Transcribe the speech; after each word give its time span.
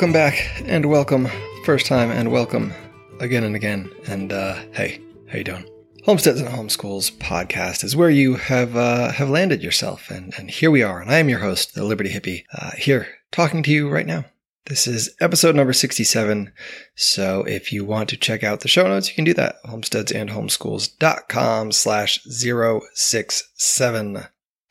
Welcome 0.00 0.14
back 0.14 0.62
and 0.64 0.86
welcome, 0.86 1.28
first 1.66 1.84
time 1.84 2.10
and 2.10 2.32
welcome 2.32 2.72
again 3.18 3.44
and 3.44 3.54
again. 3.54 3.90
And 4.06 4.32
uh, 4.32 4.54
hey, 4.72 4.98
how 5.28 5.36
you 5.36 5.44
doing? 5.44 5.68
Homesteads 6.06 6.40
and 6.40 6.48
Homeschools 6.48 7.14
podcast 7.18 7.84
is 7.84 7.94
where 7.94 8.08
you 8.08 8.36
have 8.36 8.76
uh, 8.76 9.12
have 9.12 9.28
landed 9.28 9.62
yourself, 9.62 10.10
and 10.10 10.32
and 10.38 10.50
here 10.50 10.70
we 10.70 10.82
are. 10.82 11.02
And 11.02 11.10
I 11.10 11.18
am 11.18 11.28
your 11.28 11.40
host, 11.40 11.74
the 11.74 11.84
Liberty 11.84 12.08
Hippie, 12.08 12.44
uh, 12.54 12.70
here 12.78 13.08
talking 13.30 13.62
to 13.64 13.70
you 13.70 13.90
right 13.90 14.06
now. 14.06 14.24
This 14.64 14.86
is 14.86 15.14
episode 15.20 15.54
number 15.54 15.74
67. 15.74 16.50
So 16.94 17.42
if 17.42 17.70
you 17.70 17.84
want 17.84 18.08
to 18.08 18.16
check 18.16 18.42
out 18.42 18.60
the 18.60 18.68
show 18.68 18.88
notes, 18.88 19.10
you 19.10 19.14
can 19.14 19.24
do 19.24 19.34
that. 19.34 19.62
Homesteadsandhomeschools.com 19.64 21.72
slash 21.72 22.24
067. 22.24 24.18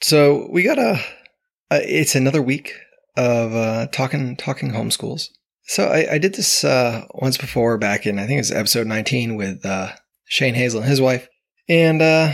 So 0.01 0.49
we 0.51 0.63
got 0.63 0.79
a, 0.79 0.93
uh, 1.69 1.81
it's 1.83 2.15
another 2.15 2.41
week 2.41 2.73
of 3.15 3.53
uh, 3.53 3.87
talking 3.87 4.35
talking 4.35 4.71
homeschools. 4.71 5.29
So 5.63 5.87
I, 5.87 6.13
I 6.13 6.17
did 6.17 6.35
this 6.35 6.63
uh, 6.63 7.05
once 7.13 7.37
before 7.37 7.77
back 7.77 8.05
in 8.05 8.17
I 8.17 8.25
think 8.25 8.37
it 8.37 8.41
was 8.41 8.51
episode 8.51 8.87
19 8.87 9.35
with 9.35 9.65
uh, 9.65 9.91
Shane 10.25 10.55
Hazel 10.55 10.81
and 10.81 10.89
his 10.89 11.01
wife, 11.01 11.27
and 11.67 12.01
uh, 12.01 12.33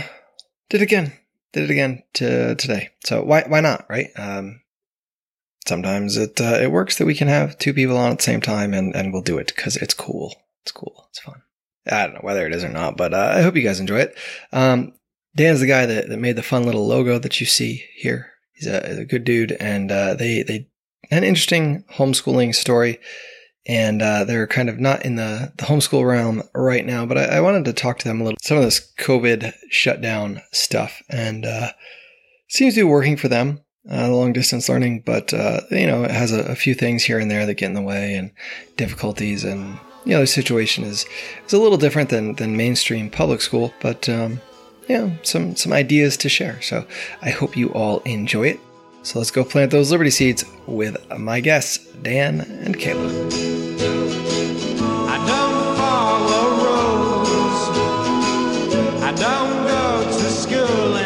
did 0.70 0.80
it 0.80 0.84
again. 0.84 1.12
Did 1.52 1.64
it 1.64 1.70
again 1.70 2.02
to 2.14 2.54
today. 2.54 2.90
So 3.04 3.22
why 3.22 3.44
why 3.46 3.60
not, 3.60 3.86
right? 3.88 4.08
Um, 4.16 4.62
sometimes 5.66 6.16
it 6.16 6.40
uh, 6.40 6.58
it 6.60 6.70
works 6.70 6.98
that 6.98 7.06
we 7.06 7.14
can 7.14 7.28
have 7.28 7.58
two 7.58 7.74
people 7.74 7.96
on 7.96 8.12
at 8.12 8.18
the 8.18 8.24
same 8.24 8.40
time, 8.40 8.72
and 8.72 8.94
and 8.94 9.12
we'll 9.12 9.22
do 9.22 9.38
it 9.38 9.52
because 9.54 9.76
it's 9.76 9.94
cool. 9.94 10.34
It's 10.62 10.72
cool. 10.72 11.06
It's 11.10 11.20
fun. 11.20 11.42
I 11.86 12.06
don't 12.06 12.14
know 12.14 12.20
whether 12.22 12.46
it 12.46 12.54
is 12.54 12.64
or 12.64 12.68
not, 12.68 12.96
but 12.96 13.14
uh, 13.14 13.34
I 13.36 13.42
hope 13.42 13.54
you 13.54 13.62
guys 13.62 13.80
enjoy 13.80 14.00
it. 14.00 14.18
Um, 14.52 14.92
Dan's 15.36 15.60
the 15.60 15.66
guy 15.66 15.86
that, 15.86 16.08
that 16.08 16.16
made 16.18 16.36
the 16.36 16.42
fun 16.42 16.64
little 16.64 16.86
logo 16.86 17.18
that 17.18 17.40
you 17.40 17.46
see 17.46 17.84
here. 17.94 18.32
He's 18.56 18.66
a, 18.66 19.00
a 19.00 19.04
good 19.04 19.24
dude, 19.24 19.52
and 19.52 19.92
uh, 19.92 20.14
they 20.14 20.42
they 20.42 20.68
an 21.10 21.24
interesting 21.24 21.84
homeschooling 21.94 22.54
story. 22.54 22.98
And 23.68 24.00
uh, 24.00 24.22
they're 24.22 24.46
kind 24.46 24.68
of 24.68 24.78
not 24.78 25.04
in 25.04 25.16
the, 25.16 25.52
the 25.56 25.64
homeschool 25.64 26.06
realm 26.06 26.44
right 26.54 26.86
now, 26.86 27.04
but 27.04 27.18
I, 27.18 27.24
I, 27.24 27.40
wanted 27.40 27.64
to 27.64 27.72
talk 27.72 27.98
to 27.98 28.06
them 28.06 28.20
a 28.20 28.24
little. 28.24 28.38
Some 28.40 28.58
of 28.58 28.62
this 28.62 28.92
COVID 29.00 29.52
shutdown 29.70 30.40
stuff, 30.52 31.02
and 31.10 31.44
uh, 31.44 31.70
seems 32.48 32.74
to 32.74 32.82
be 32.82 32.84
working 32.84 33.16
for 33.16 33.26
them, 33.26 33.60
uh, 33.90 34.08
long 34.08 34.32
distance 34.32 34.68
learning. 34.68 35.02
But 35.04 35.34
uh, 35.34 35.62
you 35.72 35.88
know, 35.88 36.04
it 36.04 36.12
has 36.12 36.32
a, 36.32 36.42
a, 36.42 36.54
few 36.54 36.74
things 36.74 37.02
here 37.02 37.18
and 37.18 37.28
there 37.28 37.44
that 37.44 37.54
get 37.54 37.66
in 37.66 37.74
the 37.74 37.82
way, 37.82 38.14
and 38.14 38.30
difficulties, 38.76 39.42
and 39.42 39.80
you 40.04 40.12
know, 40.12 40.20
the 40.20 40.28
situation 40.28 40.84
is 40.84 41.04
is 41.44 41.52
a 41.52 41.58
little 41.58 41.78
different 41.78 42.10
than 42.10 42.34
than 42.34 42.56
mainstream 42.56 43.10
public 43.10 43.40
school. 43.40 43.74
But 43.80 44.08
um, 44.08 44.40
yeah, 44.88 45.10
some 45.22 45.56
some 45.56 45.72
ideas 45.72 46.16
to 46.18 46.28
share. 46.28 46.60
So 46.62 46.86
I 47.22 47.30
hope 47.30 47.56
you 47.56 47.68
all 47.72 48.00
enjoy 48.00 48.48
it. 48.48 48.60
So 49.02 49.18
let's 49.18 49.30
go 49.30 49.44
plant 49.44 49.70
those 49.70 49.90
Liberty 49.90 50.10
seeds 50.10 50.44
with 50.66 50.96
my 51.16 51.40
guests, 51.40 51.78
Dan 52.02 52.40
and 52.40 52.76
Kayla. 52.76 53.08
I 55.08 55.16
don't 55.26 55.76
follow 55.76 56.48
rules. 56.64 57.62
I 59.02 59.12
don't 59.12 59.66
go 59.66 60.04
to 60.04 60.30
school 60.30 61.05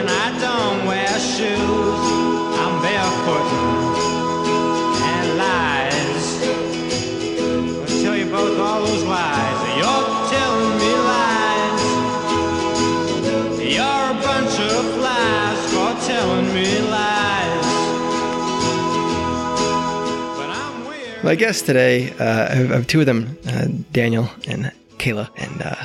My 21.23 21.35
guests 21.35 21.61
today, 21.61 22.13
uh, 22.15 22.49
I 22.51 22.55
have 22.55 22.87
two 22.87 23.01
of 23.01 23.07
them, 23.07 23.37
uh, 23.47 23.67
Daniel 23.93 24.31
and 24.49 24.73
Kayla. 24.97 25.29
And 25.37 25.63
uh, 25.63 25.77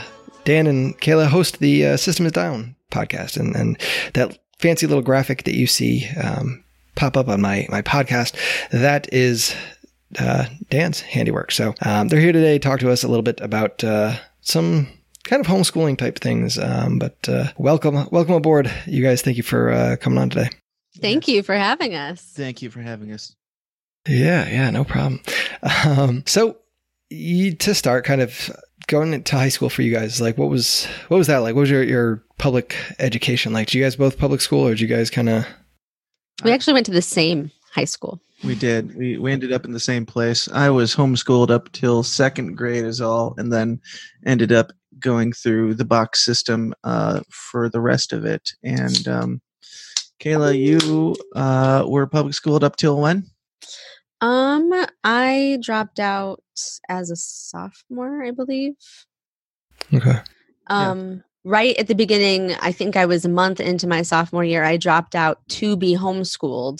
Dan 0.46 0.66
and 0.66 0.97
Kayla 1.01 1.28
host 1.28 1.59
the 1.59 1.85
uh, 1.85 1.97
System 1.97 2.25
is 2.25 2.31
Down 2.31 2.73
podcast. 2.90 3.38
And, 3.38 3.53
and 3.53 3.78
that 4.13 4.40
fancy 4.59 4.88
little 4.88 5.03
graphic 5.03 5.44
that 5.44 5.56
you 5.56 5.68
see 5.68 6.07
um, 6.23 6.63
pop 6.96 7.18
up 7.18 7.28
on 7.28 7.41
my, 7.41 7.68
my 7.69 7.81
podcast, 7.81 8.34
that 8.72 9.13
is 9.13 9.53
uh, 10.18 10.46
Dan's 10.69 11.01
handiwork. 11.01 11.52
So 11.52 11.75
um, 11.81 12.07
they're 12.07 12.22
here 12.22 12.31
today 12.31 12.57
to 12.57 12.59
talk 12.59 12.79
to 12.79 12.90
us 12.90 13.03
a 13.03 13.09
little 13.09 13.22
bit 13.22 13.41
about 13.41 13.84
uh, 13.84 14.16
some 14.40 14.88
kind 15.25 15.41
of 15.41 15.47
homeschooling 15.47 15.97
type 15.97 16.17
things. 16.17 16.57
Um, 16.57 16.97
but 16.97 17.28
welcome, 17.57 18.07
welcome 18.09 18.35
aboard, 18.35 18.72
you 18.85 19.03
guys. 19.03 19.22
Thank 19.22 19.35
you 19.35 19.44
for 19.44 19.97
coming 19.97 20.17
on 20.17 20.29
today. 20.29 20.50
Thank 20.97 21.28
you 21.28 21.44
for 21.44 21.56
having 21.56 21.94
us. 21.94 22.22
Thank 22.22 22.62
you 22.62 22.69
for 22.69 22.79
having 22.79 23.12
us. 23.12 23.35
Yeah, 24.07 24.47
yeah, 24.47 24.69
no 24.69 24.83
problem. 24.83 25.21
Um, 25.85 26.23
so, 26.25 26.57
you, 27.09 27.55
to 27.55 27.73
start, 27.73 28.05
kind 28.05 28.21
of 28.21 28.51
going 28.88 29.13
into 29.13 29.35
high 29.35 29.49
school 29.49 29.69
for 29.69 29.81
you 29.81 29.93
guys, 29.93 30.21
like 30.21 30.38
what 30.38 30.49
was 30.49 30.85
what 31.07 31.17
was 31.17 31.27
that 31.27 31.38
like? 31.39 31.55
What 31.55 31.61
was 31.61 31.69
your 31.69 31.83
your 31.83 32.23
public 32.38 32.75
education 32.99 33.53
like? 33.53 33.67
Did 33.67 33.75
you 33.75 33.83
guys 33.83 33.95
both 33.95 34.17
public 34.17 34.41
school, 34.41 34.67
or 34.67 34.69
did 34.69 34.81
you 34.81 34.88
guys 34.88 35.09
kind 35.09 35.29
of? 35.29 35.45
We 36.43 36.51
actually 36.51 36.73
went 36.73 36.85
to 36.88 36.91
the 36.91 37.01
same 37.01 37.51
high 37.71 37.85
school. 37.85 38.19
We 38.43 38.55
did. 38.55 38.95
We 38.95 39.17
we 39.17 39.31
ended 39.31 39.51
up 39.51 39.66
in 39.66 39.71
the 39.71 39.79
same 39.79 40.05
place. 40.05 40.47
I 40.51 40.69
was 40.69 40.95
homeschooled 40.95 41.49
up 41.49 41.72
till 41.72 42.03
second 42.03 42.55
grade, 42.55 42.85
is 42.85 43.01
all, 43.01 43.33
and 43.37 43.51
then 43.51 43.79
ended 44.25 44.51
up 44.51 44.72
going 44.99 45.33
through 45.33 45.75
the 45.75 45.85
box 45.85 46.23
system 46.23 46.73
uh, 46.83 47.22
for 47.29 47.69
the 47.69 47.81
rest 47.81 48.13
of 48.13 48.25
it. 48.25 48.51
And 48.63 49.07
um, 49.07 49.41
Kayla, 50.19 50.57
you 50.57 51.16
uh, 51.35 51.85
were 51.87 52.07
public 52.07 52.33
schooled 52.33 52.63
up 52.63 52.75
till 52.75 52.99
when? 52.99 53.25
Um, 54.25 54.74
I 55.03 55.59
dropped 55.62 56.00
out 56.00 56.41
as 56.90 57.12
a 57.12 57.16
sophomore, 57.16 58.24
I 58.24 58.31
believe. 58.31 58.74
Okay. 59.94 60.18
Um, 60.66 61.12
yeah. 61.12 61.18
right 61.44 61.78
at 61.78 61.86
the 61.86 61.94
beginning, 61.94 62.56
I 62.59 62.72
think 62.72 62.96
I 62.96 63.06
was 63.06 63.24
a 63.24 63.30
month 63.30 63.59
into 63.59 63.85
my 63.85 64.02
sophomore 64.02 64.44
year, 64.44 64.64
I 64.64 64.78
dropped 64.78 65.14
out 65.14 65.47
to 65.50 65.78
be 65.78 65.96
homeschooled. 65.96 66.80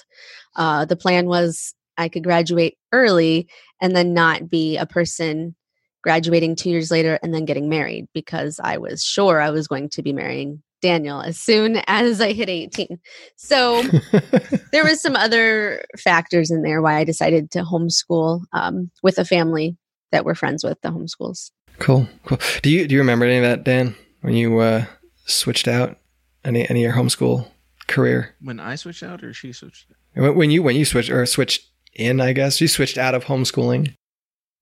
Uh, 0.56 0.86
the 0.86 0.96
plan 0.96 1.28
was 1.28 1.76
I 2.00 2.10
could 2.10 2.24
graduate 2.24 2.80
early 2.92 3.48
and 3.80 3.96
then 3.96 4.16
not 4.16 4.50
be 4.50 4.78
a 4.78 4.88
person 4.88 5.56
graduating 6.02 6.56
two 6.56 6.72
years 6.72 6.90
later 6.90 7.20
and 7.22 7.32
then 7.32 7.46
getting 7.46 7.70
married 7.70 8.08
because 8.12 8.60
I 8.60 8.78
was 8.78 9.04
sure 9.04 9.40
I 9.40 9.52
was 9.52 9.68
going 9.68 9.90
to 9.90 10.02
be 10.02 10.14
marrying 10.14 10.64
Daniel 10.82 11.22
as 11.22 11.40
soon 11.40 11.78
as 11.88 12.22
I 12.22 12.32
hit 12.34 12.50
18. 12.50 13.00
So 13.38 13.82
there 14.72 14.84
was 14.84 15.02
some 15.02 15.16
other 15.16 15.84
factors 15.98 16.52
in 16.52 16.62
there 16.62 16.82
why 16.82 16.98
I 16.98 17.04
decided 17.04 17.52
to 17.52 17.64
homeschool 17.64 18.42
um, 18.54 18.92
with 19.04 19.18
a 19.18 19.26
family 19.26 19.78
that 20.12 20.26
we're 20.26 20.36
friends 20.36 20.64
with, 20.64 20.80
the 20.82 20.90
homeschools. 20.90 21.52
Cool, 21.80 22.08
cool. 22.26 22.40
Do 22.62 22.70
you 22.70 22.88
do 22.88 22.96
you 22.96 23.02
remember 23.02 23.26
any 23.26 23.38
of 23.38 23.44
that, 23.44 23.64
Dan, 23.64 23.96
when 24.22 24.34
you 24.34 24.60
uh, 24.60 24.86
switched 25.26 25.68
out 25.68 25.98
any 26.44 26.70
any 26.70 26.86
of 26.86 26.94
your 26.96 27.04
homeschool 27.04 27.48
career? 27.88 28.36
When 28.42 28.60
I 28.60 28.76
switched 28.76 29.04
out, 29.04 29.24
or 29.24 29.34
she 29.34 29.52
switched? 29.52 29.88
When 30.16 30.52
you 30.52 30.64
when 30.64 30.76
you 30.76 30.86
switched 30.86 31.10
or 31.10 31.26
switched 31.26 31.70
in, 31.94 32.22
I 32.22 32.34
guess 32.34 32.62
you 32.62 32.68
switched 32.68 32.98
out 32.98 33.14
of 33.16 33.26
homeschooling. 33.26 33.94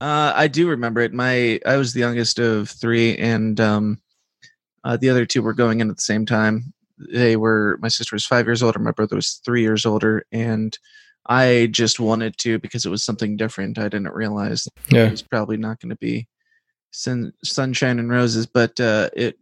Uh, 0.01 0.33
I 0.35 0.47
do 0.47 0.67
remember 0.67 1.01
it. 1.01 1.13
My 1.13 1.59
I 1.65 1.77
was 1.77 1.93
the 1.93 1.99
youngest 1.99 2.39
of 2.39 2.69
three, 2.69 3.15
and 3.17 3.59
um, 3.59 3.99
uh, 4.83 4.97
the 4.97 5.09
other 5.09 5.25
two 5.25 5.41
were 5.41 5.53
going 5.53 5.79
in 5.79 5.89
at 5.89 5.95
the 5.95 6.01
same 6.01 6.25
time. 6.25 6.73
They 7.11 7.35
were 7.35 7.77
my 7.81 7.87
sister 7.87 8.15
was 8.15 8.25
five 8.25 8.45
years 8.45 8.61
older, 8.61 8.79
my 8.79 8.91
brother 8.91 9.15
was 9.15 9.41
three 9.45 9.61
years 9.61 9.85
older, 9.85 10.25
and 10.31 10.77
I 11.25 11.69
just 11.71 11.99
wanted 11.99 12.37
to 12.39 12.59
because 12.59 12.85
it 12.85 12.89
was 12.89 13.03
something 13.03 13.37
different. 13.37 13.79
I 13.79 13.83
didn't 13.83 14.13
realize 14.13 14.67
yeah. 14.89 15.05
it 15.05 15.11
was 15.11 15.21
probably 15.21 15.57
not 15.57 15.79
going 15.79 15.89
to 15.89 15.95
be 15.95 16.27
sun, 16.91 17.33
sunshine 17.43 17.99
and 17.99 18.09
roses, 18.09 18.45
but 18.45 18.79
uh, 18.79 19.09
it. 19.13 19.37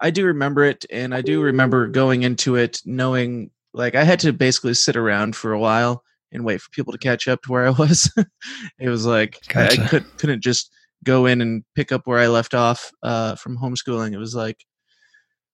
I 0.00 0.10
do 0.10 0.26
remember 0.26 0.64
it, 0.64 0.84
and 0.90 1.14
I 1.14 1.22
do 1.22 1.42
remember 1.42 1.88
going 1.88 2.22
into 2.22 2.54
it 2.54 2.80
knowing 2.84 3.50
like 3.74 3.94
I 3.94 4.04
had 4.04 4.20
to 4.20 4.32
basically 4.32 4.74
sit 4.74 4.96
around 4.96 5.34
for 5.34 5.52
a 5.52 5.58
while 5.58 6.04
and 6.30 6.44
wait 6.44 6.60
for 6.60 6.70
people 6.70 6.92
to 6.92 6.98
catch 6.98 7.26
up 7.26 7.42
to 7.42 7.52
where 7.52 7.66
I 7.66 7.70
was. 7.70 8.10
it 8.78 8.88
was 8.88 9.06
like 9.06 9.38
gotcha. 9.48 9.80
I, 9.80 9.84
I 9.84 9.88
could, 9.88 10.18
couldn't 10.18 10.42
just 10.42 10.70
go 11.04 11.26
in 11.26 11.40
and 11.40 11.64
pick 11.74 11.92
up 11.92 12.02
where 12.06 12.18
I 12.18 12.26
left 12.26 12.54
off 12.54 12.90
uh, 13.02 13.34
from 13.36 13.58
homeschooling. 13.58 14.12
It 14.12 14.18
was 14.18 14.34
like 14.34 14.64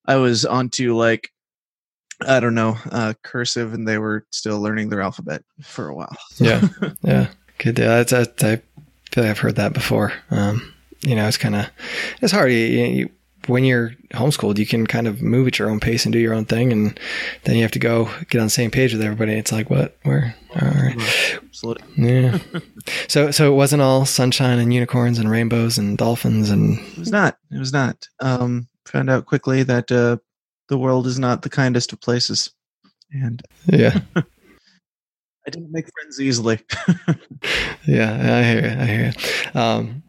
I 0.06 0.16
was 0.16 0.44
onto 0.44 0.96
like 0.96 1.30
I 2.26 2.40
don't 2.40 2.54
know 2.54 2.76
uh, 2.90 3.14
cursive, 3.22 3.74
and 3.74 3.86
they 3.86 3.98
were 3.98 4.26
still 4.30 4.60
learning 4.60 4.88
their 4.88 5.00
alphabet 5.00 5.42
for 5.62 5.88
a 5.88 5.94
while. 5.94 6.16
yeah, 6.38 6.68
yeah, 7.02 7.28
good. 7.58 7.78
Yeah, 7.78 8.02
that's, 8.02 8.12
I 8.12 8.56
feel 9.10 9.24
like 9.24 9.30
I've 9.30 9.38
heard 9.38 9.56
that 9.56 9.72
before. 9.72 10.12
Um, 10.30 10.74
you 11.00 11.14
know, 11.14 11.26
it's 11.26 11.38
kind 11.38 11.54
of 11.54 11.66
it's 12.22 12.32
hard. 12.32 12.52
You, 12.52 12.58
you, 12.58 13.10
when 13.46 13.64
you're 13.64 13.92
homeschooled, 14.12 14.58
you 14.58 14.66
can 14.66 14.86
kind 14.86 15.06
of 15.06 15.22
move 15.22 15.46
at 15.46 15.58
your 15.58 15.70
own 15.70 15.80
pace 15.80 16.04
and 16.04 16.12
do 16.12 16.18
your 16.18 16.34
own 16.34 16.44
thing, 16.44 16.72
and 16.72 16.98
then 17.44 17.56
you 17.56 17.62
have 17.62 17.70
to 17.72 17.78
go 17.78 18.08
get 18.30 18.38
on 18.40 18.46
the 18.46 18.50
same 18.50 18.70
page 18.70 18.92
with 18.92 19.02
everybody. 19.02 19.34
It's 19.34 19.52
like, 19.52 19.70
what, 19.70 19.96
where, 20.02 20.34
all 20.54 20.68
right, 20.68 20.96
absolutely, 21.42 21.86
yeah. 21.96 22.38
so, 23.08 23.30
so 23.30 23.52
it 23.52 23.56
wasn't 23.56 23.82
all 23.82 24.06
sunshine 24.06 24.58
and 24.58 24.72
unicorns 24.72 25.18
and 25.18 25.30
rainbows 25.30 25.78
and 25.78 25.98
dolphins, 25.98 26.50
and 26.50 26.78
it 26.78 26.98
was 26.98 27.10
not. 27.10 27.38
It 27.50 27.58
was 27.58 27.72
not. 27.72 28.08
Um, 28.20 28.68
found 28.86 29.10
out 29.10 29.26
quickly 29.26 29.62
that 29.62 29.90
uh, 29.90 30.18
the 30.68 30.78
world 30.78 31.06
is 31.06 31.18
not 31.18 31.42
the 31.42 31.50
kindest 31.50 31.92
of 31.92 32.00
places, 32.00 32.50
and 33.10 33.42
yeah. 33.66 34.00
I 35.46 35.50
didn't 35.50 35.72
make 35.72 35.86
friends 35.92 36.20
easily. 36.20 36.58
yeah, 37.86 38.38
I 38.38 38.42
hear 38.42 38.62
you. 38.62 38.80
I 38.80 38.86
hear 38.86 39.12
you. 39.12 39.60
Um, 39.60 40.03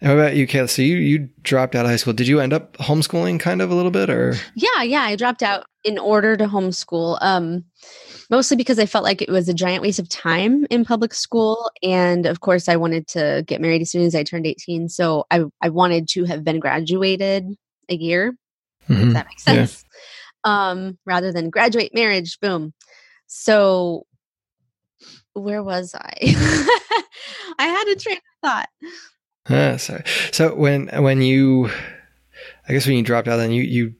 and 0.00 0.10
what 0.16 0.18
about 0.24 0.36
you, 0.36 0.46
Kayla? 0.46 0.68
So 0.70 0.82
you 0.82 0.96
you 0.96 1.28
dropped 1.42 1.74
out 1.74 1.84
of 1.84 1.90
high 1.90 1.96
school. 1.96 2.12
Did 2.12 2.28
you 2.28 2.40
end 2.40 2.52
up 2.52 2.76
homeschooling 2.78 3.40
kind 3.40 3.62
of 3.62 3.70
a 3.70 3.74
little 3.74 3.90
bit, 3.90 4.10
or? 4.10 4.34
Yeah, 4.54 4.82
yeah. 4.82 5.02
I 5.02 5.16
dropped 5.16 5.42
out 5.42 5.66
in 5.84 5.98
order 5.98 6.36
to 6.36 6.46
homeschool. 6.46 7.18
Um, 7.20 7.64
mostly 8.30 8.56
because 8.56 8.78
I 8.78 8.86
felt 8.86 9.04
like 9.04 9.20
it 9.22 9.28
was 9.30 9.48
a 9.48 9.54
giant 9.54 9.82
waste 9.82 9.98
of 9.98 10.08
time 10.08 10.66
in 10.70 10.84
public 10.84 11.14
school, 11.14 11.70
and 11.82 12.26
of 12.26 12.40
course, 12.40 12.68
I 12.68 12.76
wanted 12.76 13.06
to 13.08 13.44
get 13.46 13.60
married 13.60 13.82
as 13.82 13.90
soon 13.90 14.02
as 14.02 14.14
I 14.14 14.22
turned 14.22 14.46
eighteen. 14.46 14.88
So 14.88 15.24
I 15.30 15.44
I 15.60 15.68
wanted 15.68 16.08
to 16.10 16.24
have 16.24 16.44
been 16.44 16.60
graduated 16.60 17.46
a 17.88 17.94
year. 17.94 18.34
Mhm. 18.88 19.08
If 19.08 19.12
that 19.14 19.26
makes 19.26 19.46
Yeah. 19.46 19.52
sense. 19.66 19.84
Um, 20.44 20.98
rather 21.06 21.32
than 21.32 21.50
graduate, 21.50 21.92
marriage, 21.94 22.38
boom. 22.40 22.72
So 23.28 24.06
where 25.34 25.62
was 25.62 25.94
I? 25.94 26.12
I 27.58 27.66
had 27.66 27.88
a 27.88 27.96
train 27.96 28.16
of 28.16 28.22
thought. 28.50 28.68
Ah, 29.48 29.76
sorry. 29.76 30.04
So 30.32 30.54
when 30.54 30.88
when 30.88 31.20
you, 31.20 31.70
I 32.68 32.72
guess 32.72 32.86
when 32.86 32.96
you 32.96 33.02
dropped 33.02 33.28
out, 33.28 33.36
then 33.36 33.52
you 33.52 33.62
you 33.62 33.94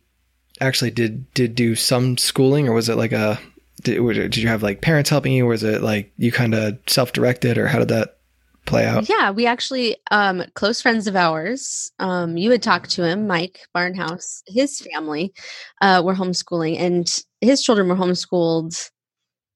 actually 0.60 0.90
did 0.90 1.32
did 1.34 1.54
do 1.54 1.74
some 1.74 2.16
schooling, 2.16 2.68
or 2.68 2.74
was 2.74 2.88
it 2.88 2.96
like 2.96 3.12
a 3.12 3.40
did, 3.82 4.00
did 4.12 4.36
you 4.36 4.48
have 4.48 4.62
like 4.62 4.80
parents 4.80 5.10
helping 5.10 5.32
you? 5.32 5.44
Or 5.44 5.48
was 5.48 5.64
it 5.64 5.82
like 5.82 6.12
you 6.16 6.30
kind 6.30 6.54
of 6.54 6.78
self 6.86 7.12
directed, 7.12 7.58
or 7.58 7.66
how 7.66 7.80
did 7.80 7.88
that 7.88 8.18
play 8.64 8.86
out? 8.86 9.08
Yeah, 9.08 9.32
we 9.32 9.46
actually 9.46 9.96
um 10.10 10.44
close 10.54 10.80
friends 10.80 11.06
of 11.06 11.16
ours. 11.16 11.90
Um 11.98 12.36
you 12.36 12.50
had 12.50 12.62
talked 12.62 12.90
to 12.90 13.04
him, 13.04 13.26
Mike 13.26 13.60
Barnhouse, 13.74 14.42
his 14.46 14.80
family 14.92 15.32
uh 15.80 16.02
were 16.04 16.14
homeschooling 16.14 16.78
and 16.78 17.22
his 17.40 17.62
children 17.62 17.88
were 17.88 17.96
homeschooled 17.96 18.90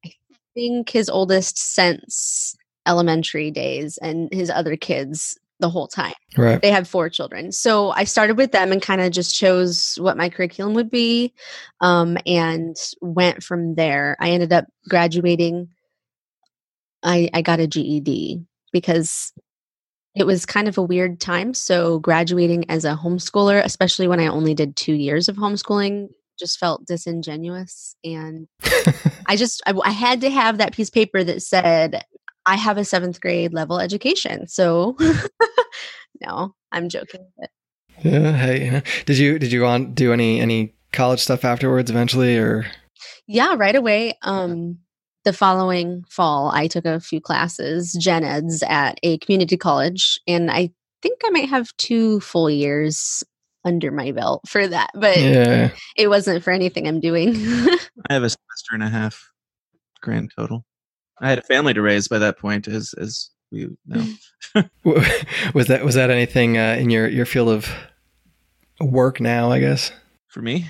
I 0.05 0.13
think 0.55 0.91
his 0.91 1.09
oldest 1.09 1.59
since 1.59 2.57
elementary 2.87 3.51
days 3.51 3.99
and 3.99 4.33
his 4.33 4.51
other 4.51 4.77
kids 4.77 5.39
the 5.61 5.71
whole 5.71 5.89
time. 5.89 6.15
Right. 6.37 6.61
They 6.61 6.71
have 6.71 6.89
four 6.89 7.09
children. 7.09 7.53
So 7.53 7.91
I 7.91 8.05
started 8.05 8.37
with 8.37 8.53
them 8.53 8.73
and 8.73 8.83
kind 8.83 9.01
of 9.01 9.11
just 9.13 9.35
chose 9.35 9.97
what 10.01 10.17
my 10.17 10.29
curriculum 10.29 10.75
would 10.75 10.91
be 10.91 11.33
um, 11.81 12.19
and 12.27 12.77
went 13.01 13.43
from 13.43 13.75
there. 13.75 14.17
I 14.21 14.31
ended 14.31 14.53
up 14.53 14.67
graduating. 14.89 15.69
I, 17.03 17.31
I 17.33 17.43
got 17.43 17.61
a 17.61 17.67
GED 17.67 18.45
because 18.73 19.33
it 20.15 20.27
was 20.27 20.47
kind 20.47 20.69
of 20.69 20.79
a 20.79 20.83
weird 20.83 21.21
time. 21.21 21.55
So 21.55 21.99
graduating 21.99 22.69
as 22.71 22.85
a 22.85 22.97
homeschooler, 22.97 23.63
especially 23.63 24.09
when 24.09 24.21
I 24.21 24.27
only 24.27 24.55
did 24.55 24.77
two 24.77 24.95
years 24.95 25.29
of 25.29 25.37
homeschooling, 25.37 26.09
just 26.39 26.59
felt 26.59 26.87
disingenuous. 26.87 27.97
And 28.05 28.49
I 29.27 29.37
just, 29.37 29.63
I, 29.67 29.75
I 29.85 29.91
had 29.91 30.23
to 30.23 30.31
have 30.31 30.59
that 30.59 30.73
piece 30.73 30.89
of 30.89 30.95
paper 30.95 31.23
that 31.25 31.43
said, 31.43 32.05
I 32.47 32.57
have 32.57 32.79
a 32.79 32.85
seventh 32.85 33.21
grade 33.21 33.53
level 33.53 33.81
education. 33.81 34.47
So, 34.47 34.97
no, 36.25 36.55
I'm 36.73 36.89
joking. 36.89 37.27
But 37.39 37.51
Yeah. 38.03 38.33
Hey, 38.33 38.67
yeah. 38.67 38.81
did 39.05 39.19
you 39.19 39.39
did 39.39 39.53
you 39.53 39.61
go 39.61 39.67
on 39.67 39.95
do 39.95 40.13
any 40.13 40.41
any 40.41 40.75
college 40.93 41.21
stuff 41.21 41.45
afterwards 41.45 41.91
eventually, 41.91 42.39
or 42.39 42.67
yeah, 43.27 43.55
right 43.57 43.75
away. 43.75 44.15
Um, 44.23 44.79
the 45.25 45.33
following 45.33 46.05
fall, 46.09 46.51
I 46.53 46.69
took 46.69 46.85
a 46.85 47.01
few 47.01 47.21
classes, 47.21 47.93
gen 48.01 48.23
eds 48.23 48.63
at 48.69 48.99
a 49.03 49.19
community 49.19 49.57
college, 49.57 50.21
and 50.27 50.51
I 50.51 50.71
think 51.03 51.21
I 51.25 51.31
might 51.31 51.49
have 51.49 51.77
two 51.77 52.21
full 52.21 52.49
years 52.49 53.25
under 53.65 53.91
my 53.91 54.13
belt 54.13 54.43
for 54.47 54.67
that, 54.69 54.91
but 54.95 55.19
yeah? 55.19 55.71
it 55.97 56.09
wasn't 56.09 56.45
for 56.45 56.53
anything 56.53 56.87
I'm 56.87 57.01
doing. 57.01 57.35
I 58.09 58.13
have 58.13 58.23
a 58.23 58.31
semester 58.31 58.73
and 58.73 58.83
a 58.85 58.89
half 58.89 59.33
grand 60.01 60.31
total. 60.37 60.65
I 61.21 61.29
had 61.29 61.39
a 61.39 61.43
family 61.43 61.75
to 61.75 61.83
raise 61.83 62.09
by 62.09 62.19
that 62.19 62.39
point, 62.39 62.69
as 62.69 62.95
as 62.95 63.31
we 63.51 63.69
know. 63.87 64.05
Was 65.55 65.67
that 65.69 65.85
was 65.85 65.95
that 65.95 66.11
anything 66.11 66.59
uh, 66.59 66.77
in 66.79 66.91
your 66.91 67.09
your 67.09 67.27
field 67.27 67.49
of 67.49 67.69
work 68.81 69.21
now? 69.21 69.51
I 69.51 69.61
guess. 69.61 69.93
For 70.29 70.43
me, 70.43 70.67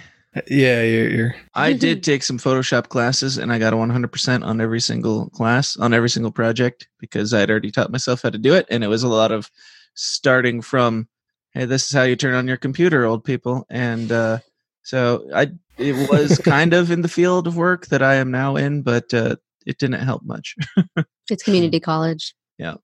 Yeah, 0.48 0.82
you're. 0.82 1.08
you're 1.08 1.34
I 1.54 1.72
did 1.72 2.04
take 2.04 2.22
some 2.22 2.38
Photoshop 2.38 2.88
classes, 2.88 3.36
and 3.38 3.52
I 3.52 3.58
got 3.58 3.72
a 3.72 3.76
100% 3.76 4.44
on 4.44 4.60
every 4.60 4.80
single 4.80 5.28
class, 5.30 5.76
on 5.76 5.92
every 5.92 6.08
single 6.10 6.30
project, 6.30 6.86
because 7.00 7.34
I 7.34 7.40
had 7.40 7.50
already 7.50 7.72
taught 7.72 7.90
myself 7.90 8.22
how 8.22 8.30
to 8.30 8.38
do 8.38 8.54
it, 8.54 8.66
and 8.70 8.84
it 8.84 8.88
was 8.88 9.02
a 9.02 9.08
lot 9.08 9.32
of 9.32 9.50
starting 9.94 10.60
from, 10.62 11.08
"Hey, 11.52 11.64
this 11.64 11.86
is 11.86 11.92
how 11.92 12.02
you 12.04 12.14
turn 12.14 12.34
on 12.34 12.46
your 12.46 12.58
computer, 12.58 13.04
old 13.04 13.24
people," 13.24 13.66
and 13.70 14.12
uh, 14.12 14.38
so 14.82 15.26
I 15.34 15.48
it 15.78 16.08
was 16.10 16.38
kind 16.44 16.72
of 16.74 16.90
in 16.92 17.02
the 17.02 17.08
field 17.08 17.46
of 17.48 17.56
work 17.56 17.86
that 17.88 18.02
I 18.02 18.14
am 18.14 18.30
now 18.30 18.54
in, 18.56 18.82
but 18.82 19.12
uh, 19.12 19.36
it 19.66 19.78
didn't 19.78 20.00
help 20.00 20.22
much. 20.24 20.54
it's 21.30 21.42
community 21.42 21.80
college. 21.80 22.34
Yeah. 22.58 22.76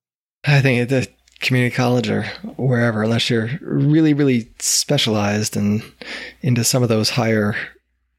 I 0.45 0.61
think 0.61 0.83
at 0.83 0.89
the 0.89 1.09
community 1.41 1.75
college 1.75 2.09
or 2.11 2.25
wherever, 2.57 3.03
unless 3.03 3.31
you're 3.31 3.51
really, 3.61 4.15
really 4.15 4.53
specialized 4.59 5.57
and 5.57 5.83
into 6.41 6.65
some 6.65 6.83
of 6.83 6.89
those 6.89 7.11
higher, 7.11 7.55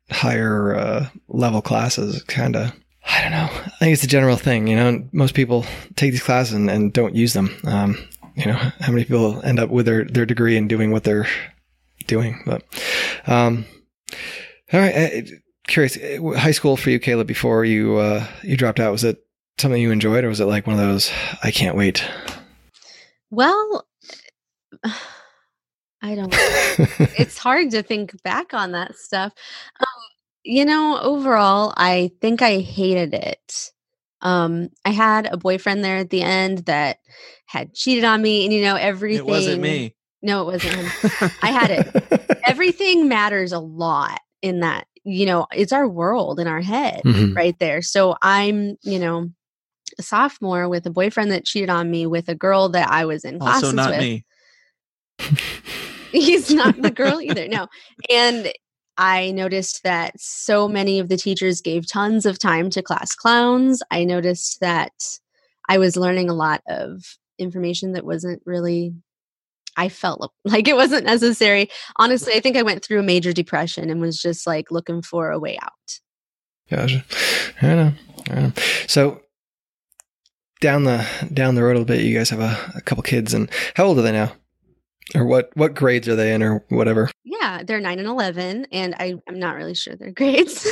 higher 0.10 0.75
uh, 0.75 1.07
level 1.27 1.62
classes, 1.62 2.24
kind 2.24 2.56
of. 2.56 2.71
I 3.06 3.21
don't 3.21 3.31
know. 3.31 3.50
I 3.51 3.69
think 3.80 3.94
it's 3.94 4.04
a 4.04 4.07
general 4.07 4.38
thing, 4.38 4.68
you 4.68 4.77
know. 4.77 5.06
Most 5.12 5.36
people 5.36 5.65
take 5.98 6.12
these 6.12 6.24
classes 6.24 6.54
and, 6.54 6.69
and 6.69 6.94
don't 6.94 7.15
use 7.15 7.33
them. 7.33 7.54
Um, 7.65 7.98
you 8.36 8.45
know, 8.45 8.54
how 8.54 8.92
many 8.92 9.04
people 9.04 9.42
end 9.44 9.60
up 9.60 9.69
with 9.69 9.86
their, 9.86 10.06
their 10.06 10.25
degree 10.25 10.56
and 10.56 10.69
doing 10.69 10.92
what 10.92 11.04
they're 11.04 11.27
doing? 12.07 12.42
But, 12.45 12.63
um, 13.27 13.65
all 14.71 14.80
right. 14.80 14.95
uh, 14.95 15.36
Curious, 15.68 15.98
uh, 15.98 16.38
high 16.38 16.51
school 16.51 16.75
for 16.77 16.89
you, 16.89 17.00
Kayla, 17.00 17.25
before 17.25 17.63
you 17.65 17.98
uh, 17.98 18.25
you 18.42 18.57
dropped 18.57 18.80
out, 18.80 18.92
was 18.92 19.04
it 19.04 19.25
something 19.57 19.81
you 19.81 19.92
enjoyed, 19.92 20.24
or 20.24 20.30
was 20.30 20.39
it 20.39 20.45
like 20.45 20.68
one 20.68 20.77
of 20.77 20.81
those 20.81 21.12
I 21.44 21.51
can't 21.51 21.77
wait? 21.77 22.04
Well, 23.30 23.88
I 26.01 26.15
don't 26.15 26.31
know. 26.31 26.38
it's 27.18 27.38
hard 27.38 27.71
to 27.71 27.81
think 27.81 28.21
back 28.24 28.54
on 28.54 28.74
that 28.74 28.95
stuff. 28.95 29.31
Um, 29.80 29.88
you 30.44 30.65
know, 30.65 31.00
overall, 31.01 31.74
I 31.77 32.12
think 32.19 32.42
I 32.42 32.60
hated 32.60 33.13
it. 33.13 33.71
Um, 34.21 34.69
I 34.83 34.89
had 34.89 35.27
a 35.31 35.38
boyfriend 35.38 35.83
there 35.83 35.98
at 35.98 36.10
the 36.10 36.21
end 36.21 36.60
that 36.65 36.98
had 37.45 37.74
cheated 37.74 38.04
on 38.04 38.21
me, 38.21 38.44
and 38.44 38.54
you 38.54 38.62
know, 38.62 38.75
everything. 38.75 39.25
It 39.25 39.30
wasn't 39.30 39.62
me. 39.62 39.95
No, 40.21 40.42
it 40.42 40.54
wasn't 40.54 40.75
him. 40.75 41.32
I 41.41 41.51
had 41.51 41.70
it. 41.72 42.41
Everything 42.48 43.10
matters 43.10 43.51
a 43.51 43.60
lot 43.60 44.22
in 44.41 44.62
that. 44.62 44.88
You 45.03 45.25
know, 45.25 45.48
it's 45.51 45.74
our 45.74 45.88
world 45.88 46.39
in 46.39 46.48
our 46.48 46.62
head 46.62 47.01
Mhm. 47.03 47.36
right 47.36 47.57
there. 47.60 47.81
So 47.81 48.15
I'm, 48.22 48.77
you 48.83 49.00
know, 49.00 49.29
a 50.00 50.03
sophomore 50.03 50.69
with 50.69 50.86
a 50.86 50.89
boyfriend 50.91 51.31
that 51.31 51.45
cheated 51.45 51.69
on 51.69 51.91
me 51.91 52.05
with 52.07 52.29
a 52.29 52.36
girl 52.36 52.69
that 52.69 52.89
I 52.89 53.05
was 53.05 53.25
in 53.25 53.39
classes 53.39 53.63
Also, 53.65 53.75
not 53.75 53.89
with 53.91 54.00
me. 54.00 54.25
he's 56.12 56.51
not 56.51 56.79
the 56.81 56.91
girl 56.91 57.22
either 57.22 57.48
no 57.48 57.67
and 58.10 58.51
i 58.98 59.31
noticed 59.31 59.81
that 59.83 60.13
so 60.19 60.67
many 60.67 61.00
of 61.00 61.10
the 61.10 61.17
teachers 61.17 61.62
gave 61.62 61.88
tons 61.88 62.25
of 62.25 62.38
time 62.39 62.69
to 62.69 62.81
class 62.81 63.15
clowns 63.15 63.81
i 63.91 64.03
noticed 64.03 64.60
that 64.60 64.91
i 65.69 65.77
was 65.77 65.95
learning 65.98 66.29
a 66.29 66.33
lot 66.33 66.62
of 66.67 67.03
information 67.39 67.93
that 67.93 68.05
wasn't 68.05 68.41
really 68.45 68.93
i 69.77 69.89
felt 69.89 70.32
like 70.46 70.68
it 70.68 70.75
wasn't 70.75 71.06
necessary 71.06 71.70
honestly 71.98 72.34
i 72.34 72.39
think 72.39 72.56
i 72.58 72.62
went 72.62 72.84
through 72.84 73.00
a 73.00 73.03
major 73.03 73.34
depression 73.34 73.89
and 73.89 74.00
was 74.01 74.22
just 74.22 74.46
like 74.48 74.72
looking 74.72 75.01
for 75.01 75.32
a 75.32 75.39
way 75.39 75.58
out 75.62 76.00
Gotcha. 76.70 77.03
I 77.62 77.68
know. 77.75 77.94
I 78.32 78.34
know. 78.36 78.53
So 78.88 79.22
down 80.62 80.86
the 80.86 81.06
down 81.34 81.56
the 81.56 81.62
road 81.63 81.75
a 81.75 81.80
little 81.80 81.86
bit, 81.86 82.01
you 82.06 82.18
guys 82.18 82.30
have 82.30 82.39
a, 82.39 82.58
a 82.75 82.82
couple 82.82 83.03
kids, 83.03 83.34
and 83.34 83.50
how 83.75 83.86
old 83.86 84.00
are 84.00 84.01
they 84.01 84.13
now? 84.13 84.32
Or 85.13 85.25
what 85.25 85.51
what 85.56 85.74
grades 85.75 86.08
are 86.08 86.15
they 86.15 86.34
in, 86.34 86.42
or 86.42 86.63
whatever? 86.70 87.10
yeah 87.25 87.62
they're 87.65 87.82
9 87.82 88.00
and 88.00 88.08
11 88.08 88.68
and 88.72 88.96
I, 89.00 89.15
i'm 89.27 89.38
not 89.39 89.56
really 89.56 89.75
sure 89.75 89.96
their 89.98 90.12
grades 90.15 90.65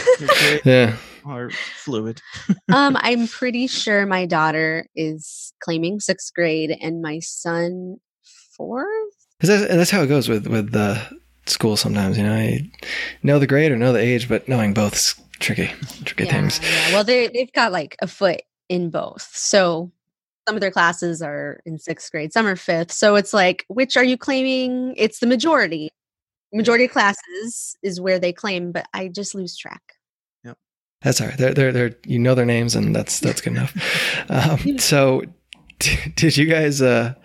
Yeah. 0.63 0.95
are 1.25 1.49
fluid. 1.51 2.21
um, 2.73 2.95
I'm 3.01 3.27
pretty 3.27 3.67
sure 3.67 4.05
my 4.05 4.25
daughter 4.25 4.85
is 4.95 5.53
claiming 5.59 5.99
sixth 5.99 6.33
grade 6.33 6.71
and 6.81 7.01
my 7.01 7.19
son 7.19 7.97
fourth. 8.65 9.13
'Cause 9.39 9.49
that's, 9.49 9.63
and 9.71 9.79
that's 9.79 9.89
how 9.89 10.03
it 10.03 10.07
goes 10.07 10.29
with 10.29 10.47
with 10.47 10.71
the 10.71 11.01
school. 11.47 11.75
Sometimes 11.77 12.17
you 12.17 12.23
know, 12.23 12.37
you 12.39 12.59
know 13.23 13.39
the 13.39 13.47
grade 13.47 13.71
or 13.71 13.75
know 13.77 13.91
the 13.93 13.99
age, 13.99 14.29
but 14.29 14.47
knowing 14.47 14.73
both 14.73 14.93
is 14.95 15.15
tricky, 15.39 15.71
tricky 16.05 16.25
Yeah, 16.25 16.31
things. 16.31 16.59
yeah. 16.63 16.93
Well, 16.93 17.03
they 17.03 17.27
they've 17.27 17.51
got 17.53 17.71
like 17.71 17.95
a 18.01 18.07
foot 18.07 18.41
in 18.69 18.89
both. 18.91 19.29
So 19.33 19.91
some 20.47 20.55
of 20.55 20.61
their 20.61 20.71
classes 20.71 21.21
are 21.21 21.59
in 21.65 21.79
sixth 21.79 22.11
grade, 22.11 22.33
some 22.33 22.45
are 22.45 22.55
fifth. 22.55 22.91
So 22.91 23.15
it's 23.15 23.33
like, 23.33 23.65
which 23.67 23.97
are 23.97 24.03
you 24.03 24.17
claiming? 24.17 24.93
It's 24.97 25.19
the 25.19 25.27
majority. 25.27 25.89
Majority 26.53 26.85
of 26.85 26.91
classes 26.91 27.75
is 27.81 27.99
where 28.01 28.19
they 28.19 28.33
claim, 28.33 28.71
but 28.71 28.85
I 28.93 29.07
just 29.07 29.33
lose 29.35 29.55
track. 29.57 29.81
That's 31.03 31.19
all 31.19 31.25
right. 31.29 31.37
They're 31.37 31.53
they're 31.55 31.71
they're 31.71 31.95
you 32.05 32.19
know 32.19 32.35
their 32.35 32.45
names, 32.45 32.75
and 32.75 32.95
that's 32.95 33.19
that's 33.21 33.41
good 33.41 33.53
enough. 33.53 33.73
Um, 34.29 34.77
so, 34.77 35.23
d- 35.79 35.97
did 36.15 36.37
you 36.37 36.45
guys 36.45 36.79
uh 36.79 37.15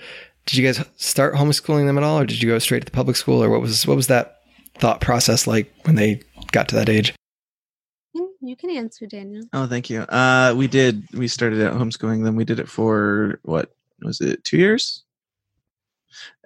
did 0.47 0.57
you 0.57 0.65
guys 0.65 0.83
start 0.97 1.35
homeschooling 1.35 1.87
them 1.87 1.99
at 1.99 2.05
all, 2.05 2.21
or 2.21 2.27
did 2.27 2.41
you 2.41 2.49
go 2.49 2.59
straight 2.59 2.81
to 2.81 2.85
the 2.85 2.91
public 2.93 3.17
school, 3.17 3.43
or 3.43 3.51
what 3.51 3.61
was 3.61 3.87
what 3.87 3.97
was 3.97 4.07
that 4.07 4.39
thought 4.79 5.01
process 5.01 5.47
like 5.47 5.73
when 5.85 5.97
they 5.97 6.23
got 6.53 6.69
to 6.69 6.77
that 6.77 6.89
age? 6.89 7.15
Mm, 8.17 8.29
you 8.41 8.57
can 8.57 8.71
answer, 8.71 9.07
Daniel. 9.07 9.45
Oh, 9.53 9.67
thank 9.67 9.91
you. 9.91 10.01
Uh, 10.03 10.55
we 10.57 10.69
did. 10.69 11.05
We 11.13 11.29
started 11.29 11.61
at 11.61 11.73
homeschooling. 11.73 12.25
Then 12.25 12.37
we 12.37 12.45
did 12.45 12.61
it 12.61 12.69
for 12.69 13.41
what 13.43 13.75
was 14.03 14.21
it? 14.21 14.45
Two 14.45 14.59
years. 14.59 15.03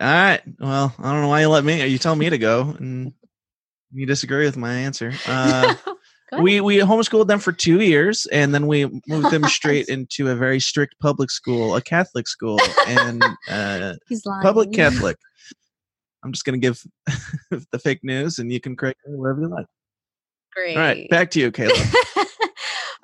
All 0.01 0.09
right. 0.09 0.41
Well, 0.59 0.95
I 0.99 1.13
don't 1.13 1.23
know 1.23 1.29
why 1.29 1.43
you 1.43 1.49
let 1.49 1.65
me. 1.65 1.87
You 1.87 1.99
tell 1.99 2.17
me 2.17 2.31
to 2.31 2.39
go, 2.39 2.75
and 2.79 3.13
you 3.93 4.07
disagree 4.07 4.47
with 4.47 4.57
my 4.57 4.73
answer. 4.73 5.13
Uh, 5.27 5.75
we 6.39 6.61
we 6.61 6.79
homeschooled 6.79 7.27
them 7.27 7.39
for 7.39 7.53
two 7.53 7.81
years, 7.81 8.27
and 8.27 8.55
then 8.55 8.67
we 8.67 8.87
moved 9.09 9.31
them 9.31 9.45
straight 9.49 9.89
into 9.89 10.29
a 10.29 10.35
very 10.35 10.61
strict 10.61 10.95
public 11.01 11.31
school, 11.31 11.75
a 11.77 11.83
Catholic 11.83 12.29
school, 12.29 12.59
and 12.87 13.23
uh, 13.49 13.95
He's 14.09 14.25
lying. 14.25 14.43
public 14.43 14.73
Catholic. 14.73 15.17
I'm 16.23 16.33
just 16.33 16.45
gonna 16.45 16.59
give 16.59 16.85
the 17.51 17.79
fake 17.79 18.01
news, 18.03 18.39
and 18.39 18.53
you 18.53 18.61
can 18.61 18.77
correct 18.77 19.01
me 19.07 19.17
wherever 19.17 19.41
you 19.41 19.49
like. 19.49 19.67
Great. 20.55 20.77
All 20.77 20.83
right, 20.83 21.11
back 21.11 21.31
to 21.33 21.41
you, 21.41 21.51
Kayla. 21.51 22.27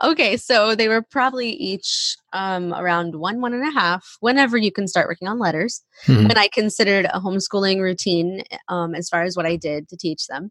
okay, 0.04 0.36
so 0.36 0.74
they 0.74 0.88
were 0.88 1.02
probably 1.02 1.50
each 1.50 2.16
um, 2.32 2.74
around 2.74 3.14
one, 3.14 3.40
one 3.40 3.54
and 3.54 3.66
a 3.66 3.70
half, 3.70 4.04
whenever 4.20 4.56
you 4.56 4.70
can 4.70 4.86
start 4.86 5.08
working 5.08 5.28
on 5.28 5.38
letters. 5.38 5.82
Mhm. 6.06 6.28
And 6.30 6.38
I 6.38 6.48
considered 6.48 7.06
a 7.06 7.20
homeschooling 7.20 7.80
routine 7.80 8.42
um, 8.68 8.94
as 8.94 9.08
far 9.08 9.22
as 9.22 9.36
what 9.36 9.46
I 9.46 9.56
did 9.56 9.88
to 9.88 9.96
teach 9.96 10.26
them 10.26 10.50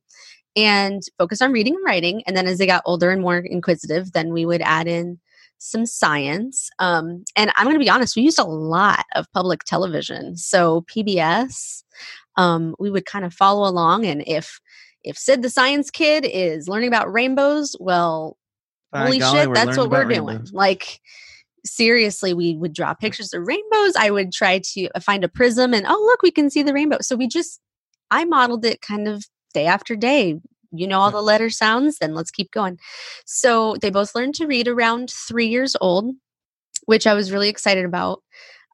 and 0.56 1.02
focus 1.18 1.42
on 1.42 1.52
reading 1.52 1.76
and 1.76 1.86
writing. 1.86 2.24
And 2.26 2.36
then 2.36 2.48
as 2.48 2.58
they 2.58 2.66
got 2.66 2.84
older 2.86 3.12
and 3.12 3.22
more 3.22 3.38
inquisitive, 3.38 4.14
then 4.14 4.32
we 4.32 4.46
would 4.46 4.62
add 4.62 4.88
in 4.88 5.20
some 5.58 5.86
science. 5.86 6.70
Um, 6.80 7.24
and 7.36 7.52
I'm 7.56 7.66
going 7.66 7.76
to 7.76 7.84
be 7.84 7.90
honest, 7.90 8.16
we 8.16 8.22
used 8.22 8.40
a 8.40 8.44
lot 8.44 9.06
of 9.16 9.32
public 9.34 9.64
television. 9.64 10.38
So 10.38 10.86
PBS, 10.94 11.84
um, 12.38 12.76
we 12.80 12.90
would 12.90 13.06
kind 13.06 13.26
of 13.26 13.34
follow 13.34 13.68
along. 13.68 14.06
And 14.06 14.24
if 14.28 14.60
if 15.04 15.18
Sid 15.18 15.44
the 15.44 15.50
Science 15.50 15.92
Kid 15.92 16.26
is 16.26 16.68
learning 16.68 16.88
about 16.88 17.14
rainbows, 17.14 17.76
well, 17.80 18.38
By 18.92 19.04
holy 19.04 19.20
golly, 19.20 19.40
shit, 19.40 19.54
that's 19.54 19.78
what 19.78 19.92
we're 19.92 20.06
doing. 20.06 20.26
rainbows. 20.26 20.52
Like, 20.52 21.00
seriously, 21.64 22.34
we 22.34 22.56
would 22.56 22.74
draw 22.74 22.94
pictures 22.96 23.32
of 23.34 23.46
rainbows. 23.46 23.96
I 23.96 24.10
would 24.10 24.32
try 24.32 24.60
to 24.74 24.90
uh, 24.96 25.00
find 25.00 25.24
a 25.24 25.30
prism 25.30 25.74
and, 25.76 25.86
oh, 25.88 26.04
look, 26.08 26.24
we 26.24 26.32
can 26.32 26.50
see 26.50 26.64
the 26.64 26.74
rainbow. 26.74 26.98
So 27.02 27.16
we 27.16 27.28
just, 27.28 27.60
I 28.10 28.26
modeled 28.26 28.66
it 28.66 28.82
kind 28.82 29.08
of 29.08 29.26
day 29.56 29.66
after 29.66 29.96
day. 29.96 30.40
You 30.72 30.88
know 30.88 31.00
all 31.00 31.12
the 31.12 31.22
letter 31.22 31.50
sounds, 31.50 31.98
then 32.00 32.14
let's 32.14 32.32
keep 32.32 32.52
going. 32.52 32.78
So 33.26 33.76
they 33.82 33.90
both 33.90 34.14
learned 34.14 34.36
to 34.36 34.46
read 34.46 34.68
around 34.68 35.10
three 35.10 35.48
years 35.48 35.76
old, 35.80 36.14
which 36.86 37.08
I 37.08 37.14
was 37.14 37.32
really 37.32 37.48
excited 37.50 37.86
about, 37.86 38.22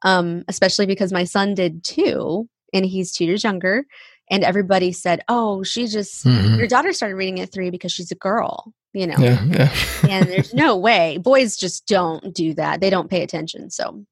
um, 0.04 0.42
especially 0.48 0.86
because 0.86 1.12
my 1.12 1.22
son 1.24 1.54
did 1.54 1.84
too, 1.84 2.48
and 2.74 2.84
he's 2.84 3.12
two 3.12 3.24
years 3.24 3.44
younger. 3.44 3.84
And 4.30 4.42
everybody 4.42 4.90
said, 4.92 5.20
oh, 5.28 5.62
she 5.62 5.86
just, 5.86 6.24
Mhm. 6.24 6.58
your 6.58 6.66
daughter 6.66 6.92
started 6.92 7.14
reading 7.16 7.38
at 7.40 7.52
three 7.52 7.70
because 7.70 7.92
she's 7.92 8.10
a 8.10 8.16
girl, 8.16 8.72
you 8.94 9.06
know? 9.06 9.16
Yeah, 9.18 9.44
yeah. 9.44 9.74
and 10.08 10.28
there's 10.28 10.52
no 10.64 10.76
way 10.76 11.18
boys 11.18 11.56
just 11.56 11.86
don't 11.86 12.34
do 12.34 12.52
that 12.54 12.80
they 12.80 12.90
don't 12.90 13.08
pay 13.10 13.22
attention 13.22 13.70
so 13.70 14.04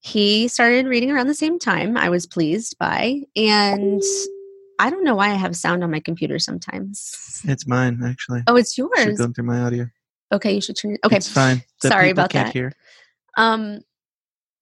he 0.00 0.48
started 0.48 0.86
reading 0.86 1.10
around 1.10 1.28
the 1.28 1.34
same 1.34 1.58
time 1.58 1.96
i 1.96 2.08
was 2.08 2.26
pleased 2.26 2.76
by 2.78 3.20
and 3.36 4.02
i 4.78 4.90
don't 4.90 5.04
know 5.04 5.14
why 5.14 5.30
i 5.30 5.34
have 5.34 5.56
sound 5.56 5.82
on 5.84 5.90
my 5.90 6.00
computer 6.00 6.38
sometimes 6.38 7.40
It's 7.44 7.66
mine, 7.66 8.02
actually. 8.04 8.42
oh 8.46 8.56
it's 8.56 8.74
Should 8.74 8.88
yours 8.96 9.18
go 9.18 9.28
through 9.32 9.44
my 9.44 9.60
audio. 9.62 9.86
okay 10.32 10.54
you 10.54 10.60
should 10.60 10.76
turn 10.76 10.92
it 10.94 11.00
okay 11.04 11.16
It's 11.16 11.28
fine. 11.28 11.62
The 11.82 11.88
Sorry 11.88 12.10
about 12.10 12.30
can't 12.30 12.46
that. 12.48 12.52
Hear. 12.52 12.72
um 13.36 13.80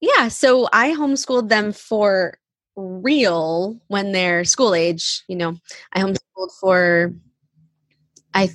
yeah 0.01 0.27
so 0.27 0.67
i 0.73 0.91
homeschooled 0.91 1.49
them 1.49 1.71
for 1.71 2.37
real 2.75 3.79
when 3.87 4.11
they're 4.11 4.43
school 4.43 4.75
age 4.75 5.23
you 5.27 5.35
know 5.37 5.55
i 5.93 5.99
homeschooled 6.01 6.51
for 6.59 7.13
i 8.33 8.49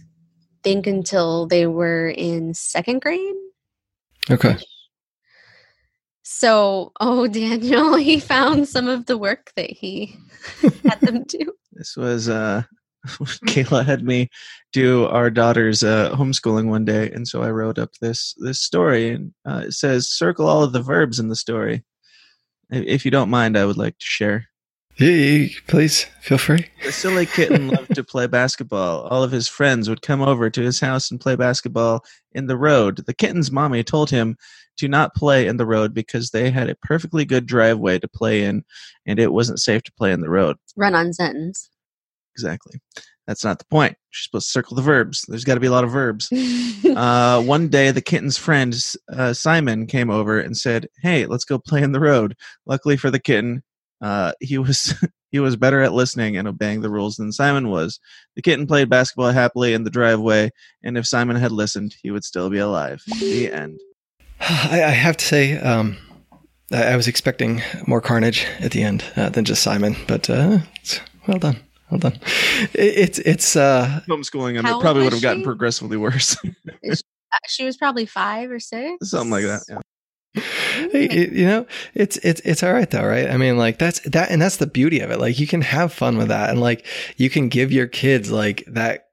think 0.62 0.86
until 0.86 1.46
they 1.46 1.66
were 1.66 2.08
in 2.10 2.52
second 2.54 3.00
grade 3.00 3.34
Okay. 4.30 4.56
So, 6.32 6.92
oh, 7.00 7.26
Daniel, 7.28 7.96
he 7.96 8.20
found 8.20 8.68
some 8.68 8.86
of 8.86 9.06
the 9.06 9.18
work 9.18 9.50
that 9.56 9.70
he 9.70 10.16
had 10.84 11.00
them 11.00 11.24
do. 11.28 11.52
This 11.72 11.96
was 11.96 12.28
uh 12.28 12.62
Kayla 13.46 13.84
had 13.84 14.04
me 14.04 14.28
do 14.74 15.06
our 15.06 15.30
daughter's 15.30 15.82
uh, 15.82 16.14
homeschooling 16.14 16.66
one 16.66 16.84
day, 16.84 17.10
and 17.10 17.26
so 17.26 17.42
I 17.42 17.50
wrote 17.50 17.78
up 17.78 17.90
this 18.00 18.34
this 18.38 18.60
story, 18.60 19.08
and 19.08 19.32
uh, 19.48 19.62
it 19.66 19.72
says 19.72 20.10
circle 20.10 20.46
all 20.46 20.62
of 20.62 20.72
the 20.72 20.82
verbs 20.82 21.18
in 21.18 21.28
the 21.28 21.36
story. 21.36 21.82
If 22.70 22.84
if 22.86 23.04
you 23.04 23.10
don't 23.10 23.30
mind, 23.30 23.56
I 23.56 23.64
would 23.64 23.78
like 23.78 23.96
to 23.98 24.04
share. 24.04 24.49
Yeah, 25.00 25.08
yeah, 25.08 25.48
please 25.66 26.04
feel 26.20 26.36
free. 26.36 26.66
The 26.84 26.92
silly 26.92 27.24
kitten 27.24 27.68
loved 27.68 27.94
to 27.94 28.04
play 28.04 28.26
basketball. 28.26 29.06
All 29.06 29.22
of 29.22 29.32
his 29.32 29.48
friends 29.48 29.88
would 29.88 30.02
come 30.02 30.20
over 30.20 30.50
to 30.50 30.60
his 30.60 30.78
house 30.78 31.10
and 31.10 31.18
play 31.18 31.36
basketball 31.36 32.04
in 32.32 32.48
the 32.48 32.58
road. 32.58 33.06
The 33.06 33.14
kitten's 33.14 33.50
mommy 33.50 33.82
told 33.82 34.10
him 34.10 34.36
to 34.76 34.88
not 34.88 35.14
play 35.14 35.46
in 35.46 35.56
the 35.56 35.64
road 35.64 35.94
because 35.94 36.30
they 36.30 36.50
had 36.50 36.68
a 36.68 36.74
perfectly 36.74 37.24
good 37.24 37.46
driveway 37.46 37.98
to 37.98 38.08
play 38.08 38.44
in, 38.44 38.62
and 39.06 39.18
it 39.18 39.32
wasn't 39.32 39.60
safe 39.60 39.82
to 39.84 39.92
play 39.94 40.12
in 40.12 40.20
the 40.20 40.28
road. 40.28 40.58
Run 40.76 40.94
on 40.94 41.14
sentence. 41.14 41.70
Exactly. 42.34 42.78
That's 43.26 43.44
not 43.44 43.58
the 43.58 43.64
point. 43.70 43.92
You're 43.92 44.18
supposed 44.18 44.48
to 44.48 44.52
circle 44.52 44.76
the 44.76 44.82
verbs. 44.82 45.24
There's 45.28 45.44
got 45.44 45.54
to 45.54 45.60
be 45.60 45.68
a 45.68 45.72
lot 45.72 45.84
of 45.84 45.90
verbs. 45.90 46.30
Uh, 46.90 47.40
one 47.40 47.68
day, 47.68 47.92
the 47.92 48.00
kitten's 48.00 48.36
friend 48.36 48.74
uh, 49.12 49.32
Simon 49.32 49.86
came 49.86 50.10
over 50.10 50.40
and 50.40 50.56
said, 50.56 50.88
"Hey, 51.02 51.24
let's 51.26 51.44
go 51.44 51.56
play 51.56 51.82
in 51.82 51.92
the 51.92 52.00
road." 52.00 52.34
Luckily 52.66 52.96
for 52.96 53.12
the 53.12 53.20
kitten, 53.20 53.62
uh, 54.00 54.32
he 54.40 54.58
was 54.58 54.94
he 55.30 55.38
was 55.38 55.56
better 55.56 55.80
at 55.82 55.92
listening 55.92 56.36
and 56.36 56.48
obeying 56.48 56.80
the 56.80 56.90
rules 56.90 57.16
than 57.16 57.32
Simon 57.32 57.68
was. 57.68 58.00
The 58.36 58.42
kitten 58.42 58.66
played 58.66 58.88
basketball 58.88 59.30
happily 59.30 59.74
in 59.74 59.84
the 59.84 59.90
driveway, 59.90 60.50
and 60.82 60.96
if 60.96 61.06
Simon 61.06 61.36
had 61.36 61.52
listened, 61.52 61.94
he 62.02 62.10
would 62.10 62.24
still 62.24 62.50
be 62.50 62.58
alive. 62.58 63.02
The 63.20 63.52
end. 63.52 63.80
I, 64.40 64.82
I 64.84 64.90
have 64.90 65.16
to 65.18 65.24
say, 65.24 65.58
um, 65.58 65.96
I, 66.72 66.92
I 66.92 66.96
was 66.96 67.08
expecting 67.08 67.62
more 67.86 68.00
carnage 68.00 68.46
at 68.60 68.72
the 68.72 68.82
end 68.82 69.04
uh, 69.16 69.28
than 69.28 69.44
just 69.44 69.62
Simon, 69.62 69.96
but 70.06 70.28
uh, 70.30 70.58
well 71.26 71.38
done, 71.38 71.60
well 71.90 72.00
done. 72.00 72.18
It, 72.72 72.98
it's 72.98 73.18
it's 73.20 73.56
uh, 73.56 74.00
Homeschooling 74.08 74.54
him, 74.54 74.64
How 74.64 74.78
it 74.78 74.82
probably 74.82 75.04
would 75.04 75.12
have 75.12 75.22
gotten 75.22 75.42
progressively 75.42 75.96
worse. 75.96 76.36
Uh, 77.32 77.36
she 77.46 77.64
was 77.64 77.76
probably 77.76 78.06
five 78.06 78.50
or 78.50 78.58
six. 78.58 79.08
Something 79.08 79.30
like 79.30 79.44
that. 79.44 79.62
Yeah. 79.68 79.78
You 80.92 81.46
know, 81.46 81.66
it's 81.94 82.16
it's 82.18 82.40
it's 82.40 82.62
all 82.62 82.72
right 82.72 82.90
though, 82.90 83.06
right? 83.06 83.30
I 83.30 83.36
mean, 83.36 83.56
like 83.56 83.78
that's 83.78 84.00
that, 84.00 84.30
and 84.30 84.42
that's 84.42 84.56
the 84.56 84.66
beauty 84.66 85.00
of 85.00 85.10
it. 85.10 85.20
Like 85.20 85.38
you 85.38 85.46
can 85.46 85.60
have 85.60 85.92
fun 85.92 86.16
with 86.18 86.28
that, 86.28 86.50
and 86.50 86.60
like 86.60 86.84
you 87.16 87.30
can 87.30 87.48
give 87.48 87.70
your 87.70 87.86
kids 87.86 88.30
like 88.30 88.64
that 88.66 89.08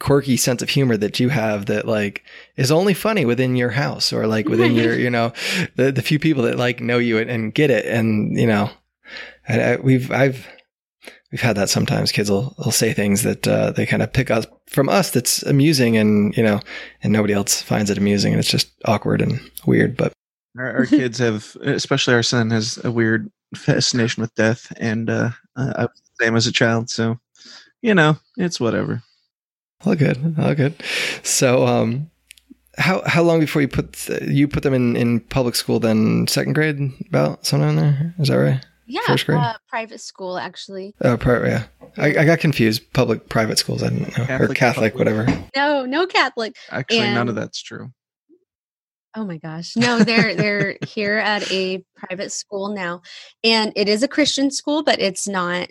quirky 0.00 0.36
sense 0.36 0.62
of 0.62 0.68
humor 0.68 0.96
that 0.96 1.20
you 1.20 1.28
have 1.28 1.66
that 1.66 1.86
like 1.86 2.24
is 2.56 2.72
only 2.72 2.92
funny 2.92 3.24
within 3.24 3.54
your 3.54 3.70
house 3.70 4.12
or 4.12 4.26
like 4.26 4.48
within 4.48 4.74
your 4.74 4.98
you 4.98 5.08
know 5.08 5.32
the 5.76 5.92
the 5.92 6.02
few 6.02 6.18
people 6.18 6.42
that 6.42 6.58
like 6.58 6.80
know 6.80 6.98
you 6.98 7.18
and, 7.18 7.30
and 7.30 7.54
get 7.54 7.70
it, 7.70 7.86
and 7.86 8.36
you 8.38 8.46
know, 8.46 8.70
I, 9.48 9.60
I, 9.60 9.76
we've 9.76 10.10
I've 10.10 10.46
we've 11.30 11.40
had 11.40 11.56
that 11.56 11.70
sometimes. 11.70 12.12
Kids 12.12 12.30
will, 12.30 12.54
will 12.58 12.72
say 12.72 12.92
things 12.92 13.22
that 13.22 13.46
uh, 13.48 13.70
they 13.70 13.86
kind 13.86 14.02
of 14.02 14.12
pick 14.12 14.30
up 14.30 14.44
from 14.66 14.88
us 14.88 15.10
that's 15.10 15.42
amusing, 15.44 15.96
and 15.96 16.36
you 16.36 16.42
know, 16.42 16.60
and 17.02 17.12
nobody 17.12 17.32
else 17.32 17.62
finds 17.62 17.90
it 17.90 17.98
amusing, 17.98 18.32
and 18.32 18.40
it's 18.40 18.50
just 18.50 18.70
awkward 18.84 19.22
and 19.22 19.40
weird, 19.66 19.96
but. 19.96 20.12
Our, 20.58 20.78
our 20.78 20.86
kids 20.86 21.18
have, 21.18 21.56
especially 21.62 22.14
our 22.14 22.22
son, 22.22 22.50
has 22.50 22.78
a 22.84 22.90
weird 22.90 23.30
fascination 23.54 24.20
with 24.20 24.34
death, 24.34 24.72
and 24.76 25.10
uh, 25.10 25.30
I 25.56 25.62
I 25.62 25.82
was 25.82 26.02
the 26.18 26.24
same 26.24 26.36
as 26.36 26.46
a 26.46 26.52
child. 26.52 26.90
So, 26.90 27.18
you 27.80 27.94
know, 27.94 28.18
it's 28.36 28.60
whatever. 28.60 29.02
All 29.84 29.94
good, 29.94 30.36
all 30.38 30.54
good. 30.54 30.74
So, 31.22 31.66
um, 31.66 32.10
how 32.78 33.02
how 33.06 33.22
long 33.22 33.40
before 33.40 33.62
you 33.62 33.68
put 33.68 34.08
you 34.22 34.48
put 34.48 34.62
them 34.62 34.74
in, 34.74 34.96
in 34.96 35.20
public 35.20 35.54
school? 35.54 35.80
Then 35.80 36.26
second 36.26 36.54
grade, 36.54 36.78
about 37.08 37.44
somewhere 37.44 37.70
in 37.70 37.76
there. 37.76 38.14
Is 38.18 38.28
that 38.28 38.36
right? 38.36 38.64
Yeah, 38.86 39.00
First 39.06 39.26
grade? 39.26 39.38
Uh, 39.38 39.54
private 39.68 40.00
school 40.00 40.38
actually. 40.38 40.94
Oh, 41.00 41.16
pri- 41.16 41.48
yeah. 41.48 41.64
I, 41.96 42.08
I 42.08 42.24
got 42.24 42.40
confused. 42.40 42.92
Public, 42.92 43.28
private 43.28 43.58
schools. 43.58 43.82
I 43.82 43.88
didn't 43.88 44.16
know, 44.16 44.24
or 44.24 44.26
Catholic, 44.26 44.56
Catholic, 44.56 44.94
whatever. 44.96 45.26
No, 45.54 45.86
no 45.86 46.06
Catholic. 46.06 46.56
Actually, 46.70 47.12
none 47.12 47.28
of 47.28 47.34
that's 47.34 47.62
true. 47.62 47.92
Oh 49.14 49.24
my 49.24 49.38
gosh. 49.38 49.76
No, 49.76 49.98
they're 50.00 50.34
they're 50.34 50.78
here 50.86 51.16
at 51.18 51.50
a 51.52 51.84
private 51.96 52.32
school 52.32 52.68
now. 52.74 53.02
And 53.44 53.72
it 53.76 53.88
is 53.88 54.02
a 54.02 54.08
Christian 54.08 54.50
school, 54.50 54.82
but 54.82 55.00
it's 55.00 55.28
not 55.28 55.70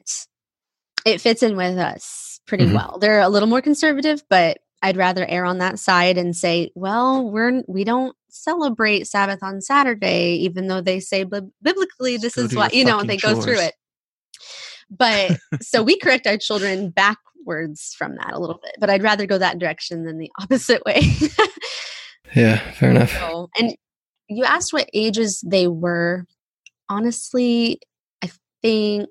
it 1.06 1.20
fits 1.22 1.42
in 1.44 1.56
with 1.58 1.78
us 1.78 2.40
pretty 2.46 2.66
Mhm. 2.66 2.76
well. 2.76 2.98
They're 3.00 3.22
a 3.22 3.30
little 3.30 3.50
more 3.50 3.62
conservative, 3.62 4.24
but 4.30 4.60
I'd 4.84 4.98
rather 4.98 5.26
err 5.28 5.46
on 5.46 5.60
that 5.60 5.80
side 5.80 6.18
and 6.18 6.36
say, 6.36 6.72
well, 6.76 7.30
we're 7.30 7.64
we 7.68 7.84
don't 7.84 8.16
celebrate 8.30 9.08
Sabbath 9.08 9.40
on 9.44 9.62
Saturday, 9.62 10.34
even 10.42 10.68
though 10.68 10.82
they 10.82 11.00
say 11.00 11.24
bib- 11.24 11.52
biblically 11.62 12.18
this 12.18 12.38
is 12.38 12.56
what 12.56 12.74
you 12.74 12.86
know 12.86 13.04
they 13.04 13.18
go 13.18 13.40
through 13.42 13.60
it. 13.60 13.74
But 14.90 15.38
so 15.62 15.82
we 15.84 15.98
correct 15.98 16.28
our 16.28 16.38
children 16.38 16.90
backwards 16.90 17.96
from 17.98 18.16
that 18.18 18.34
a 18.34 18.40
little 18.40 18.60
bit, 18.62 18.76
but 18.80 18.90
I'd 18.90 19.04
rather 19.04 19.26
go 19.26 19.38
that 19.38 19.60
direction 19.60 20.04
than 20.06 20.18
the 20.18 20.32
opposite 20.42 20.84
way. 20.86 21.02
Yeah, 22.36 22.60
fair 22.74 22.92
enough. 22.92 23.12
So, 23.12 23.50
and 23.58 23.76
you 24.28 24.44
asked 24.46 24.74
what 24.74 24.90
ages 24.94 25.44
they 25.46 25.68
were. 25.68 26.26
Honestly, 26.90 27.80
I 28.22 28.30
think 28.62 29.10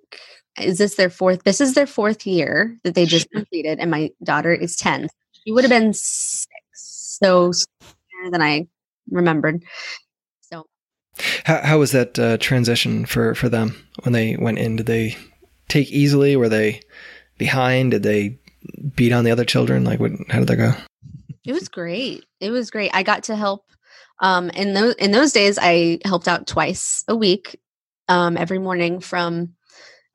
is 0.58 0.78
this 0.78 0.96
their 0.96 1.10
fourth? 1.10 1.44
This 1.44 1.60
is 1.60 1.74
their 1.74 1.86
fourth 1.86 2.26
year 2.26 2.78
that 2.84 2.94
they 2.94 3.06
just 3.06 3.30
completed, 3.30 3.78
and 3.78 3.90
my 3.90 4.10
daughter 4.22 4.52
is 4.52 4.76
ten. 4.76 5.08
She 5.32 5.52
would 5.52 5.64
have 5.64 5.70
been 5.70 5.94
six. 5.94 6.48
so 6.74 7.52
sooner 7.52 8.30
than 8.30 8.42
I 8.42 8.66
remembered. 9.10 9.62
So 10.40 10.66
How, 11.44 11.60
how 11.62 11.78
was 11.78 11.92
that 11.92 12.18
uh, 12.18 12.36
transition 12.38 13.06
for, 13.06 13.34
for 13.34 13.48
them 13.48 13.76
when 14.02 14.12
they 14.12 14.36
went 14.36 14.58
in? 14.58 14.76
Did 14.76 14.86
they 14.86 15.16
take 15.68 15.90
easily? 15.90 16.36
Were 16.36 16.48
they 16.48 16.80
behind? 17.38 17.92
Did 17.92 18.02
they 18.02 18.38
beat 18.94 19.12
on 19.12 19.24
the 19.24 19.30
other 19.30 19.44
children? 19.44 19.84
Like, 19.84 20.00
what, 20.00 20.12
how 20.28 20.40
did 20.40 20.48
that 20.48 20.56
go? 20.56 20.72
It 21.46 21.52
was 21.52 21.68
great. 21.70 22.24
It 22.40 22.50
was 22.50 22.70
great. 22.70 22.90
I 22.94 23.02
got 23.02 23.24
to 23.24 23.36
help. 23.36 23.64
Um, 24.20 24.50
in 24.50 24.74
those 24.74 24.94
in 24.96 25.12
those 25.12 25.32
days, 25.32 25.58
I 25.60 25.98
helped 26.04 26.28
out 26.28 26.46
twice 26.46 27.04
a 27.08 27.16
week, 27.16 27.58
um, 28.08 28.36
every 28.36 28.58
morning 28.58 29.00
from 29.00 29.54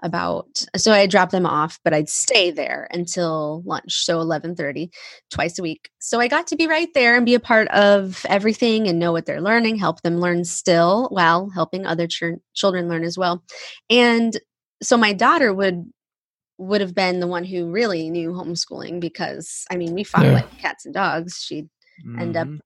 about 0.03 0.63
so 0.75 0.91
I 0.91 1.07
dropped 1.07 1.31
them 1.31 1.45
off, 1.47 1.79
but 1.83 1.93
I'd 1.93 2.09
stay 2.09 2.51
there 2.51 2.87
until 2.91 3.63
lunch, 3.65 4.05
so 4.05 4.19
eleven 4.21 4.55
thirty, 4.55 4.91
twice 5.31 5.57
a 5.57 5.63
week. 5.63 5.89
So 5.99 6.19
I 6.19 6.27
got 6.27 6.47
to 6.47 6.55
be 6.55 6.67
right 6.67 6.89
there 6.93 7.15
and 7.15 7.25
be 7.25 7.33
a 7.33 7.39
part 7.39 7.67
of 7.69 8.25
everything 8.29 8.87
and 8.87 8.99
know 8.99 9.11
what 9.11 9.25
they're 9.25 9.41
learning, 9.41 9.77
help 9.77 10.01
them 10.01 10.17
learn 10.19 10.43
still 10.45 11.07
while 11.09 11.49
helping 11.49 11.85
other 11.85 12.07
ch- 12.07 12.39
children 12.53 12.87
learn 12.87 13.03
as 13.03 13.17
well. 13.17 13.43
And 13.89 14.39
so 14.83 14.97
my 14.97 15.13
daughter 15.13 15.53
would 15.53 15.85
would 16.57 16.81
have 16.81 16.95
been 16.95 17.19
the 17.19 17.27
one 17.27 17.43
who 17.43 17.69
really 17.71 18.09
knew 18.09 18.31
homeschooling 18.31 18.99
because 18.99 19.65
I 19.71 19.75
mean 19.77 19.93
we 19.93 20.03
fought 20.03 20.25
Yeah. 20.25 20.33
like 20.33 20.57
cats 20.57 20.85
and 20.85 20.93
dogs. 20.93 21.37
She'd 21.43 21.69
end 22.19 22.35
up 22.37 22.47
Mhm. 22.47 22.59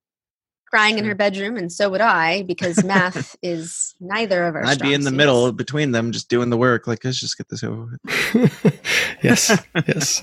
crying 0.66 0.98
in 0.98 1.04
her 1.04 1.14
bedroom, 1.14 1.56
and 1.56 1.72
so 1.72 1.88
would 1.90 2.00
I 2.00 2.42
because 2.52 2.82
math 2.84 3.34
is 3.42 3.94
neither 4.00 4.46
of 4.46 4.54
our. 4.54 4.64
I'd 4.64 4.80
be 4.80 4.94
in 4.94 5.02
the 5.02 5.10
middle 5.10 5.50
between 5.52 5.90
them, 5.92 6.12
just 6.12 6.28
doing 6.28 6.50
the 6.50 6.56
work. 6.56 6.86
Like, 6.86 7.04
let's 7.04 7.18
just 7.18 7.36
get 7.36 7.48
this 7.48 7.62
over 7.64 7.98
with. 8.34 8.80
yes, 9.22 9.60
yes. 9.86 10.22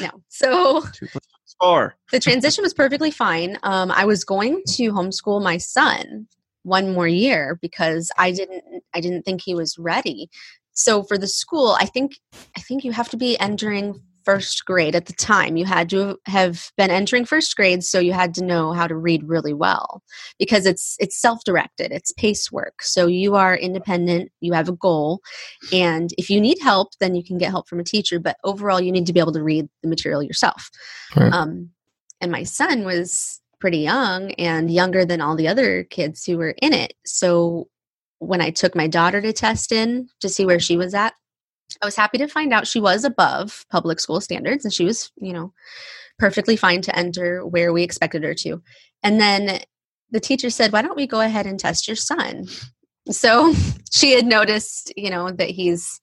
No, 0.00 0.10
so 0.28 0.80
Two 0.92 1.06
plus 1.12 1.22
four. 1.60 1.94
the 2.10 2.18
transition 2.18 2.62
was 2.62 2.74
perfectly 2.74 3.10
fine. 3.12 3.56
Um, 3.62 3.90
I 3.92 4.04
was 4.04 4.24
going 4.24 4.62
to 4.70 4.90
homeschool 4.92 5.42
my 5.42 5.58
son 5.58 6.26
one 6.64 6.92
more 6.92 7.06
year 7.06 7.56
because 7.62 8.10
I 8.18 8.32
didn't 8.32 8.64
I 8.94 9.00
didn't 9.00 9.22
think 9.24 9.42
he 9.42 9.54
was 9.54 9.78
ready. 9.78 10.28
So 10.76 11.02
for 11.02 11.18
the 11.18 11.26
school, 11.26 11.76
I 11.80 11.86
think 11.86 12.18
I 12.56 12.60
think 12.60 12.84
you 12.84 12.92
have 12.92 13.08
to 13.08 13.16
be 13.16 13.38
entering 13.38 14.00
first 14.26 14.64
grade 14.64 14.96
at 14.96 15.06
the 15.06 15.12
time. 15.12 15.56
You 15.56 15.64
had 15.64 15.88
to 15.90 16.18
have 16.26 16.70
been 16.76 16.90
entering 16.90 17.24
first 17.24 17.56
grade, 17.56 17.84
so 17.84 18.00
you 18.00 18.12
had 18.12 18.34
to 18.34 18.44
know 18.44 18.72
how 18.72 18.88
to 18.88 18.96
read 18.96 19.22
really 19.24 19.54
well 19.54 20.02
because 20.38 20.66
it's 20.66 20.96
it's 20.98 21.20
self-directed, 21.20 21.92
it's 21.92 22.12
pace 22.12 22.52
work. 22.52 22.82
So 22.82 23.06
you 23.06 23.36
are 23.36 23.56
independent, 23.56 24.30
you 24.40 24.52
have 24.52 24.68
a 24.68 24.72
goal, 24.72 25.20
and 25.72 26.10
if 26.18 26.28
you 26.28 26.40
need 26.40 26.58
help, 26.60 26.88
then 27.00 27.14
you 27.14 27.24
can 27.24 27.38
get 27.38 27.50
help 27.50 27.68
from 27.68 27.80
a 27.80 27.84
teacher. 27.84 28.18
But 28.18 28.36
overall, 28.44 28.80
you 28.80 28.92
need 28.92 29.06
to 29.06 29.12
be 29.12 29.20
able 29.20 29.32
to 29.32 29.42
read 29.42 29.68
the 29.82 29.88
material 29.88 30.22
yourself. 30.22 30.70
Right. 31.16 31.32
Um, 31.32 31.70
and 32.20 32.32
my 32.32 32.42
son 32.42 32.84
was 32.84 33.40
pretty 33.60 33.78
young 33.78 34.32
and 34.32 34.70
younger 34.70 35.04
than 35.04 35.20
all 35.20 35.36
the 35.36 35.48
other 35.48 35.84
kids 35.84 36.24
who 36.24 36.36
were 36.36 36.54
in 36.60 36.72
it. 36.72 36.92
So 37.06 37.68
when 38.18 38.40
I 38.40 38.50
took 38.50 38.74
my 38.74 38.86
daughter 38.86 39.20
to 39.20 39.32
test 39.32 39.72
in 39.72 40.08
to 40.20 40.28
see 40.28 40.46
where 40.46 40.60
she 40.60 40.74
mm-hmm. 40.74 40.84
was 40.84 40.94
at, 40.94 41.14
I 41.82 41.86
was 41.86 41.96
happy 41.96 42.18
to 42.18 42.28
find 42.28 42.52
out 42.52 42.66
she 42.66 42.80
was 42.80 43.04
above 43.04 43.66
public 43.70 44.00
school 44.00 44.20
standards 44.20 44.64
and 44.64 44.72
she 44.72 44.84
was, 44.84 45.10
you 45.16 45.32
know, 45.32 45.52
perfectly 46.18 46.56
fine 46.56 46.80
to 46.82 46.96
enter 46.96 47.44
where 47.44 47.72
we 47.72 47.82
expected 47.82 48.22
her 48.22 48.34
to. 48.34 48.62
And 49.02 49.20
then 49.20 49.60
the 50.10 50.20
teacher 50.20 50.50
said, 50.50 50.72
Why 50.72 50.82
don't 50.82 50.96
we 50.96 51.06
go 51.06 51.20
ahead 51.20 51.46
and 51.46 51.58
test 51.58 51.88
your 51.88 51.96
son? 51.96 52.46
So 53.10 53.52
she 53.92 54.12
had 54.12 54.26
noticed, 54.26 54.92
you 54.96 55.10
know, 55.10 55.30
that 55.30 55.50
he's 55.50 56.00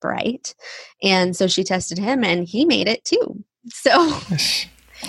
bright. 0.00 0.54
And 1.02 1.34
so 1.34 1.46
she 1.46 1.64
tested 1.64 1.98
him 1.98 2.24
and 2.24 2.46
he 2.46 2.64
made 2.64 2.88
it 2.88 3.04
too. 3.04 3.44
So. 3.68 4.18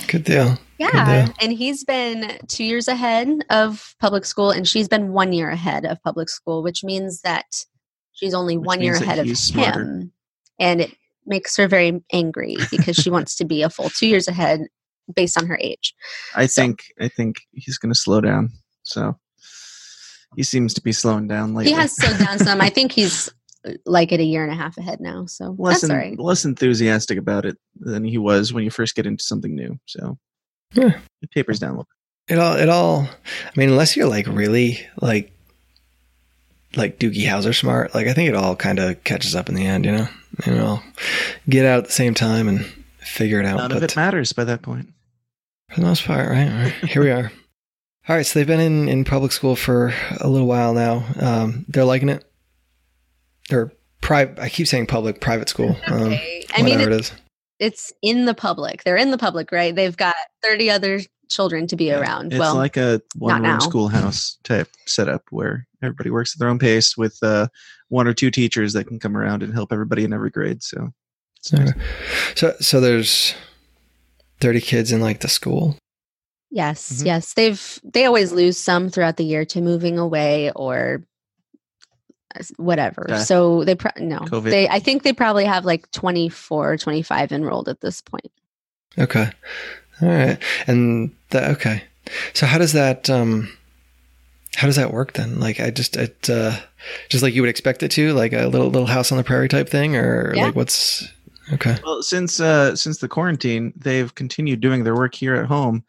Good 0.08 0.24
deal. 0.24 0.58
yeah, 0.78 1.26
deal. 1.26 1.34
and 1.42 1.54
he's 1.54 1.84
been 1.84 2.38
two 2.48 2.64
years 2.64 2.88
ahead 2.88 3.30
of 3.50 3.96
public 4.00 4.26
school, 4.26 4.52
and 4.52 4.68
she's 4.68 4.88
been 4.88 5.12
one 5.14 5.32
year 5.34 5.50
ahead 5.50 5.86
of 5.86 6.02
public 6.04 6.30
school, 6.30 6.64
which 6.64 6.84
means 6.84 7.22
that 7.22 7.46
she's 8.14 8.34
only 8.34 8.58
Which 8.58 8.66
one 8.68 8.82
year 8.82 8.96
ahead 8.96 9.20
of 9.20 9.38
smarter. 9.38 9.82
him, 9.82 10.12
and 10.60 10.82
it 10.82 10.94
makes 11.26 11.56
her 11.58 11.68
very 11.68 12.04
angry 12.14 12.56
because 12.72 12.96
she 12.96 13.10
wants 13.10 13.36
to 13.38 13.46
be 13.46 13.62
a 13.62 13.70
full 13.70 13.90
two 13.90 14.08
years 14.08 14.28
ahead 14.28 14.62
based 15.16 15.38
on 15.38 15.46
her 15.48 15.58
age. 15.62 15.94
I 16.36 16.46
So- 16.48 16.62
think 16.62 16.84
I 17.00 17.08
think 17.08 17.38
he's 17.54 17.78
going 17.78 17.94
to 17.94 18.00
slow 18.00 18.22
down. 18.22 18.50
So 18.84 19.18
he 20.36 20.44
seems 20.44 20.74
to 20.76 20.82
be 20.82 20.92
slowing 20.92 21.28
down 21.28 21.54
lately. 21.54 21.72
He 21.72 21.78
has 21.78 21.96
slowed 21.96 22.20
down 22.20 22.40
some. 22.40 22.60
I 22.62 22.70
think 22.70 22.92
he's 22.92 23.30
like 23.86 24.12
it 24.12 24.20
a 24.20 24.24
year 24.24 24.44
and 24.44 24.52
a 24.52 24.56
half 24.56 24.78
ahead 24.78 25.00
now, 25.02 25.26
so 25.26 25.56
less 25.58 25.82
that's 25.82 25.84
en- 25.86 25.92
all 25.92 25.98
right. 25.98 26.20
less 26.20 26.46
enthusiastic 26.46 27.18
about 27.18 27.46
it 27.46 27.58
than 27.80 28.04
he 28.04 28.18
was 28.18 28.54
when 28.54 28.64
you 28.64 28.70
first 28.70 28.96
get 28.96 29.06
into 29.06 29.24
something 29.24 29.56
new. 29.56 29.80
So 29.86 30.18
Yeah. 30.74 31.00
it 31.22 31.32
tapers 31.32 31.60
down 31.60 31.72
a 31.72 31.74
little. 31.74 31.88
It 32.28 32.40
all, 32.40 32.56
it 32.56 32.70
all, 32.70 33.02
I 33.02 33.52
mean, 33.56 33.70
unless 33.70 33.96
you're 33.96 34.08
like 34.10 34.28
really 34.28 34.80
like, 35.02 35.32
like 36.76 37.00
Doogie 37.00 37.26
Howser 37.26 37.58
smart, 37.58 37.94
like 37.96 38.08
I 38.08 38.14
think 38.14 38.30
it 38.30 38.36
all 38.36 38.56
kind 38.56 38.80
of 38.80 39.04
catches 39.04 39.36
up 39.36 39.48
in 39.50 39.56
the 39.56 39.66
end, 39.66 39.86
you 39.86 39.92
know? 39.92 40.08
You 40.46 40.54
know, 40.54 40.80
get 41.48 41.66
out 41.66 41.80
at 41.80 41.86
the 41.86 41.92
same 41.92 42.14
time 42.14 42.48
and 42.50 42.66
figure 43.00 43.40
it 43.40 43.46
out. 43.46 43.58
None 43.58 43.72
of 43.72 43.82
it 43.84 43.96
matters 43.96 44.34
by 44.34 44.44
that 44.44 44.62
point. 44.62 44.90
For 45.72 45.80
the 45.80 45.86
most 45.88 46.04
part, 46.06 46.30
right? 46.30 46.50
right. 46.50 46.90
Here 46.90 47.02
we 47.02 47.12
are. 47.12 47.32
All 48.08 48.16
right, 48.16 48.26
so 48.26 48.38
they've 48.38 48.46
been 48.48 48.60
in, 48.60 48.88
in 48.90 49.04
public 49.06 49.32
school 49.32 49.56
for 49.56 49.92
a 50.20 50.28
little 50.28 50.46
while 50.48 50.74
now. 50.74 51.06
Um, 51.20 51.66
they're 51.70 51.86
liking 51.86 52.10
it. 52.10 52.24
Or 53.52 53.72
private. 54.02 54.40
I 54.40 54.50
keep 54.50 54.68
saying 54.68 54.88
public, 54.88 55.22
private 55.22 55.50
school. 55.50 55.76
Um, 55.88 56.04
Okay. 56.04 56.46
I 56.56 56.62
mean, 56.62 56.76
whatever 56.76 56.92
it, 56.92 56.96
it 56.96 57.02
is. 57.02 57.12
it's 57.60 57.94
in 58.02 58.26
the 58.26 58.34
public. 58.34 58.84
They're 58.84 58.96
in 58.98 59.12
the 59.12 59.18
public, 59.18 59.52
right? 59.52 59.76
They've 59.76 59.96
got 59.98 60.16
thirty 60.42 60.70
other 60.70 61.02
children 61.30 61.68
to 61.68 61.76
be 61.76 61.86
Yeah. 61.86 62.00
around. 62.00 62.34
It's 62.34 62.40
well, 62.40 62.56
like 62.56 62.78
a 62.78 63.02
one 63.18 63.44
room 63.44 63.60
schoolhouse 63.62 64.38
type 64.44 64.68
setup 64.86 65.24
where 65.32 65.68
everybody 65.84 66.10
works 66.12 66.34
at 66.36 66.40
their 66.40 66.50
own 66.50 66.60
pace 66.60 66.96
with 66.98 67.18
uh, 67.24 67.48
one 67.90 68.08
or 68.08 68.14
two 68.14 68.32
teachers 68.32 68.74
that 68.74 68.86
can 68.88 69.00
come 69.00 69.18
around 69.18 69.44
and 69.44 69.54
help 69.54 69.72
everybody 69.74 70.04
in 70.04 70.14
every 70.14 70.30
grade. 70.30 70.62
So 70.64 70.92
it's 71.38 71.52
nice. 71.52 71.70
Okay. 71.70 71.80
So, 72.36 72.56
so 72.60 72.80
there's 72.80 73.34
30 74.40 74.62
kids 74.62 74.92
in 74.92 75.02
like 75.02 75.20
the 75.22 75.28
school. 75.28 75.78
Yes, 76.52 77.02
Mhm. 77.02 77.06
yes. 77.06 77.34
They've 77.34 77.80
they 77.84 78.06
always 78.06 78.32
lose 78.32 78.58
some 78.58 78.90
throughout 78.90 79.18
the 79.18 79.26
year 79.26 79.46
to 79.46 79.62
moving 79.62 79.98
away 80.00 80.52
or 80.56 80.96
s- 80.96 81.06
whatever. 82.58 83.06
Death. 83.08 83.26
So 83.26 83.64
they 83.64 83.76
pro- 83.76 83.92
no. 84.00 84.20
COVID. 84.20 84.50
They 84.50 84.68
I 84.70 84.80
think 84.80 85.04
they 85.04 85.14
probably 85.14 85.46
have 85.46 85.66
like 85.66 85.90
24 85.92 86.78
25 86.78 87.32
enrolled 87.32 87.70
at 87.70 87.82
this 87.82 88.02
point. 88.02 88.32
Okay. 88.98 89.30
All 90.02 90.08
right. 90.10 90.38
And 90.68 91.14
that, 91.30 91.52
okay. 91.52 91.84
So 92.34 92.46
how 92.46 92.58
does 92.58 92.74
that, 92.74 93.10
um, 93.10 93.50
how 94.56 94.68
does 94.68 94.76
that 94.78 94.94
work 94.94 95.14
then? 95.14 95.40
Like, 95.40 95.60
I 95.60 95.70
just, 95.70 95.98
it, 95.98 96.30
uh, 96.30 96.58
just 97.10 97.24
like 97.24 97.34
you 97.34 97.42
would 97.42 97.50
expect 97.50 97.84
it 97.84 97.92
to, 97.92 98.14
like 98.14 98.32
a 98.34 98.48
little, 98.48 98.68
little 98.70 98.88
house 98.88 99.12
on 99.12 99.18
the 99.18 99.24
prairie 99.24 99.50
type 99.50 99.68
thing, 99.70 99.96
or 99.96 100.34
Yeah. 100.36 100.46
like 100.46 100.56
what's, 100.56 101.08
okay. 101.54 101.78
Well, 101.84 102.02
since 102.04 102.40
uh, 102.40 102.76
since 102.76 103.00
the 103.00 103.08
quarantine, 103.08 103.74
they've 103.76 104.14
continued 104.16 104.62
doing 104.62 104.84
their 104.84 104.96
work 104.96 105.16
here 105.16 105.36
at 105.36 105.46
home, 105.48 105.84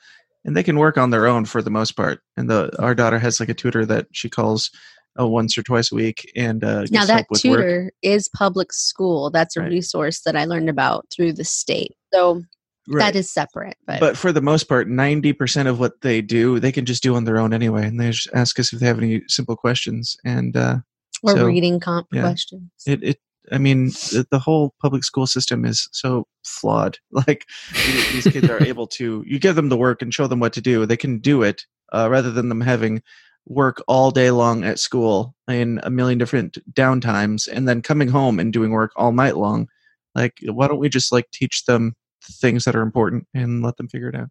and 0.45 0.57
they 0.57 0.63
can 0.63 0.79
work 0.79 0.97
on 0.99 1.11
their 1.11 1.27
own 1.27 1.45
for 1.45 1.61
the 1.63 1.71
most 1.71 1.93
part. 1.93 2.23
And 2.37 2.49
the 2.51 2.71
our 2.81 2.95
daughter 2.95 3.19
has 3.19 3.39
like 3.41 3.49
a 3.49 3.55
tutor 3.55 3.85
that 3.87 4.07
she 4.13 4.29
calls 4.29 4.71
uh, 5.19 5.27
once 5.27 5.57
or 5.57 5.63
twice 5.63 5.93
a 5.93 5.95
week, 5.95 6.31
and 6.37 6.63
uh, 6.65 6.85
now 6.91 7.05
that 7.05 7.27
with 7.31 7.45
work. 7.45 7.59
tutor 7.59 7.93
is 8.03 8.29
public 8.29 8.73
school. 8.73 9.31
That's 9.31 9.57
a 9.57 9.61
Right. 9.61 9.71
resource 9.71 10.21
that 10.25 10.37
I 10.37 10.45
learned 10.45 10.69
about 10.69 11.07
through 11.15 11.33
the 11.35 11.45
state. 11.45 11.97
So 12.13 12.43
Right. 12.89 13.01
that 13.13 13.17
is 13.17 13.33
separate, 13.33 13.77
but, 13.87 13.99
but 13.99 14.17
for 14.17 14.31
the 14.31 14.41
most 14.41 14.65
part, 14.69 14.89
ninety 14.89 15.33
percent 15.33 15.69
of 15.69 15.81
what 15.81 16.01
they 16.03 16.23
do, 16.23 16.61
they 16.61 16.71
can 16.71 16.85
just 16.85 17.03
do 17.03 17.17
on 17.17 17.25
their 17.25 17.39
own 17.39 17.53
anyway. 17.53 17.85
And 17.87 17.99
they 18.01 18.11
just 18.11 18.29
ask 18.33 18.61
us 18.61 18.73
if 18.73 18.79
they 18.79 18.87
have 18.87 18.99
any 18.99 19.23
simple 19.27 19.57
questions, 19.57 20.17
and 20.25 20.57
uh, 20.57 20.77
or 21.25 21.35
so, 21.35 21.47
reading 21.47 21.81
comp 21.81 22.07
yeah. 22.13 22.21
questions. 22.23 22.71
it, 22.87 23.03
it 23.03 23.19
I 23.53 23.59
mean, 23.59 23.87
the, 23.87 24.27
the 24.31 24.39
whole 24.39 24.75
public 24.81 25.05
school 25.05 25.27
system 25.27 25.65
is 25.65 25.89
so 25.93 26.27
flawed. 26.45 26.99
Like 27.11 27.45
these 27.75 28.13
these 28.13 28.33
kids 28.33 28.49
are 28.49 28.63
able 28.63 28.87
to, 28.89 29.25
you 29.27 29.39
give 29.39 29.57
them 29.57 29.69
the 29.69 29.77
work 29.77 30.03
and 30.03 30.13
show 30.13 30.27
them 30.27 30.41
what 30.41 30.53
to 30.55 30.61
do, 30.61 30.87
they 30.87 30.97
can 30.97 31.19
do 31.19 31.43
it, 31.43 31.63
uh, 31.93 32.09
rather 32.11 32.31
than 32.31 32.49
them 32.49 32.61
having 32.61 33.03
work 33.47 33.83
all 33.87 34.11
day 34.11 34.31
long 34.31 34.65
at 34.65 34.79
school 34.79 35.35
in 35.49 35.81
a 35.83 35.91
million 35.91 36.19
different 36.19 36.59
downtimes, 36.75 37.49
and 37.49 37.69
then 37.69 37.81
coming 37.81 38.09
home 38.09 38.41
and 38.41 38.53
doing 38.53 38.73
work 38.73 38.93
all 38.97 39.13
night 39.13 39.37
long. 39.37 39.69
Like, 40.15 40.39
why 40.45 40.67
don't 40.67 40.81
we 40.81 40.89
just 40.89 41.13
like 41.13 41.31
teach 41.31 41.65
them 41.65 41.95
things 42.23 42.65
that 42.65 42.75
are 42.75 42.83
important 42.83 43.27
and 43.35 43.63
let 43.63 43.77
them 43.77 43.89
figure 43.89 44.09
it 44.09 44.17
out? 44.17 44.29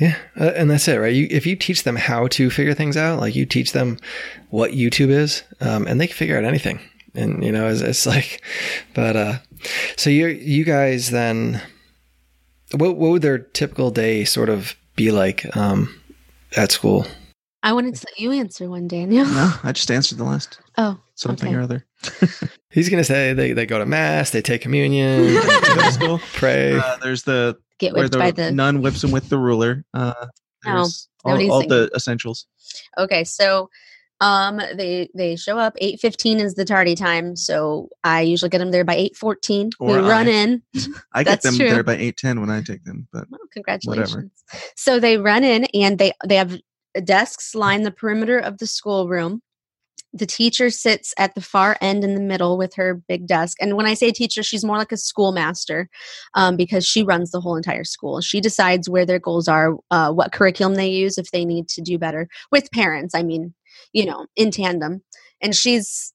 Yeah. 0.00 0.16
Uh, 0.40 0.52
and 0.56 0.70
that's 0.70 0.88
it, 0.88 0.96
right? 0.96 1.14
You, 1.14 1.28
if 1.30 1.46
you 1.46 1.54
teach 1.54 1.84
them 1.84 1.96
how 1.96 2.26
to 2.28 2.48
figure 2.48 2.72
things 2.72 2.96
out, 2.96 3.20
like 3.20 3.36
you 3.36 3.44
teach 3.44 3.72
them 3.72 3.98
what 4.48 4.72
YouTube 4.72 5.10
is, 5.10 5.42
um, 5.60 5.86
and 5.86 6.00
they 6.00 6.06
can 6.06 6.16
figure 6.16 6.38
out 6.38 6.44
anything. 6.44 6.80
And, 7.14 7.44
you 7.44 7.52
know, 7.52 7.68
it's, 7.68 7.82
it's 7.82 8.06
like, 8.06 8.42
but, 8.94 9.16
uh, 9.16 9.38
so 9.96 10.08
you, 10.08 10.28
you 10.28 10.64
guys 10.64 11.10
then, 11.10 11.60
what, 12.74 12.96
what 12.96 13.10
would 13.10 13.22
their 13.22 13.38
typical 13.38 13.90
day 13.90 14.24
sort 14.24 14.48
of 14.48 14.74
be 14.96 15.10
like, 15.12 15.54
um, 15.54 15.94
at 16.56 16.72
school? 16.72 17.06
I 17.62 17.72
wanted 17.72 17.94
to 17.94 18.06
let 18.10 18.18
you 18.20 18.32
answer 18.32 18.68
one, 18.68 18.88
Daniel. 18.88 19.24
No, 19.24 19.52
I 19.62 19.72
just 19.72 19.90
answered 19.90 20.18
the 20.18 20.24
last 20.24 20.60
Oh, 20.78 20.98
something 21.14 21.48
Okay. 21.48 21.56
or 21.56 21.60
other. 21.62 21.86
He's 22.70 22.88
going 22.88 23.00
to 23.00 23.04
say 23.04 23.32
they, 23.34 23.52
they 23.52 23.66
go 23.66 23.78
to 23.78 23.86
mass, 23.86 24.30
they 24.30 24.42
take 24.42 24.62
communion, 24.62 25.26
they 25.34 25.34
Go 25.74 25.82
to 25.82 25.92
school. 25.92 26.20
pray. 26.34 26.78
Uh, 26.78 26.96
there's 27.02 27.22
the 27.22 27.56
get 27.78 27.92
where 27.92 28.02
whipped 28.04 28.12
the, 28.12 28.18
by 28.18 28.30
the 28.30 28.50
nun 28.52 28.80
whips 28.82 29.04
him 29.04 29.10
with 29.12 29.28
the 29.28 29.38
ruler. 29.38 29.84
Uh, 29.94 30.14
No, 30.64 30.88
all, 31.24 31.50
all 31.52 31.66
the 31.66 31.90
essentials. 31.94 32.46
Okay, 32.98 33.24
so 33.24 33.68
um 34.20 34.58
they 34.76 35.08
they 35.14 35.34
show 35.36 35.58
up 35.58 35.76
8:15 35.82 36.40
is 36.40 36.54
the 36.54 36.64
tardy 36.64 36.94
time, 36.94 37.34
so 37.36 37.88
I 38.04 38.20
usually 38.22 38.48
get 38.48 38.58
them 38.58 38.70
there 38.70 38.84
by 38.84 38.96
8:14. 38.96 39.72
We 39.80 39.86
Or 39.92 40.00
run 40.02 40.28
I. 40.28 40.30
in. 40.30 40.62
I 41.12 41.24
get 41.24 41.42
them 41.42 41.56
true. 41.56 41.68
there 41.68 41.82
by 41.82 41.96
eight 41.96 42.16
ten 42.16 42.40
when 42.40 42.48
I 42.50 42.62
take 42.62 42.84
them, 42.84 43.06
but 43.12 43.26
Well, 43.30 43.40
congratulations. 43.52 44.30
So 44.76 44.98
they 45.00 45.18
run 45.18 45.44
in 45.44 45.64
and 45.74 45.98
they 45.98 46.12
they 46.26 46.36
have 46.36 46.58
desks 47.00 47.54
line 47.54 47.82
the 47.82 47.90
perimeter 47.90 48.38
of 48.38 48.58
the 48.58 48.66
schoolroom. 48.66 49.40
The 50.14 50.26
teacher 50.26 50.68
sits 50.68 51.14
at 51.16 51.34
the 51.34 51.40
far 51.40 51.78
end 51.80 52.04
in 52.04 52.14
the 52.14 52.20
middle 52.20 52.58
with 52.58 52.74
her 52.74 53.00
big 53.08 53.26
desk. 53.26 53.56
And 53.60 53.76
when 53.76 53.86
I 53.86 53.94
say 53.94 54.10
teacher, 54.10 54.42
she's 54.42 54.64
more 54.64 54.76
like 54.76 54.92
a 54.92 54.98
schoolmaster 54.98 55.88
um, 56.34 56.56
because 56.56 56.86
she 56.86 57.02
runs 57.02 57.30
the 57.30 57.40
whole 57.40 57.56
entire 57.56 57.84
school. 57.84 58.20
She 58.20 58.40
decides 58.40 58.90
where 58.90 59.06
their 59.06 59.18
goals 59.18 59.48
are, 59.48 59.76
uh, 59.90 60.12
what 60.12 60.32
curriculum 60.32 60.74
they 60.74 60.88
use 60.88 61.16
if 61.16 61.30
they 61.30 61.46
need 61.46 61.66
to 61.68 61.80
do 61.80 61.98
better 61.98 62.28
with 62.50 62.70
parents. 62.72 63.14
I 63.14 63.22
mean, 63.22 63.54
you 63.94 64.04
know, 64.04 64.26
in 64.36 64.50
tandem. 64.50 65.02
And 65.40 65.56
she's 65.56 66.12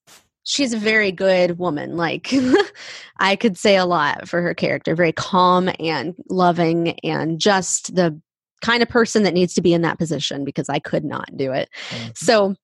she's 0.47 0.73
a 0.73 0.77
very 0.77 1.11
good 1.11 1.59
woman. 1.59 1.97
Like 1.97 2.31
I 3.19 3.35
could 3.35 3.57
say 3.57 3.77
a 3.77 3.85
lot 3.85 4.27
for 4.27 4.41
her 4.41 4.53
character. 4.53 4.95
Very 4.95 5.11
calm 5.11 5.69
and 5.79 6.15
loving 6.29 6.97
and 7.03 7.39
just 7.39 7.95
the 7.95 8.19
kind 8.61 8.81
of 8.81 8.89
person 8.89 9.23
that 9.23 9.33
needs 9.33 9.53
to 9.53 9.61
be 9.61 9.73
in 9.73 9.81
that 9.81 9.97
position 9.97 10.43
because 10.43 10.69
I 10.69 10.79
could 10.79 11.05
not 11.05 11.35
do 11.35 11.51
it. 11.51 11.69
Mm. 11.89 12.17
So 12.17 12.55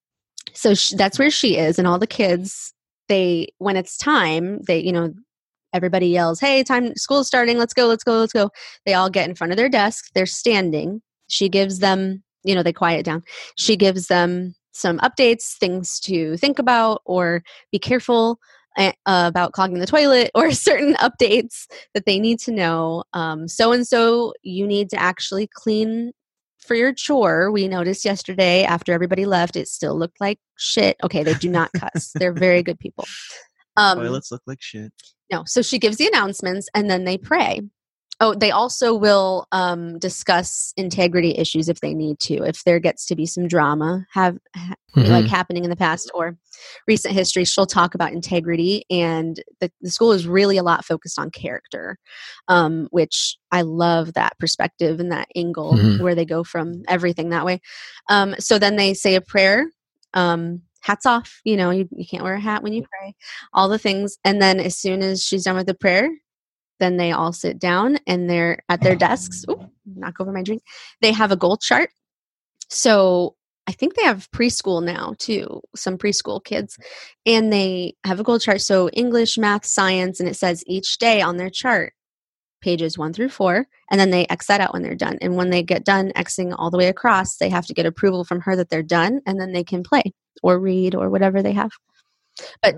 so 0.53 0.73
sh- 0.73 0.93
that's 0.97 1.19
where 1.19 1.31
she 1.31 1.57
is 1.57 1.79
and 1.79 1.87
all 1.87 1.99
the 1.99 2.07
kids 2.07 2.73
they 3.09 3.47
when 3.57 3.75
it's 3.75 3.97
time 3.97 4.61
they 4.61 4.79
you 4.79 4.91
know 4.91 5.13
everybody 5.73 6.07
yells 6.07 6.39
hey 6.39 6.63
time 6.63 6.95
school's 6.95 7.27
starting 7.27 7.57
let's 7.57 7.73
go 7.73 7.87
let's 7.87 8.03
go 8.03 8.19
let's 8.19 8.33
go. 8.33 8.49
They 8.85 8.93
all 8.93 9.09
get 9.09 9.27
in 9.27 9.35
front 9.35 9.51
of 9.51 9.57
their 9.57 9.69
desk 9.69 10.05
they're 10.13 10.25
standing. 10.25 11.01
She 11.27 11.49
gives 11.49 11.79
them 11.79 12.23
you 12.43 12.55
know 12.55 12.63
they 12.63 12.73
quiet 12.73 13.05
down. 13.05 13.23
She 13.55 13.75
gives 13.75 14.07
them 14.07 14.55
some 14.73 14.97
updates 14.99 15.55
things 15.57 15.99
to 16.01 16.35
think 16.37 16.59
about 16.59 17.01
or 17.05 17.43
be 17.71 17.79
careful 17.79 18.39
about 19.05 19.53
clogging 19.53 19.79
the 19.79 19.85
toilet 19.85 20.31
or 20.35 20.51
certain 20.51 20.95
updates 20.95 21.67
that 21.93 22.05
they 22.05 22.19
need 22.19 22.39
to 22.39 22.51
know. 22.51 23.03
So 23.47 23.71
and 23.71 23.87
so 23.87 24.33
you 24.41 24.67
need 24.67 24.89
to 24.91 24.99
actually 24.99 25.47
clean 25.47 26.11
for 26.59 26.75
your 26.75 26.93
chore. 26.93 27.51
We 27.51 27.67
noticed 27.67 28.05
yesterday 28.05 28.63
after 28.63 28.93
everybody 28.93 29.25
left 29.25 29.55
it 29.55 29.67
still 29.67 29.97
looked 29.97 30.21
like 30.21 30.39
shit. 30.57 30.97
Okay 31.03 31.23
they 31.23 31.33
do 31.33 31.49
not 31.49 31.71
cuss. 31.73 32.11
They're 32.15 32.33
very 32.33 32.63
good 32.63 32.79
people. 32.79 33.05
Um 33.75 33.97
toilets 33.97 34.31
look 34.31 34.43
like 34.47 34.61
shit. 34.61 34.93
no 35.31 35.43
so 35.45 35.61
she 35.61 35.79
gives 35.79 35.97
the 35.97 36.07
announcements 36.07 36.67
and 36.73 36.89
then 36.89 37.03
they 37.05 37.17
pray 37.17 37.61
oh 38.19 38.33
they 38.35 38.51
also 38.51 38.93
will 38.93 39.47
um, 39.51 39.97
discuss 39.99 40.73
integrity 40.77 41.35
issues 41.37 41.69
if 41.69 41.79
they 41.81 41.93
need 41.93 42.19
to 42.19 42.43
if 42.43 42.63
there 42.63 42.79
gets 42.79 43.05
to 43.07 43.15
be 43.15 43.25
some 43.25 43.47
drama 43.47 44.05
have 44.11 44.37
ha- 44.55 44.75
like 44.95 45.27
happening 45.27 45.63
in 45.63 45.69
the 45.69 45.75
past 45.75 46.11
or 46.13 46.37
recent 46.87 47.13
history 47.13 47.43
she'll 47.43 47.65
talk 47.65 47.95
about 47.95 48.13
integrity 48.13 48.85
and 48.89 49.41
the, 49.59 49.71
the 49.81 49.89
school 49.89 50.11
is 50.11 50.27
really 50.27 50.57
a 50.57 50.63
lot 50.63 50.85
focused 50.85 51.17
on 51.19 51.31
character 51.31 51.97
um, 52.47 52.87
which 52.91 53.37
i 53.51 53.61
love 53.61 54.13
that 54.13 54.37
perspective 54.39 54.99
and 54.99 55.11
that 55.11 55.27
angle 55.35 55.75
Mhm. 55.77 55.99
where 56.01 56.15
they 56.15 56.25
go 56.25 56.43
from 56.43 56.83
everything 56.87 57.29
that 57.29 57.45
way. 57.45 57.59
Um, 58.09 58.35
so 58.39 58.59
then 58.59 58.75
they 58.75 58.93
say 58.93 59.15
a 59.15 59.21
prayer 59.21 59.65
um, 60.13 60.61
hats 60.81 61.05
off 61.05 61.39
you 61.43 61.57
know 61.57 61.71
you, 61.71 61.87
you 61.91 62.05
can't 62.05 62.23
wear 62.23 62.35
a 62.35 62.39
hat 62.39 62.61
when 62.61 62.73
you 62.73 62.83
pray 62.83 63.15
all 63.53 63.67
the 63.69 63.79
things 63.79 64.17
and 64.23 64.41
then 64.41 64.59
as 64.59 64.77
soon 64.77 65.01
as 65.01 65.23
she's 65.23 65.43
done 65.45 65.55
with 65.55 65.65
the 65.67 65.73
prayer 65.73 66.09
then 66.83 66.97
they 66.97 67.13
all 67.13 67.31
sit 67.31 67.57
down 67.57 67.97
and 68.05 68.29
they're 68.29 68.59
at 68.69 68.81
their 68.81 68.95
desks. 68.95 69.45
Ooh, 69.49 69.69
knock 69.85 70.19
over 70.19 70.31
my 70.31 70.43
drink. 70.43 70.61
They 71.01 71.13
have 71.13 71.31
a 71.31 71.37
goal 71.37 71.57
chart. 71.57 71.89
So 72.69 73.35
i 73.65 73.71
think 73.71 73.95
they 73.95 74.03
have 74.03 74.29
preschool 74.31 74.83
now 74.83 75.15
too 75.19 75.61
some 75.73 75.97
preschool 75.97 76.43
kids 76.43 76.77
and 77.25 77.53
they 77.53 77.95
have 78.03 78.19
a 78.19 78.23
goal 78.23 78.39
chart. 78.39 78.61
So 78.61 78.89
english 78.89 79.37
math 79.37 79.65
science 79.65 80.19
and 80.19 80.27
it 80.27 80.35
says 80.35 80.63
each 80.67 80.97
day 80.97 81.21
on 81.21 81.37
their 81.37 81.49
chart 81.49 81.93
pages 82.61 82.97
one 82.97 83.13
through 83.13 83.29
four 83.29 83.65
and 83.89 83.99
then 83.99 84.09
they 84.09 84.25
x 84.27 84.47
that 84.47 84.59
out 84.59 84.73
when 84.73 84.81
they're 84.81 84.95
done. 84.95 85.17
And 85.21 85.37
when 85.37 85.49
they 85.49 85.63
get 85.63 85.85
done 85.85 86.11
xing 86.17 86.53
all 86.57 86.71
the 86.71 86.77
way 86.77 86.87
across 86.87 87.37
they 87.37 87.49
have 87.49 87.65
to 87.67 87.73
get 87.73 87.85
approval 87.85 88.25
from 88.25 88.41
her 88.41 88.55
that 88.57 88.69
they're 88.69 88.83
done 88.83 89.21
and 89.25 89.39
then 89.39 89.53
they 89.53 89.63
can 89.63 89.83
play 89.83 90.13
or 90.41 90.59
read 90.59 90.93
or 90.93 91.09
whatever 91.09 91.41
they 91.41 91.53
have. 91.53 91.71
But 92.61 92.75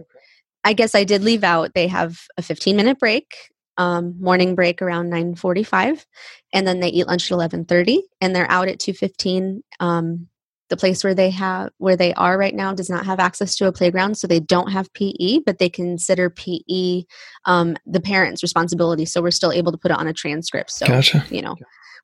i 0.65 0.73
guess 0.73 0.95
i 0.95 1.03
did 1.03 1.23
leave 1.23 1.43
out 1.43 1.73
they 1.73 1.87
have 1.87 2.19
a 2.37 2.41
15 2.41 2.75
minute 2.75 2.99
break 2.99 3.27
um, 3.77 4.15
morning 4.19 4.55
break 4.55 4.81
around 4.81 5.11
9.45 5.11 6.05
and 6.53 6.67
then 6.67 6.79
they 6.79 6.89
eat 6.89 7.07
lunch 7.07 7.31
at 7.31 7.37
11.30 7.37 7.99
and 8.21 8.35
they're 8.35 8.49
out 8.49 8.67
at 8.67 8.79
2.15 8.79 9.61
um, 9.79 10.27
the 10.69 10.77
place 10.77 11.03
where 11.03 11.13
they 11.13 11.29
have 11.29 11.69
where 11.77 11.95
they 11.95 12.13
are 12.15 12.37
right 12.37 12.55
now 12.55 12.73
does 12.73 12.89
not 12.89 13.05
have 13.05 13.19
access 13.19 13.55
to 13.55 13.67
a 13.67 13.71
playground 13.71 14.17
so 14.17 14.27
they 14.27 14.39
don't 14.39 14.71
have 14.71 14.91
pe 14.93 15.39
but 15.45 15.59
they 15.59 15.69
consider 15.69 16.29
pe 16.29 17.03
um, 17.45 17.75
the 17.85 18.01
parents 18.01 18.41
responsibility 18.41 19.05
so 19.05 19.21
we're 19.21 19.31
still 19.31 19.51
able 19.51 19.71
to 19.71 19.77
put 19.77 19.91
it 19.91 19.97
on 19.97 20.07
a 20.07 20.13
transcript 20.13 20.71
so 20.71 20.87
Gotcha. 20.87 21.25
you 21.29 21.41
know 21.41 21.55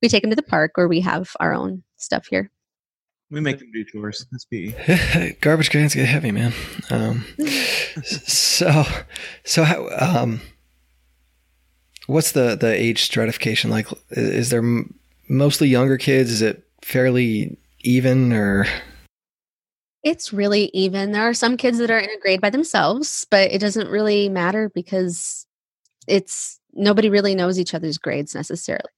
we 0.02 0.10
take 0.10 0.24
them 0.24 0.30
to 0.32 0.36
the 0.36 0.44
park 0.44 0.74
or 0.78 0.88
we 0.88 1.02
have 1.02 1.32
our 1.40 1.54
own 1.54 1.84
stuff 1.98 2.28
here 2.30 2.52
We 3.30 3.40
make 3.40 3.60
them 3.60 3.72
do 3.72 3.86
chores. 3.86 4.26
That's 4.32 4.46
PE. 4.46 5.38
Garbage 5.42 5.70
cans 5.70 5.96
get 5.96 6.06
heavy, 6.06 6.32
man. 6.32 6.52
Um, 6.90 7.24
so, 8.04 8.84
so 9.46 9.64
how? 9.64 9.88
Um, 9.98 10.42
what's 12.12 12.34
the 12.34 12.56
the 12.56 12.74
age 12.74 13.04
stratification 13.04 13.70
like? 13.70 13.88
Is 14.12 14.50
there 14.50 14.64
mostly 15.30 15.68
younger 15.68 15.98
kids? 15.98 16.32
Is 16.32 16.42
it 16.42 16.64
fairly 16.82 17.58
even, 17.82 18.34
or 18.34 18.66
It's 20.04 20.34
really 20.34 20.70
even. 20.74 21.12
There 21.12 21.28
are 21.28 21.34
some 21.34 21.58
kids 21.58 21.78
that 21.78 21.92
are 21.92 21.98
in 22.00 22.10
a 22.10 22.20
grade 22.20 22.42
by 22.42 22.50
themselves, 22.50 23.26
but 23.30 23.52
it 23.52 23.60
doesn't 23.60 23.88
really 23.90 24.30
matter 24.30 24.70
because 24.74 25.46
it's 26.08 26.60
nobody 26.74 27.10
really 27.10 27.36
knows 27.36 27.60
each 27.60 27.74
other's 27.74 27.98
grades 27.98 28.36
necessarily, 28.36 28.90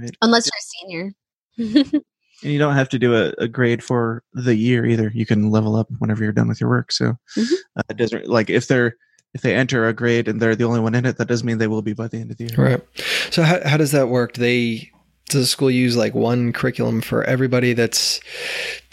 Right. 0.00 0.16
unless 0.22 0.46
you're 0.46 0.58
a 0.58 1.72
senior. 1.80 2.00
And 2.40 2.52
you 2.52 2.58
don't 2.60 2.76
have 2.76 2.88
to 2.90 3.00
do 3.00 3.16
a, 3.16 3.30
a 3.38 3.48
grade 3.48 3.82
for 3.82 4.22
the 4.32 4.54
year 4.54 4.86
either. 4.86 5.10
You 5.12 5.26
can 5.26 5.50
level 5.50 5.74
up 5.74 5.88
whenever 5.98 6.22
you're 6.22 6.32
done 6.32 6.46
with 6.46 6.60
your 6.60 6.70
work. 6.70 6.92
So 6.92 7.16
Mhm. 7.36 7.52
uh, 7.76 7.82
it 7.90 7.96
doesn't 7.96 8.28
like 8.28 8.48
if 8.48 8.68
they're 8.68 8.94
if 9.34 9.42
they 9.42 9.54
enter 9.54 9.86
a 9.88 9.92
grade 9.92 10.26
and 10.28 10.40
they're 10.40 10.56
the 10.56 10.64
only 10.64 10.80
one 10.80 10.94
in 10.94 11.04
it, 11.06 11.18
that 11.18 11.28
doesn't 11.28 11.46
mean 11.46 11.58
they 11.58 11.66
will 11.66 11.82
be 11.82 11.92
by 11.92 12.08
the 12.08 12.18
end 12.18 12.30
of 12.30 12.36
the 12.38 12.44
year. 12.46 12.56
right? 12.56 12.82
So 13.30 13.42
how 13.42 13.60
how 13.68 13.76
does 13.76 13.92
that 13.92 14.08
work? 14.08 14.32
Do 14.34 14.40
they 14.40 14.90
does 15.28 15.42
the 15.42 15.46
school 15.46 15.70
use 15.70 15.96
like 15.96 16.14
one 16.14 16.52
curriculum 16.52 17.00
for 17.02 17.22
everybody 17.24 17.74
that's 17.74 18.20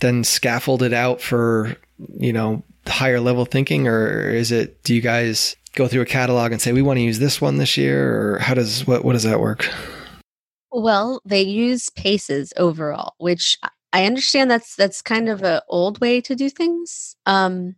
then 0.01 0.23
scaffolded 0.23 0.91
out 0.93 1.21
for 1.21 1.75
you 2.19 2.33
know 2.33 2.63
higher 2.87 3.19
level 3.19 3.45
thinking, 3.45 3.87
or 3.87 4.29
is 4.29 4.51
it? 4.51 4.83
Do 4.83 4.93
you 4.93 5.01
guys 5.01 5.55
go 5.73 5.87
through 5.87 6.01
a 6.01 6.05
catalog 6.05 6.51
and 6.51 6.61
say 6.61 6.71
we 6.73 6.81
want 6.81 6.97
to 6.97 7.03
use 7.03 7.19
this 7.19 7.39
one 7.41 7.57
this 7.57 7.77
year, 7.77 8.33
or 8.35 8.39
how 8.39 8.53
does 8.53 8.85
what 8.85 9.03
what 9.05 9.13
does 9.13 9.23
that 9.23 9.39
work? 9.39 9.69
well, 10.71 11.21
they 11.23 11.41
use 11.41 11.89
paces 11.91 12.51
overall, 12.57 13.13
which 13.17 13.57
I- 13.63 13.69
I 13.93 14.05
understand 14.05 14.51
that's 14.51 14.75
that's 14.75 15.01
kind 15.01 15.29
of 15.29 15.41
a 15.41 15.63
old 15.69 16.01
way 16.01 16.19
to 16.19 16.35
do 16.35 16.49
things. 16.49 17.15
Um, 17.25 17.77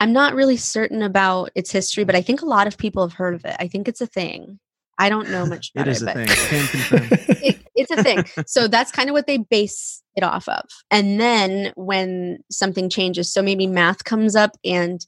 I'm 0.00 0.12
not 0.12 0.34
really 0.34 0.56
certain 0.56 1.02
about 1.02 1.50
its 1.54 1.70
history, 1.70 2.04
but 2.04 2.16
I 2.16 2.22
mm. 2.22 2.26
think 2.26 2.42
a 2.42 2.46
lot 2.46 2.66
of 2.66 2.78
people 2.78 3.06
have 3.06 3.12
heard 3.12 3.34
of 3.34 3.44
it. 3.44 3.54
I 3.58 3.68
think 3.68 3.86
it's 3.86 4.00
a 4.00 4.06
thing. 4.06 4.58
I 4.98 5.08
don't 5.08 5.30
know 5.30 5.46
much 5.46 5.70
about 5.74 5.88
It 5.88 5.90
it, 5.90 5.96
is 5.96 6.02
a 6.02 6.12
thing. 6.12 6.26
Can 6.26 6.66
confirm. 6.66 7.08
it, 7.42 7.58
it's 7.74 7.90
a 7.90 8.02
thing. 8.02 8.24
So 8.46 8.68
that's 8.68 8.92
kind 8.92 9.08
of 9.08 9.14
what 9.14 9.26
they 9.26 9.38
base 9.38 10.02
it 10.14 10.22
off 10.22 10.46
of. 10.46 10.64
And 10.90 11.18
then 11.18 11.72
when 11.74 12.40
something 12.50 12.90
changes, 12.90 13.32
so 13.32 13.40
maybe 13.42 13.66
math 13.66 14.04
comes 14.04 14.36
up, 14.36 14.56
and 14.62 15.00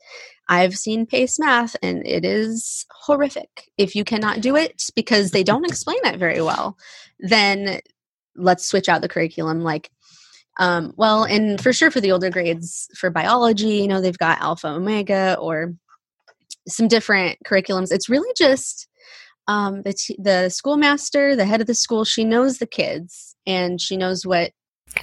I've 0.48 0.78
seen 0.78 1.05
PACE 1.05 1.38
math, 1.38 1.76
and 1.83 2.07
it 2.07 2.24
is 2.24 2.87
horrific. 2.90 3.70
If 3.76 3.94
you 3.94 4.02
cannot 4.02 4.40
do 4.40 4.57
it 4.57 4.90
because 4.94 5.31
they 5.31 5.44
don't 5.44 5.66
explain 5.68 5.98
it 6.05 6.18
very 6.18 6.40
well, 6.40 6.78
then 7.18 7.81
let's 8.35 8.66
switch 8.66 8.88
out 8.88 9.02
the 9.02 9.09
curriculum. 9.09 9.62
Like, 9.62 9.90
um, 10.58 10.92
well, 10.96 11.24
and 11.24 11.60
for 11.60 11.72
sure 11.72 11.90
for 11.90 12.00
the 12.00 12.12
older 12.12 12.30
grades 12.30 12.88
for 12.96 13.10
biology, 13.10 13.76
you 13.76 13.88
know, 13.88 14.00
they've 14.00 14.18
got 14.18 14.40
alpha, 14.40 14.68
omega, 14.68 15.36
or 15.40 15.74
some 16.68 16.88
different 16.88 17.38
curriculums. 17.44 17.90
It's 17.90 18.08
really 18.08 18.32
just 18.36 18.88
um, 19.48 19.82
the 19.82 19.92
t- 19.94 20.18
the 20.18 20.48
schoolmaster, 20.50 21.34
the 21.34 21.46
head 21.46 21.60
of 21.60 21.66
the 21.66 21.74
school. 21.74 22.04
She 22.04 22.24
knows 22.24 22.58
the 22.58 22.66
kids, 22.66 23.34
and 23.46 23.80
she 23.80 23.96
knows 23.96 24.26
what 24.26 24.52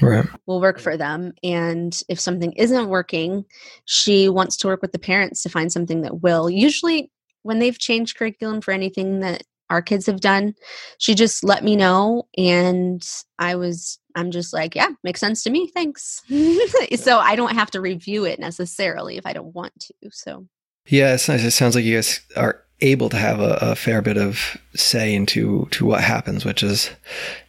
right. 0.02 0.26
will 0.46 0.62
work 0.62 0.80
for 0.80 0.96
them. 0.98 1.34
And 1.44 2.00
if 2.08 2.20
something 2.20 2.54
isn't 2.54 2.90
working, 2.90 3.46
she 3.86 4.30
wants 4.30 4.56
to 4.58 4.68
work 4.68 4.82
with 4.82 4.92
the 4.92 5.00
parents 5.00 5.44
to 5.44 5.50
find 5.50 5.72
something 5.72 6.02
that 6.02 6.22
will. 6.22 6.50
Usually, 6.50 7.12
when 7.44 7.60
they've 7.60 7.78
changed 7.78 8.18
curriculum 8.18 8.62
for 8.62 8.72
anything 8.72 9.20
that 9.20 9.44
our 9.70 9.82
kids 9.82 10.06
have 10.06 10.22
done, 10.22 10.56
she 11.00 11.16
just 11.16 11.44
let 11.44 11.64
me 11.64 11.76
know, 11.76 12.28
and 12.38 13.04
I 13.38 13.56
was. 13.56 13.99
I'm 14.16 14.32
just 14.32 14.54
like, 14.54 14.76
yeah, 14.76 14.90
makes 15.04 15.20
sense 15.20 15.44
to 15.44 15.50
me. 15.50 15.68
Thanks. 15.68 16.22
so 16.96 17.20
I 17.20 17.36
don't 17.36 17.54
have 17.54 17.72
to 17.72 17.82
review 17.82 18.26
it 18.26 18.40
necessarily 18.40 19.18
if 19.18 19.26
I 19.26 19.34
don't 19.34 19.54
want 19.54 19.74
to. 19.80 19.94
So 20.12 20.48
Yeah, 20.88 21.14
it's 21.14 21.30
nice. 21.30 21.44
It 21.44 21.52
sounds 21.52 21.76
like 21.76 21.86
you 21.86 21.96
guys 21.96 22.22
are 22.36 22.64
able 22.82 23.10
to 23.10 23.18
have 23.18 23.40
a, 23.40 23.58
a, 23.62 23.76
fair 23.76 24.02
bit 24.02 24.18
of 24.18 24.58
say 24.74 25.14
into 25.14 25.68
to 25.72 25.86
what 25.86 26.02
happens, 26.02 26.46
which 26.46 26.64
is 26.64 26.90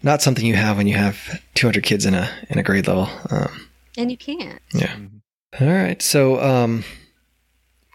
not 0.03 0.23
something 0.23 0.45
you 0.45 0.57
have 0.57 0.77
when 0.77 0.89
you 0.89 0.97
have 0.97 1.41
200 1.55 1.85
kids 1.85 2.05
in 2.05 2.15
a 2.15 2.29
in 2.49 2.59
a 2.59 2.63
grade 2.63 2.89
level. 2.89 3.09
Um, 3.31 3.69
and 3.97 4.11
you 4.11 4.17
can't. 4.17 4.61
Yeah. 4.75 4.97
All 5.61 5.69
right. 5.69 6.01
So, 6.03 6.41
um, 6.41 6.85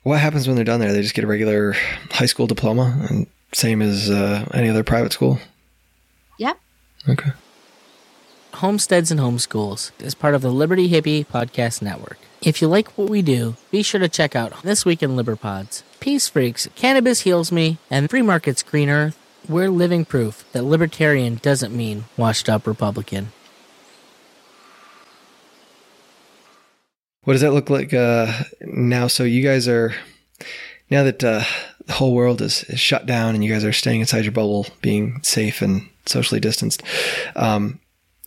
what 0.04 0.20
happens 0.20 0.48
when 0.48 0.56
they're 0.56 0.66
done 0.66 0.80
there? 0.80 0.94
They 0.94 1.02
just 1.02 1.16
get 1.16 1.24
a 1.24 1.28
regular 1.28 1.74
high 2.12 2.28
school 2.28 2.48
diploma, 2.48 3.08
and 3.10 3.28
same 3.54 3.82
as 3.82 4.10
uh, 4.10 4.48
any 4.54 4.70
other 4.70 4.84
private 4.84 5.14
school. 5.14 5.40
Yep. 6.38 6.60
Okay. 7.10 7.32
Homesteads 8.56 9.12
and 9.12 9.20
Homeschools 9.20 9.92
is 10.00 10.16
part 10.16 10.34
of 10.34 10.42
the 10.42 10.50
Liberty 10.50 10.90
Hippie 10.90 11.28
Podcast 11.28 11.82
Network. 11.82 12.18
If 12.42 12.62
you 12.62 12.70
like 12.70 12.98
what 12.98 13.10
we 13.10 13.22
do, 13.22 13.56
be 13.70 13.84
sure 13.84 14.00
to 14.00 14.08
check 14.08 14.36
out 14.36 14.62
This 14.64 14.86
Week 14.86 15.04
in 15.04 15.12
Liberpods. 15.12 15.84
Peace 16.00 16.30
Freaks, 16.30 16.70
Cannabis 16.76 17.22
Heals 17.22 17.52
Me, 17.52 17.80
and 17.90 18.10
Free 18.10 18.22
Markets 18.22 18.64
Green 18.64 18.90
Earth, 18.90 19.18
we're 19.50 19.70
living 19.70 20.06
proof 20.06 20.46
that 20.54 20.64
libertarian 20.64 21.36
doesn't 21.36 21.76
mean 21.76 22.06
washed 22.16 22.48
up 22.48 22.66
Republican. 22.66 23.34
What 27.26 27.34
does 27.34 27.42
that 27.42 27.54
look 27.54 27.70
like 27.70 27.94
uh, 27.94 28.32
now? 28.62 29.08
So 29.08 29.24
you 29.24 29.44
guys 29.44 29.68
are 29.68 29.94
now 30.90 31.04
that 31.04 31.24
uh, 31.24 31.44
the 31.88 31.94
whole 31.94 32.14
world 32.14 32.42
is, 32.42 32.64
is, 32.66 32.80
shut 32.80 33.06
down 33.06 33.36
and 33.36 33.44
you 33.44 33.52
guys 33.52 33.66
are 33.66 33.74
staying 33.74 34.00
inside 34.00 34.24
your 34.24 34.32
bubble, 34.32 34.68
being 34.82 35.20
safe 35.24 35.62
and 35.62 35.90
socially 36.06 36.40
distanced. 36.40 36.84
Um, 37.36 37.80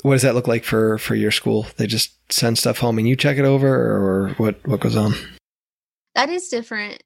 what 0.02 0.14
does 0.14 0.22
that 0.22 0.34
look 0.34 0.48
like 0.48 0.64
for 0.64 0.98
for 0.98 1.14
your 1.14 1.30
school? 1.30 1.66
They 1.76 1.86
just 1.86 2.12
send 2.32 2.58
stuff 2.58 2.78
home 2.78 2.98
and 2.98 3.08
you 3.08 3.16
check 3.16 3.38
it 3.38 3.44
over, 3.44 3.68
or 3.68 4.34
what 4.36 4.66
what 4.66 4.80
goes 4.80 4.96
on? 4.96 5.14
That 6.14 6.28
is 6.28 6.48
different 6.48 7.02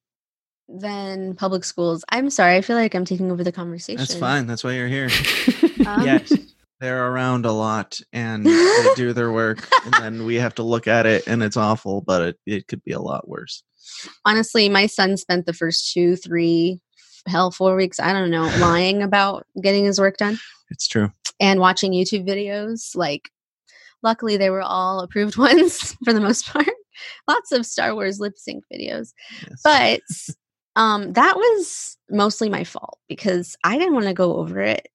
than 0.68 1.34
public 1.34 1.64
schools. 1.64 2.04
I'm 2.10 2.30
sorry. 2.30 2.56
I 2.56 2.60
feel 2.60 2.76
like 2.76 2.94
I'm 2.94 3.04
taking 3.04 3.30
over 3.30 3.44
the 3.44 3.52
conversation. 3.52 3.98
That's 3.98 4.14
fine. 4.14 4.46
That's 4.46 4.64
why 4.64 4.72
you're 4.72 4.88
here. 4.88 5.10
um, 5.86 6.04
yes, 6.04 6.32
they're 6.80 7.08
around 7.08 7.46
a 7.46 7.52
lot 7.52 8.00
and 8.12 8.44
they 8.46 8.86
do 8.96 9.12
their 9.12 9.32
work, 9.32 9.66
and 9.84 9.94
then 9.94 10.26
we 10.26 10.36
have 10.36 10.54
to 10.56 10.62
look 10.62 10.86
at 10.86 11.06
it, 11.06 11.26
and 11.26 11.42
it's 11.42 11.56
awful, 11.56 12.02
but 12.02 12.22
it 12.22 12.38
it 12.46 12.68
could 12.68 12.82
be 12.84 12.92
a 12.92 13.00
lot 13.00 13.28
worse. 13.28 13.62
Honestly, 14.24 14.68
my 14.68 14.86
son 14.86 15.16
spent 15.16 15.46
the 15.46 15.52
first 15.52 15.92
two, 15.92 16.16
three, 16.16 16.80
hell, 17.26 17.50
four 17.50 17.76
weeks. 17.76 17.98
I 18.00 18.12
don't 18.12 18.30
know, 18.30 18.44
lying 18.58 19.02
about 19.02 19.46
getting 19.62 19.84
his 19.84 19.98
work 19.98 20.16
done. 20.18 20.38
It's 20.72 20.88
true. 20.88 21.12
And 21.38 21.60
watching 21.60 21.92
YouTube 21.92 22.26
videos, 22.26 22.96
like 22.96 23.30
luckily 24.02 24.36
they 24.36 24.50
were 24.50 24.62
all 24.62 25.00
approved 25.00 25.36
ones 25.38 25.94
for 26.04 26.12
the 26.12 26.20
most 26.20 26.46
part. 26.46 26.66
Lots 27.28 27.52
of 27.52 27.66
Star 27.66 27.94
Wars 27.94 28.18
lip 28.20 28.34
sync 28.36 28.64
videos. 28.72 29.12
Yes. 29.48 29.60
But 29.62 30.00
um 30.74 31.12
that 31.12 31.36
was 31.36 31.98
mostly 32.10 32.48
my 32.48 32.64
fault 32.64 32.98
because 33.08 33.56
I 33.62 33.78
didn't 33.78 33.94
want 33.94 34.06
to 34.06 34.14
go 34.14 34.36
over 34.36 34.60
it. 34.60 34.88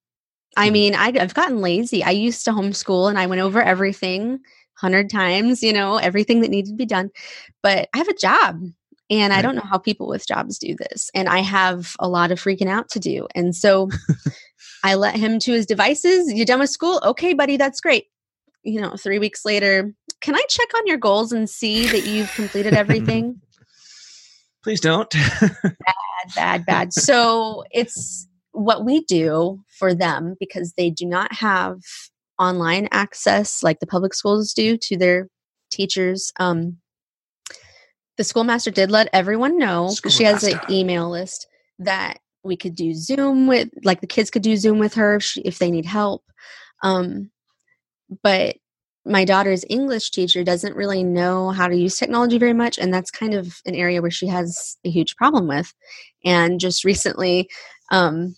I 0.55 0.65
mm-hmm. 0.65 0.73
mean, 0.73 0.95
I, 0.95 1.13
I've 1.19 1.35
gotten 1.35 1.61
lazy. 1.61 2.03
I 2.03 2.11
used 2.11 2.43
to 2.45 2.51
homeschool 2.51 3.09
and 3.09 3.19
I 3.19 3.27
went 3.27 3.41
over 3.41 3.61
everything 3.61 4.39
hundred 4.77 5.09
times, 5.09 5.63
you 5.63 5.73
know, 5.73 5.97
everything 5.97 6.41
that 6.41 6.49
needed 6.49 6.69
to 6.69 6.75
be 6.75 6.85
done. 6.85 7.09
But 7.63 7.89
I 7.93 7.97
have 7.97 8.07
a 8.07 8.13
job 8.13 8.61
and 9.09 9.33
I 9.33 9.41
don't 9.41 9.55
know 9.55 9.61
how 9.61 9.77
people 9.77 10.07
with 10.07 10.27
jobs 10.27 10.59
do 10.59 10.75
this. 10.75 11.09
And 11.13 11.29
I 11.29 11.39
have 11.39 11.95
a 11.99 12.07
lot 12.07 12.31
of 12.31 12.41
freaking 12.41 12.67
out 12.67 12.89
to 12.89 12.99
do. 12.99 13.27
And 13.35 13.55
so 13.55 13.89
I 14.88 14.95
let 14.95 15.17
him 15.17 15.38
to 15.39 15.52
his 15.52 15.65
devices. 15.65 16.32
You 16.32 16.45
done 16.45 16.62
with 16.62 16.69
school? 16.69 17.02
Okay, 17.04 17.34
buddy, 17.34 17.58
that's 17.58 17.82
great. 17.82 18.06
You 18.63 18.80
know, 18.80 18.95
three 18.95 19.19
weeks 19.19 19.43
later, 19.43 19.93
can 20.21 20.34
I 20.34 20.41
check 20.47 20.69
on 20.78 20.88
your 20.88 20.97
goals 20.97 21.34
and 21.34 21.50
see 21.50 21.88
that 21.88 22.06
you've 22.06 22.34
completed 22.36 22.73
everything? 22.73 23.41
Please 24.63 24.80
don't. 24.80 25.10
bad, 25.41 26.36
bad, 26.36 26.65
bad. 26.65 26.93
So 26.93 27.65
it's 27.71 28.30
what 28.54 28.86
we 28.86 29.04
do 29.04 29.62
for 29.78 29.93
them 29.93 30.36
because 30.39 30.71
they 30.78 30.89
do 30.89 31.06
not 31.06 31.34
have 31.34 31.80
online 32.39 32.88
access 32.93 33.62
like 33.62 33.82
the 33.82 33.88
public 33.88 34.13
schools 34.13 34.54
do 34.54 34.78
to 34.84 34.97
their 34.97 35.28
teachers. 35.69 36.32
Um, 36.39 36.78
the 38.15 38.23
schoolmaster 38.23 38.71
did 38.71 38.89
let 38.89 39.10
everyone 39.12 39.58
know 39.58 39.93
she 40.08 40.23
has 40.23 40.45
an 40.45 40.62
email 40.69 41.10
list 41.10 41.45
that 41.78 42.19
we 42.43 42.58
could 42.58 42.76
do 42.76 42.93
Zoom 42.93 43.47
with, 43.47 43.69
like 43.84 44.02
the 44.02 44.08
kids 44.08 44.30
could 44.30 44.41
do 44.41 44.58
Zoom 44.58 44.80
with 44.80 44.93
her 44.95 45.15
if, 45.15 45.23
she, 45.23 45.41
if 45.41 45.60
they 45.60 45.71
need 45.71 45.86
help. 45.86 46.23
Um, 46.84 47.32
but 48.23 48.58
my 49.06 49.23
daughter's 49.26 49.65
English 49.69 50.12
teacher 50.12 50.43
doesn't 50.43 50.76
really 50.76 51.04
know 51.04 51.50
how 51.52 51.67
to 51.67 51.76
use 51.76 51.97
technology 51.97 52.38
very 52.38 52.54
much, 52.54 52.78
and 52.78 52.93
that's 52.93 53.12
kind 53.12 53.34
of 53.34 53.62
an 53.65 53.76
area 53.76 54.02
where 54.02 54.12
she 54.12 54.28
has 54.28 54.78
a 54.86 54.89
huge 54.89 55.15
problem 55.15 55.47
with. 55.47 55.73
And 56.26 56.60
just 56.60 56.84
recently, 56.84 57.50
um, 57.91 58.36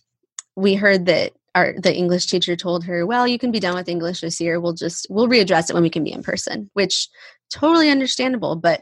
we 0.55 0.75
heard 0.75 1.05
that 1.07 1.33
our 1.55 1.73
the 1.81 1.95
English 1.95 2.27
teacher 2.27 2.55
told 2.55 2.83
her, 2.83 3.05
"Well, 3.05 3.27
you 3.27 3.39
can 3.39 3.51
be 3.51 3.59
done 3.59 3.75
with 3.75 3.89
English 3.89 4.21
this 4.21 4.39
year. 4.39 4.59
We'll 4.59 4.73
just 4.73 5.07
we'll 5.09 5.27
readdress 5.27 5.69
it 5.69 5.73
when 5.73 5.83
we 5.83 5.89
can 5.89 6.03
be 6.03 6.11
in 6.11 6.21
person," 6.23 6.69
which 6.73 7.09
totally 7.51 7.89
understandable. 7.89 8.55
But 8.55 8.81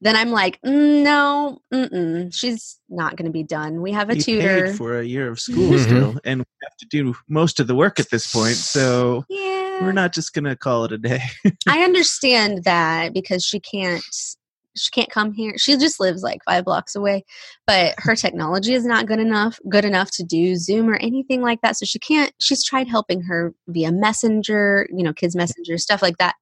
then 0.00 0.16
I'm 0.16 0.30
like, 0.30 0.60
mm, 0.62 1.02
no, 1.02 1.58
mm-mm, 1.72 2.34
she's 2.34 2.78
not 2.88 3.16
going 3.16 3.26
to 3.26 3.32
be 3.32 3.42
done. 3.42 3.82
We 3.82 3.92
have 3.92 4.08
a 4.10 4.16
you 4.16 4.22
tutor 4.22 4.74
for 4.74 4.98
a 4.98 5.04
year 5.04 5.30
of 5.30 5.38
school 5.38 5.72
mm-hmm. 5.72 5.82
still, 5.82 6.20
and 6.24 6.40
we 6.40 6.46
have 6.62 6.76
to 6.78 6.86
do 6.90 7.14
most 7.28 7.60
of 7.60 7.66
the 7.66 7.74
work 7.74 8.00
at 8.00 8.10
this 8.10 8.32
point. 8.32 8.54
So 8.54 9.24
yeah. 9.28 9.82
we're 9.82 9.92
not 9.92 10.14
just 10.14 10.32
going 10.32 10.44
to 10.44 10.56
call 10.56 10.84
it 10.84 10.92
a 10.92 10.98
day. 10.98 11.22
I 11.68 11.82
understand 11.82 12.64
that 12.64 13.12
because 13.12 13.44
she 13.44 13.60
can't 13.60 14.02
she 14.76 14.90
can't 14.92 15.10
come 15.10 15.32
here. 15.32 15.54
She 15.58 15.76
just 15.76 16.00
lives 16.00 16.22
like 16.22 16.40
five 16.44 16.64
blocks 16.64 16.94
away, 16.94 17.24
but 17.66 17.94
her 17.98 18.14
technology 18.14 18.72
is 18.72 18.86
not 18.86 19.06
good 19.06 19.18
enough 19.18 19.58
good 19.68 19.84
enough 19.84 20.10
to 20.12 20.24
do 20.24 20.56
Zoom 20.56 20.88
or 20.88 20.96
anything 20.96 21.42
like 21.42 21.60
that. 21.60 21.76
So 21.76 21.84
she 21.84 21.98
can't. 21.98 22.32
She's 22.40 22.64
tried 22.64 22.88
helping 22.88 23.22
her 23.22 23.52
via 23.68 23.92
Messenger, 23.92 24.88
you 24.90 25.02
know, 25.02 25.12
kids 25.12 25.36
Messenger 25.36 25.76
stuff 25.76 26.00
like 26.00 26.16
that 26.18 26.36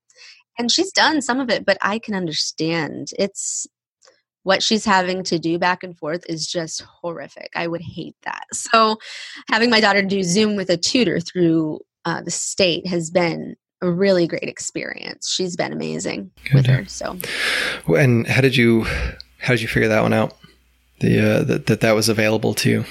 and 0.58 0.70
she's 0.70 0.92
done 0.92 1.22
some 1.22 1.40
of 1.40 1.50
it 1.50 1.64
but 1.64 1.78
i 1.82 1.98
can 1.98 2.14
understand. 2.14 3.10
It's 3.18 3.66
what 4.42 4.62
she's 4.62 4.84
having 4.84 5.22
to 5.24 5.38
do 5.38 5.58
back 5.58 5.82
and 5.82 5.96
forth 5.96 6.24
is 6.28 6.46
just 6.46 6.80
horrific. 6.80 7.50
I 7.54 7.66
would 7.66 7.82
hate 7.82 8.16
that. 8.24 8.44
So 8.54 8.98
having 9.50 9.70
my 9.70 9.80
daughter 9.80 10.02
do 10.02 10.22
zoom 10.22 10.56
with 10.56 10.70
a 10.70 10.76
tutor 10.76 11.20
through 11.20 11.80
uh, 12.04 12.22
the 12.22 12.30
state 12.30 12.86
has 12.86 13.10
been 13.10 13.56
a 13.80 13.90
really 13.90 14.26
great 14.26 14.42
experience. 14.42 15.30
She's 15.30 15.56
been 15.56 15.72
amazing 15.72 16.30
Good. 16.44 16.54
with 16.54 16.66
her 16.66 16.84
so. 16.86 17.18
And 17.88 18.26
how 18.26 18.40
did 18.40 18.56
you 18.56 18.84
how 19.38 19.54
did 19.54 19.62
you 19.62 19.68
figure 19.68 19.88
that 19.88 20.02
one 20.02 20.12
out? 20.12 20.36
The 21.00 21.20
uh, 21.20 21.44
that, 21.44 21.66
that 21.66 21.80
that 21.80 21.94
was 21.94 22.08
available 22.08 22.54
to 22.54 22.70
you? 22.70 22.84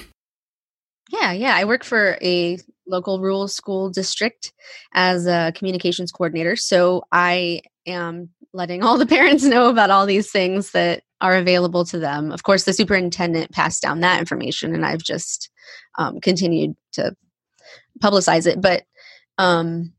Yeah 1.12 1.32
yeah. 1.32 1.56
I 1.56 1.66
work 1.66 1.84
for 1.84 2.18
a 2.22 2.58
local 2.88 3.20
rural 3.20 3.48
school 3.48 3.90
district 3.90 4.54
as 4.94 5.28
a 5.28 5.52
communications 5.56 6.12
coordinator. 6.12 6.56
So 6.56 7.04
I 7.12 7.62
am 7.86 8.30
letting 8.54 8.84
all 8.84 8.98
the 8.98 9.06
parents 9.18 9.44
know 9.44 9.70
about 9.70 9.90
all 9.90 10.06
these 10.06 10.32
things 10.32 10.72
that 10.72 11.04
are 11.22 11.36
available 11.36 11.84
to 11.86 12.00
them. 12.00 12.32
Of 12.32 12.44
course, 12.44 12.64
the 12.64 12.74
superintendent 12.74 13.52
passed 13.52 13.82
down 13.82 14.02
that 14.02 14.20
information, 14.20 14.74
and 14.74 14.86
I've 14.86 15.04
just 15.04 15.50
um, 15.98 16.20
continued 16.22 16.76
to 16.94 17.16
publicize 18.02 18.46
it. 18.46 18.62
But 18.62 18.84
um, 19.38 19.94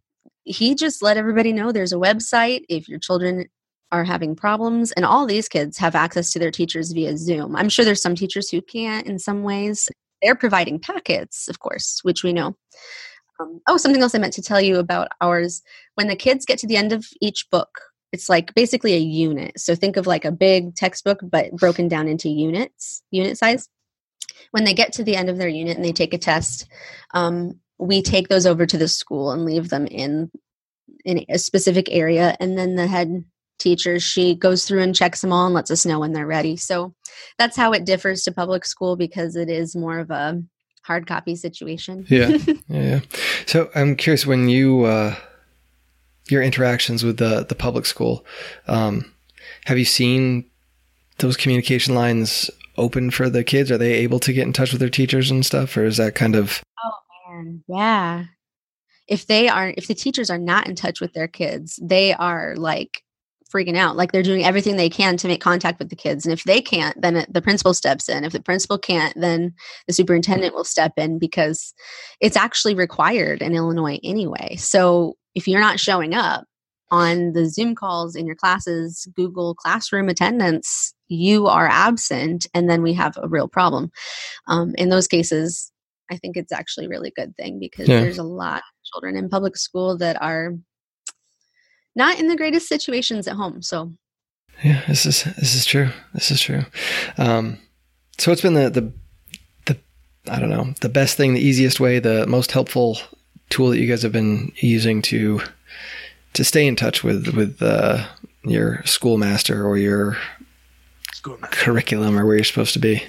he 0.44 0.74
just 0.74 1.02
let 1.02 1.16
everybody 1.16 1.52
know 1.52 1.72
there's 1.72 1.92
a 1.92 1.96
website 1.96 2.64
if 2.68 2.88
your 2.88 2.98
children 2.98 3.46
are 3.90 4.04
having 4.04 4.36
problems 4.36 4.92
and 4.92 5.04
all 5.04 5.26
these 5.26 5.48
kids 5.48 5.78
have 5.78 5.94
access 5.94 6.32
to 6.32 6.38
their 6.38 6.50
teachers 6.50 6.92
via 6.92 7.16
zoom 7.16 7.56
i'm 7.56 7.70
sure 7.70 7.84
there's 7.84 8.02
some 8.02 8.14
teachers 8.14 8.50
who 8.50 8.60
can't 8.60 9.06
in 9.06 9.18
some 9.18 9.42
ways 9.42 9.88
they're 10.22 10.34
providing 10.34 10.80
packets, 10.80 11.48
of 11.48 11.60
course, 11.60 12.00
which 12.02 12.22
we 12.22 12.32
know. 12.32 12.56
Um, 13.40 13.60
oh, 13.68 13.76
something 13.76 14.02
else 14.02 14.14
I 14.14 14.18
meant 14.18 14.34
to 14.34 14.42
tell 14.42 14.60
you 14.60 14.78
about 14.78 15.08
ours. 15.20 15.62
When 15.94 16.08
the 16.08 16.16
kids 16.16 16.44
get 16.44 16.58
to 16.60 16.66
the 16.66 16.76
end 16.76 16.92
of 16.92 17.06
each 17.20 17.48
book, 17.50 17.80
it's 18.12 18.28
like 18.28 18.54
basically 18.54 18.94
a 18.94 18.98
unit. 18.98 19.58
So 19.60 19.74
think 19.74 19.96
of 19.96 20.06
like 20.06 20.24
a 20.24 20.32
big 20.32 20.74
textbook, 20.74 21.20
but 21.22 21.52
broken 21.52 21.88
down 21.88 22.08
into 22.08 22.28
units, 22.28 23.02
unit 23.10 23.38
size. 23.38 23.68
When 24.50 24.64
they 24.64 24.74
get 24.74 24.92
to 24.94 25.04
the 25.04 25.16
end 25.16 25.28
of 25.28 25.36
their 25.36 25.48
unit 25.48 25.76
and 25.76 25.84
they 25.84 25.92
take 25.92 26.14
a 26.14 26.18
test, 26.18 26.66
um, 27.12 27.60
we 27.78 28.02
take 28.02 28.28
those 28.28 28.46
over 28.46 28.66
to 28.66 28.78
the 28.78 28.88
school 28.88 29.30
and 29.30 29.44
leave 29.44 29.68
them 29.68 29.86
in 29.86 30.30
in 31.04 31.24
a 31.28 31.38
specific 31.38 31.88
area, 31.90 32.36
and 32.40 32.58
then 32.58 32.74
the 32.74 32.86
head 32.86 33.24
teachers. 33.58 34.02
She 34.02 34.34
goes 34.34 34.64
through 34.64 34.82
and 34.82 34.94
checks 34.94 35.20
them 35.20 35.32
all 35.32 35.46
and 35.46 35.54
lets 35.54 35.70
us 35.70 35.84
know 35.84 36.00
when 36.00 36.12
they're 36.12 36.26
ready. 36.26 36.56
So 36.56 36.94
that's 37.38 37.56
how 37.56 37.72
it 37.72 37.84
differs 37.84 38.22
to 38.22 38.32
public 38.32 38.64
school 38.64 38.96
because 38.96 39.36
it 39.36 39.48
is 39.50 39.76
more 39.76 39.98
of 39.98 40.10
a 40.10 40.42
hard 40.82 41.06
copy 41.06 41.36
situation. 41.36 42.06
yeah. 42.08 42.36
Yeah. 42.68 43.00
So 43.46 43.70
I'm 43.74 43.96
curious 43.96 44.26
when 44.26 44.48
you, 44.48 44.84
uh, 44.84 45.14
your 46.28 46.42
interactions 46.42 47.04
with 47.04 47.18
the, 47.18 47.44
the 47.48 47.54
public 47.54 47.86
school, 47.86 48.24
um, 48.66 49.12
have 49.66 49.78
you 49.78 49.84
seen 49.84 50.48
those 51.18 51.36
communication 51.36 51.94
lines 51.94 52.50
open 52.76 53.10
for 53.10 53.28
the 53.28 53.44
kids? 53.44 53.70
Are 53.70 53.78
they 53.78 53.94
able 53.94 54.20
to 54.20 54.32
get 54.32 54.46
in 54.46 54.52
touch 54.52 54.72
with 54.72 54.80
their 54.80 54.88
teachers 54.88 55.30
and 55.30 55.44
stuff? 55.44 55.76
Or 55.76 55.84
is 55.84 55.96
that 55.96 56.14
kind 56.14 56.36
of. 56.36 56.62
Oh, 56.82 57.32
man. 57.32 57.64
Yeah. 57.68 58.24
If 59.06 59.26
they 59.26 59.48
aren't, 59.48 59.78
if 59.78 59.88
the 59.88 59.94
teachers 59.94 60.30
are 60.30 60.38
not 60.38 60.68
in 60.68 60.76
touch 60.76 61.00
with 61.00 61.14
their 61.14 61.28
kids, 61.28 61.78
they 61.82 62.12
are 62.12 62.54
like 62.56 63.02
freaking 63.52 63.76
out. 63.76 63.96
Like 63.96 64.12
they're 64.12 64.22
doing 64.22 64.44
everything 64.44 64.76
they 64.76 64.90
can 64.90 65.16
to 65.18 65.28
make 65.28 65.40
contact 65.40 65.78
with 65.78 65.88
the 65.88 65.96
kids. 65.96 66.24
And 66.24 66.32
if 66.32 66.44
they 66.44 66.60
can't, 66.60 67.00
then 67.00 67.24
the 67.28 67.42
principal 67.42 67.74
steps 67.74 68.08
in. 68.08 68.24
If 68.24 68.32
the 68.32 68.42
principal 68.42 68.78
can't, 68.78 69.18
then 69.20 69.54
the 69.86 69.92
superintendent 69.92 70.54
will 70.54 70.64
step 70.64 70.92
in 70.96 71.18
because 71.18 71.72
it's 72.20 72.36
actually 72.36 72.74
required 72.74 73.42
in 73.42 73.54
Illinois 73.54 73.98
anyway. 74.02 74.56
So 74.56 75.14
if 75.34 75.48
you're 75.48 75.60
not 75.60 75.80
showing 75.80 76.14
up 76.14 76.44
on 76.90 77.32
the 77.32 77.46
Zoom 77.46 77.74
calls 77.74 78.14
in 78.16 78.26
your 78.26 78.36
classes, 78.36 79.06
Google 79.14 79.54
Classroom 79.54 80.08
attendance, 80.08 80.94
you 81.08 81.46
are 81.46 81.68
absent, 81.68 82.46
and 82.54 82.68
then 82.68 82.82
we 82.82 82.92
have 82.94 83.16
a 83.22 83.28
real 83.28 83.48
problem. 83.48 83.90
Um, 84.46 84.74
in 84.76 84.88
those 84.88 85.06
cases, 85.06 85.70
I 86.10 86.16
think 86.16 86.36
it's 86.36 86.52
actually 86.52 86.86
a 86.86 86.88
really 86.90 87.12
good 87.14 87.36
thing 87.36 87.58
because 87.58 87.88
Yeah. 87.88 88.00
there's 88.00 88.18
a 88.18 88.22
lot 88.22 88.58
of 88.58 88.84
children 88.84 89.16
in 89.16 89.28
public 89.28 89.56
school 89.56 89.98
that 89.98 90.20
are 90.22 90.54
not 91.98 92.18
in 92.18 92.28
the 92.28 92.36
greatest 92.36 92.68
situations 92.68 93.26
at 93.28 93.34
home. 93.36 93.60
So 93.60 93.92
Yeah, 94.64 94.82
this 94.88 95.04
is 95.04 95.24
this 95.24 95.54
is 95.54 95.66
true. 95.66 95.90
This 96.14 96.30
is 96.30 96.40
true. 96.40 96.62
Um, 97.18 97.58
so 98.18 98.30
what's 98.30 98.42
been 98.42 98.54
the 98.54 98.70
the 98.70 98.92
the 99.66 99.78
I 100.32 100.38
don't 100.40 100.50
know 100.50 100.72
the 100.80 100.88
best 100.88 101.16
thing, 101.16 101.34
the 101.34 101.40
easiest 101.50 101.78
way, 101.80 101.98
the 101.98 102.26
most 102.26 102.52
helpful 102.52 102.98
tool 103.50 103.70
that 103.70 103.78
you 103.80 103.88
guys 103.88 104.02
have 104.02 104.12
been 104.12 104.52
using 104.56 105.02
to 105.02 105.40
to 106.34 106.44
stay 106.44 106.66
in 106.66 106.76
touch 106.76 107.02
with 107.04 107.34
with 107.34 107.60
uh, 107.60 108.06
your 108.44 108.82
schoolmaster 108.84 109.66
or 109.66 109.76
your 109.76 110.16
Schoolmaster. 111.12 111.56
curriculum 111.56 112.18
or 112.18 112.24
where 112.26 112.36
you're 112.36 112.44
supposed 112.44 112.74
to 112.74 112.78
be. 112.78 113.02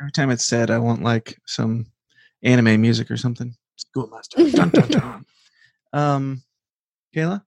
Every 0.00 0.12
time 0.12 0.30
it's 0.30 0.46
said, 0.46 0.70
I 0.70 0.78
want 0.78 1.02
like 1.02 1.36
some 1.46 1.86
anime 2.42 2.80
music 2.80 3.10
or 3.10 3.16
something. 3.16 3.54
Schoolmaster. 3.76 4.50
dun, 4.50 4.68
dun, 4.70 4.88
dun. 4.88 5.26
Um, 5.92 6.42
Kayla. 7.14 7.42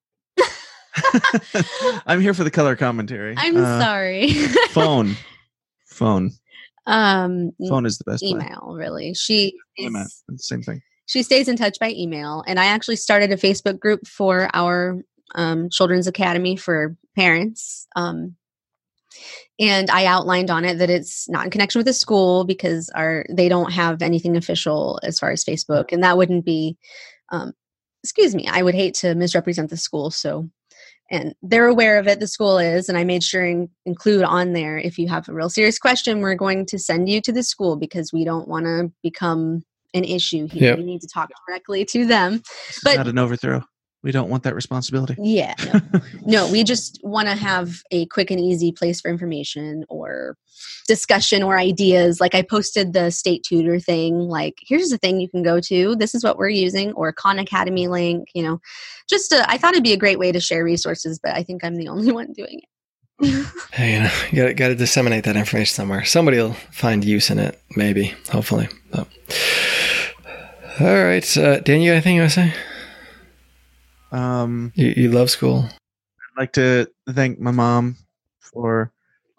I'm 2.05 2.21
here 2.21 2.33
for 2.33 2.43
the 2.43 2.51
color 2.51 2.75
commentary. 2.75 3.35
I'm 3.37 3.57
Uh, 3.57 3.79
sorry. 3.81 4.29
Phone. 4.69 5.15
Phone. 5.87 6.31
um, 6.87 7.51
Phone 7.69 7.85
is 7.85 7.97
the 7.97 8.03
best. 8.05 8.23
way. 8.23 8.29
email 8.29 8.73
really. 8.77 9.13
She 9.13 9.55
is- 9.77 10.23
same 10.37 10.61
thing. 10.63 10.81
she 11.05 11.23
stays 11.23 11.47
in 11.47 11.55
touch 11.55 11.77
by 11.79 11.89
email 11.91 12.43
and 12.47 12.59
i 12.59 12.65
actually 12.65 12.95
started 12.95 13.31
a 13.31 13.35
facebook 13.37 13.79
group 13.79 14.07
for 14.07 14.49
our 14.53 15.01
um, 15.35 15.69
children's 15.69 16.07
academy 16.07 16.55
for 16.55 16.95
parents 17.15 17.87
um, 17.95 18.35
and 19.59 19.89
i 19.91 20.05
outlined 20.05 20.49
on 20.49 20.63
it 20.65 20.77
that 20.79 20.89
it's 20.89 21.29
not 21.29 21.45
in 21.45 21.51
connection 21.51 21.79
with 21.79 21.85
the 21.85 21.93
school 21.93 22.43
because 22.45 22.89
our 22.95 23.25
they 23.29 23.47
don't 23.49 23.71
have 23.71 24.01
anything 24.01 24.35
official 24.37 24.99
as 25.03 25.19
far 25.19 25.31
as 25.31 25.43
facebook 25.43 25.91
and 25.91 26.03
that 26.03 26.17
wouldn't 26.17 26.45
be 26.45 26.77
um, 27.31 27.51
excuse 28.03 28.33
me 28.33 28.47
i 28.47 28.61
would 28.63 28.75
hate 28.75 28.93
to 28.95 29.13
misrepresent 29.15 29.69
the 29.69 29.77
school 29.77 30.09
so 30.09 30.49
and 31.13 31.33
they're 31.43 31.67
aware 31.67 31.97
of 31.99 32.07
it 32.07 32.19
the 32.19 32.27
school 32.27 32.57
is 32.57 32.89
and 32.89 32.97
i 32.97 33.03
made 33.05 33.23
sure 33.23 33.45
and 33.45 33.69
include 33.85 34.23
on 34.23 34.51
there 34.53 34.77
if 34.77 34.97
you 34.99 35.07
have 35.07 35.29
a 35.29 35.33
real 35.33 35.49
serious 35.49 35.77
question 35.79 36.19
we're 36.19 36.35
going 36.35 36.65
to 36.65 36.77
send 36.77 37.07
you 37.07 37.21
to 37.21 37.31
the 37.31 37.43
school 37.43 37.75
because 37.77 38.11
we 38.11 38.25
don't 38.25 38.47
want 38.47 38.65
to 38.65 38.91
become 39.03 39.63
an 39.93 40.03
issue 40.03 40.47
here 40.47 40.69
Yep. 40.71 40.79
you 40.79 40.83
need 40.83 41.01
to 41.01 41.07
talk 41.07 41.29
directly 41.47 41.85
to 41.85 42.05
them 42.05 42.41
This 42.67 42.79
But- 42.83 42.97
not 42.97 43.07
an 43.07 43.19
overthrow. 43.19 43.63
We 44.03 44.11
don't 44.11 44.29
want 44.29 44.43
that 44.43 44.55
responsibility. 44.55 45.15
yeah 45.19 45.55
no, 45.73 46.01
no 46.25 46.51
we 46.51 46.63
just 46.63 46.99
want 47.03 47.27
to 47.29 47.35
have 47.35 47.81
a 47.91 48.05
quick 48.07 48.29
and 48.31 48.39
easy 48.39 48.71
place 48.71 49.01
for 49.01 49.09
information 49.09 49.85
or 49.89 50.37
discussion 50.87 51.41
or 51.41 51.57
ideas 51.57 52.19
like 52.19 52.35
i 52.35 52.41
posted 52.41 52.93
the 52.93 53.09
state 53.09 53.43
tutor 53.43 53.79
thing 53.79 54.19
like 54.19 54.55
here's 54.61 54.89
the 54.89 54.97
thing 54.97 55.19
you 55.19 55.29
can 55.29 55.41
go 55.41 55.59
to 55.59 55.95
this 55.95 56.13
is 56.13 56.23
what 56.23 56.37
we're 56.37 56.49
using 56.49 56.91
or 56.93 57.11
khan 57.11 57.39
academy 57.39 57.87
link 57.87 58.27
you 58.35 58.43
know 58.43 58.59
just 59.09 59.29
to, 59.31 59.49
i 59.49 59.57
thought 59.57 59.73
it'd 59.73 59.83
be 59.83 59.93
a 59.93 59.97
great 59.97 60.19
way 60.19 60.31
to 60.31 60.39
share 60.39 60.63
resources 60.63 61.19
but 61.21 61.33
i 61.35 61.41
think 61.41 61.63
i'm 61.63 61.75
the 61.75 61.87
only 61.87 62.11
one 62.19 62.31
doing 62.33 62.59
it 62.59 62.65
Hey, 63.71 63.93
you 63.93 63.99
know, 63.99 64.11
you 64.31 64.43
got 64.43 64.55
got 64.57 64.67
to 64.69 64.75
disseminate 64.75 65.23
that 65.25 65.37
information 65.37 65.73
somewhere. 65.73 66.03
Somebody 66.03 66.37
will 66.37 66.53
find 66.71 67.05
use 67.05 67.29
in 67.29 67.39
it, 67.39 67.61
maybe, 67.75 68.13
hopefully. 68.29 68.67
So. 68.93 69.07
All 70.79 71.03
right, 71.03 71.37
uh, 71.37 71.59
Dan, 71.59 71.81
you 71.81 71.91
got 71.91 71.93
anything 71.93 72.15
you 72.15 72.21
want 72.21 72.33
to 72.33 72.35
say? 72.41 72.53
Um, 74.13 74.71
You, 74.75 74.93
you 74.95 75.11
love 75.11 75.29
school. 75.29 75.65
I'd 75.67 76.39
like 76.39 76.53
to 76.53 76.87
thank 77.09 77.39
my 77.39 77.51
mom 77.51 77.97
for 78.39 78.91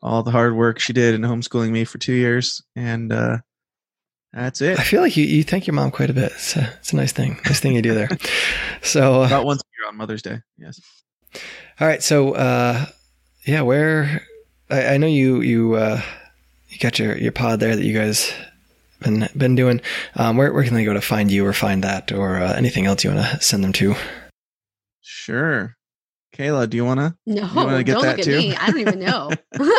all 0.03 0.23
the 0.23 0.31
hard 0.31 0.55
work 0.57 0.79
she 0.79 0.93
did 0.93 1.15
in 1.15 1.23
homeschooling 1.23 1.71
me 1.71 1.85
for 1.85 1.99
two 1.99 2.13
years, 2.13 2.63
and 2.77 3.13
uh, 3.13 3.39
that's 4.33 4.61
it. 4.61 4.79
I 4.79 4.83
feel 4.83 5.01
like 5.01 5.17
you, 5.17 5.25
you 5.25 5.43
thank 5.45 5.67
your 5.67 5.75
mom 5.75 5.91
quite 5.91 6.11
a 6.11 6.15
bit. 6.15 6.33
It's 6.33 6.57
a, 6.57 6.69
it's 6.81 6.93
a 6.93 6.97
nice 6.97 7.13
thing. 7.13 7.41
Nice 7.47 7.61
thing 7.61 7.75
you 7.75 7.83
do 7.83 7.95
there. 7.95 8.09
So, 8.83 9.23
uh, 9.23 9.27
About 9.29 9.47
once 9.47 9.63
a 9.63 9.69
year 9.81 9.89
on 9.89 9.97
Mother's 9.97 10.21
Day. 10.21 10.41
Yes. 10.59 10.79
all 11.81 11.87
right. 11.89 12.03
So, 12.03 12.35
uh, 12.35 12.85
yeah, 13.47 13.63
where 13.63 14.21
I, 14.69 14.87
I 14.89 14.97
know 14.99 15.07
you 15.07 15.41
you 15.41 15.75
uh, 15.75 16.03
you 16.69 16.79
got 16.79 16.99
your, 16.99 17.17
your 17.17 17.33
pod 17.33 17.61
there 17.61 17.75
that 17.75 17.83
you 17.85 17.95
guys 17.95 18.31
been 19.01 19.27
been 19.35 19.55
doing. 19.55 19.81
Um, 20.17 20.37
where 20.37 20.53
where 20.53 20.65
can 20.65 20.75
they 20.75 20.85
go 20.85 20.93
to 20.93 21.01
find 21.01 21.31
you 21.31 21.47
or 21.47 21.55
find 21.55 21.83
that 21.83 22.13
or 22.13 22.37
uh, 22.37 22.53
anything 22.55 22.85
else 22.85 23.05
you 23.05 23.11
want 23.11 23.25
to 23.27 23.41
send 23.41 23.65
them 23.65 23.73
to? 23.75 23.95
Sure. 25.05 25.77
Kayla, 26.35 26.69
do 26.69 26.77
you 26.77 26.85
want 26.85 26.99
to? 26.99 27.15
no 27.27 27.47
you 27.47 27.55
wanna 27.55 27.85
get 27.85 27.93
don't 27.93 28.03
that 28.03 28.19
look 28.19 28.21
at 28.21 28.25
too? 28.25 28.39
me 28.39 28.57
i 28.57 28.67
don't 28.67 28.81
even 28.81 28.99
know 28.99 29.31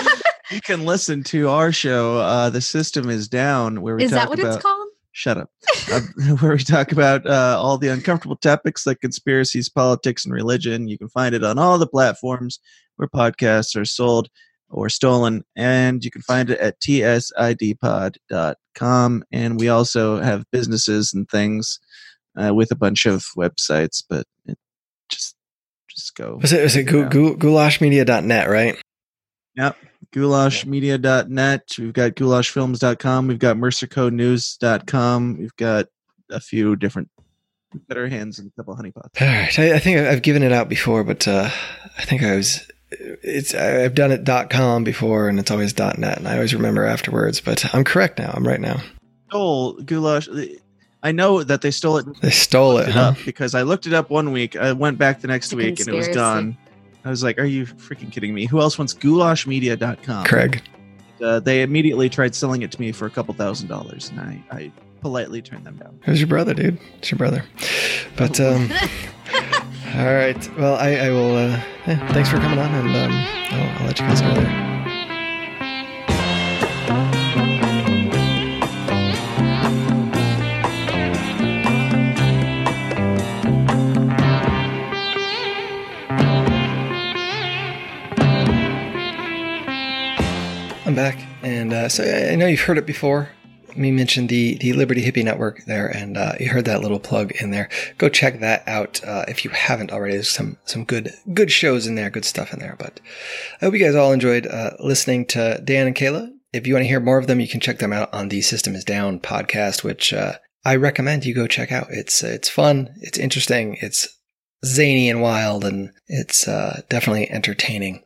You 0.51 0.61
can 0.61 0.85
listen 0.85 1.23
to 1.25 1.49
our 1.49 1.71
show. 1.71 2.17
Uh, 2.17 2.49
the 2.51 2.61
system 2.61 3.09
is 3.09 3.27
down, 3.27 3.81
where 3.81 3.95
we 3.95 4.03
is 4.03 4.11
talk 4.11 4.19
that 4.21 4.29
what 4.29 4.39
about. 4.39 4.53
it's 4.55 4.61
called 4.63 4.89
Shut 5.11 5.38
up. 5.38 5.49
uh, 5.91 6.01
where 6.39 6.51
we 6.51 6.59
talk 6.59 6.91
about 6.91 7.25
uh, 7.25 7.57
all 7.59 7.77
the 7.79 7.88
uncomfortable 7.88 8.35
topics 8.35 8.85
like 8.85 9.01
conspiracies, 9.01 9.69
politics, 9.69 10.23
and 10.23 10.31
religion. 10.33 10.88
You 10.88 10.99
can 10.99 11.09
find 11.09 11.33
it 11.33 11.43
on 11.43 11.57
all 11.57 11.79
the 11.79 11.88
platforms 11.88 12.59
where 12.97 13.07
podcasts 13.07 13.75
are 13.75 13.85
sold 13.85 14.29
or 14.69 14.88
stolen. 14.89 15.43
And 15.55 16.03
you 16.05 16.11
can 16.11 16.21
find 16.21 16.49
it 16.49 16.59
at 16.59 16.79
tsidpod.com. 16.81 18.13
And 19.31 19.59
we 19.59 19.69
also 19.69 20.21
have 20.21 20.43
businesses 20.51 21.13
and 21.13 21.27
things 21.29 21.79
uh, 22.39 22.53
with 22.53 22.71
a 22.71 22.75
bunch 22.75 23.05
of 23.05 23.23
websites, 23.38 24.03
but 24.07 24.25
it 24.45 24.57
just 26.15 26.30
go. 26.30 26.38
Was 26.41 26.54
it 26.54 26.63
was 26.63 26.75
it 26.75 26.84
check 26.86 26.91
gu- 26.91 27.10
gu- 27.10 27.38
goulashmedia.net, 27.38 28.49
right? 28.49 28.78
Yep. 29.56 29.78
Goulashmedia.net. 30.13 31.62
We've 31.78 31.93
got 31.93 32.12
goulashfilms.com. 32.12 33.28
We've 33.28 33.39
got 33.39 33.58
mercercodenews.com. 33.58 35.38
We've 35.38 35.56
got 35.56 35.88
a 36.30 36.39
few 36.39 36.75
different. 36.75 37.10
We've 37.73 37.88
got 37.88 37.97
our 37.97 38.08
hands 38.08 38.39
in 38.39 38.47
a 38.47 38.51
couple 38.51 38.73
of 38.73 38.80
honeypots. 38.80 39.21
All 39.21 39.28
right. 39.28 39.60
I, 39.60 39.73
I 39.75 39.80
think 39.80 39.99
I've 39.99 40.21
given 40.21 40.43
it 40.43 40.51
out 40.51 40.69
before, 40.69 41.04
but 41.04 41.28
uh, 41.28 41.49
I 41.97 42.06
think 42.06 42.23
I 42.23 42.36
was. 42.36 42.69
It's 42.91 43.54
I've 43.54 43.95
done 43.95 44.12
it 44.12 44.49
.com 44.49 44.84
before, 44.84 45.28
and 45.28 45.39
it's 45.39 45.51
always 45.51 45.78
.net, 45.78 46.17
and 46.17 46.28
I 46.28 46.36
always 46.36 46.54
remember 46.54 46.86
afterwards. 46.86 47.41
But 47.41 47.73
I'm 47.73 47.84
correct 47.84 48.19
now. 48.19 48.32
I'm 48.34 48.47
right 48.47 48.62
now. 48.62 48.82
Stole 49.30 49.73
goulash. 49.82 50.30
I 51.06 51.12
know 51.12 51.44
that 51.44 51.62
they 51.62 51.70
stole 51.70 51.98
it, 51.98 52.08
They 52.22 52.32
stole 52.32 52.80
it, 52.80 52.89
it 52.89 52.94
huh? 52.94 53.13
because 53.26 53.54
I 53.54 53.62
looked 53.62 53.86
it 53.86 53.94
up 53.94 54.10
one 54.10 54.32
week. 54.32 54.56
I 54.56 54.72
went 54.72 54.98
back 54.98 55.22
the 55.22 55.28
next 55.28 55.48
It's 55.48 55.54
a 55.54 55.58
week 55.58 55.80
and 55.80 55.88
it 55.88 55.94
was 55.94 56.08
gone. 56.08 56.58
I 57.06 57.12
was 57.12 57.24
like, 57.24 57.38
"Are 57.38 57.46
you 57.46 57.68
freaking 57.68 58.12
kidding 58.12 58.34
me? 58.34 58.48
Who 58.48 58.60
else 58.60 58.80
wants 58.80 58.96
goulashmedia.com?" 58.96 60.26
Craig. 60.26 60.63
Uh, 61.22 61.39
they 61.39 61.62
immediately 61.62 62.10
tried 62.10 62.34
selling 62.34 62.63
it 62.63 62.72
to 62.72 62.82
me 62.82 62.91
for 62.91 63.06
a 63.06 63.12
couple 63.12 63.36
thousand 63.36 63.68
dollars, 63.68 64.10
and 64.10 64.20
I, 64.20 64.44
I 64.50 64.72
politely 65.02 65.44
turned 65.44 65.63
them 65.63 65.76
down. 65.78 66.00
Who's 66.06 66.20
your 66.20 66.28
brother, 66.28 66.56
dude? 66.56 66.80
It's 66.98 67.12
your 67.12 67.20
brother. 67.20 67.46
But 68.18 68.39
um, 68.39 68.72
all 69.96 70.06
right. 70.06 70.58
Well, 70.58 70.76
I, 70.76 70.96
I 70.96 71.10
will. 71.12 71.36
Uh, 71.36 71.62
yeah, 71.86 72.13
thanks 72.13 72.30
for 72.30 72.38
coming 72.38 72.58
on, 72.58 72.74
and 72.74 72.96
um, 72.96 73.12
I'll, 73.12 73.82
I'll 73.82 73.86
let 73.86 74.00
you 74.00 74.08
guys 74.08 74.22
go 74.22 74.34
there. 74.34 74.74
I'm 90.96 91.14
back, 91.14 91.28
and 91.43 91.74
uh, 91.74 91.89
so 91.89 92.06
I 92.06 92.36
know 92.36 92.48
you've 92.48 92.62
heard 92.62 92.78
it 92.78 92.86
before. 92.86 93.28
Me 93.76 93.91
mentioned 93.91 94.30
the 94.30 94.56
the 94.60 94.72
Liberty 94.72 95.04
Hippie 95.04 95.26
Network 95.26 95.66
there, 95.66 95.88
and 95.88 96.16
uh, 96.16 96.36
you 96.39 96.48
heard 96.48 96.64
that 96.64 96.80
little 96.80 97.02
plug 97.02 97.34
in 97.34 97.52
there. 97.52 97.68
Go 97.98 98.08
check 98.08 98.39
that 98.39 98.66
out 98.66 99.04
uh, 99.04 99.26
if 99.28 99.43
you 99.43 99.52
haven't 99.52 99.91
already. 99.91 100.14
There's 100.14 100.30
some 100.30 100.58
some 100.64 100.86
good 100.86 101.12
good 101.34 101.52
shows 101.52 101.86
in 101.86 101.96
there, 101.96 102.10
good 102.10 102.24
stuff 102.24 102.54
in 102.54 102.60
there. 102.60 102.78
But 102.80 103.02
I 103.62 103.66
hope 103.66 103.74
you 103.74 103.86
guys 103.86 103.93
all 103.93 104.14
enjoyed 104.14 104.48
uh, 104.48 104.78
listening 104.80 105.26
to 105.26 105.62
Dan 105.66 105.88
and 105.88 105.96
Kayla. 105.98 106.30
If 106.54 106.66
you 106.66 106.76
want 106.76 106.84
to 106.86 106.88
hear 106.88 107.02
more 107.02 107.18
of 107.18 107.28
them, 107.28 107.41
you 107.41 107.50
can 107.50 107.60
check 107.60 107.80
them 107.80 107.91
out 107.91 108.14
on 108.14 108.30
the 108.30 108.39
System 108.39 108.74
Is 108.74 108.86
Down 108.86 109.20
podcast, 109.20 109.84
which 109.84 110.14
uh, 110.14 110.36
I 110.64 110.78
recommend 110.78 111.26
you 111.26 111.36
go 111.36 111.46
check 111.46 111.74
out. 111.74 111.88
It's 111.89 112.24
it's 112.24 112.48
fun, 112.48 112.96
it's 113.02 113.18
interesting, 113.18 113.76
it's 113.82 114.18
zany 114.64 115.10
and 115.10 115.22
wild, 115.22 115.66
and 115.66 115.91
it's 116.08 116.48
uh, 116.48 116.84
definitely 116.88 117.30
entertaining. 117.30 118.06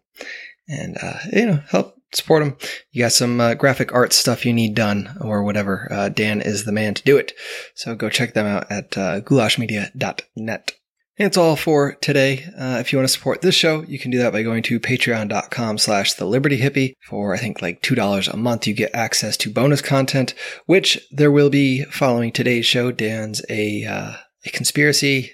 And 0.68 0.98
uh, 1.00 1.20
you 1.32 1.46
know, 1.46 1.60
help 1.70 1.99
support 2.14 2.44
them. 2.44 2.58
You 2.92 3.04
got 3.04 3.12
some 3.12 3.40
uh, 3.40 3.54
graphic 3.54 3.94
art 3.94 4.14
stuff 4.14 4.46
you 4.46 4.54
need 4.54 4.76
done 4.76 5.18
or 5.22 5.44
whatever. 5.44 5.88
Uh, 5.92 6.10
Dan 6.10 6.42
is 6.42 6.66
the 6.66 6.72
man 6.72 6.94
to 6.96 7.04
do 7.04 7.18
it. 7.18 7.34
So 7.76 7.96
go 7.96 8.10
check 8.10 8.34
them 8.34 8.46
out 8.46 8.72
at 8.72 8.98
uh, 8.98 9.22
goulashmedia.net. 9.22 10.72
It's 11.20 11.36
all 11.36 11.58
for 11.58 11.96
today. 11.96 12.46
Uh, 12.58 12.78
if 12.80 12.94
you 12.94 12.98
want 12.98 13.10
to 13.10 13.14
support 13.14 13.42
this 13.42 13.54
show, 13.54 13.84
you 13.84 14.00
can 14.00 14.10
do 14.10 14.20
that 14.20 14.32
by 14.32 14.42
going 14.42 14.64
to 14.64 14.80
patreon.com 14.80 15.78
slash 15.78 16.14
the 16.14 16.24
liberty 16.24 16.58
hippie 16.62 16.94
for 17.10 17.34
I 17.34 17.38
think 17.38 17.62
like 17.62 17.82
$2 17.82 18.34
a 18.34 18.38
month. 18.38 18.66
You 18.66 18.74
get 18.74 18.96
access 18.96 19.36
to 19.38 19.52
bonus 19.52 19.82
content, 19.82 20.34
which 20.66 21.06
there 21.12 21.30
will 21.30 21.50
be 21.50 21.84
following 21.84 22.32
today's 22.32 22.66
show. 22.66 22.94
Dan's 22.94 23.42
a, 23.50 23.84
uh, 23.84 24.14
a 24.46 24.50
conspiracy 24.52 25.34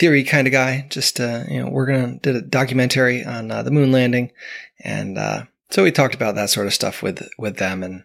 theory 0.00 0.24
kind 0.24 0.48
of 0.48 0.52
guy. 0.52 0.88
Just, 0.90 1.20
uh, 1.20 1.44
you 1.48 1.62
know, 1.62 1.70
we're 1.70 1.86
going 1.86 2.18
to 2.18 2.32
did 2.32 2.34
a 2.34 2.44
documentary 2.44 3.24
on 3.24 3.52
uh, 3.52 3.62
the 3.62 3.70
moon 3.70 3.92
landing. 3.92 4.32
And, 4.82 5.16
uh, 5.16 5.44
so 5.70 5.82
we 5.82 5.92
talked 5.92 6.14
about 6.14 6.34
that 6.34 6.50
sort 6.50 6.66
of 6.66 6.74
stuff 6.74 7.02
with, 7.02 7.28
with 7.38 7.56
them 7.56 7.82
and, 7.82 8.04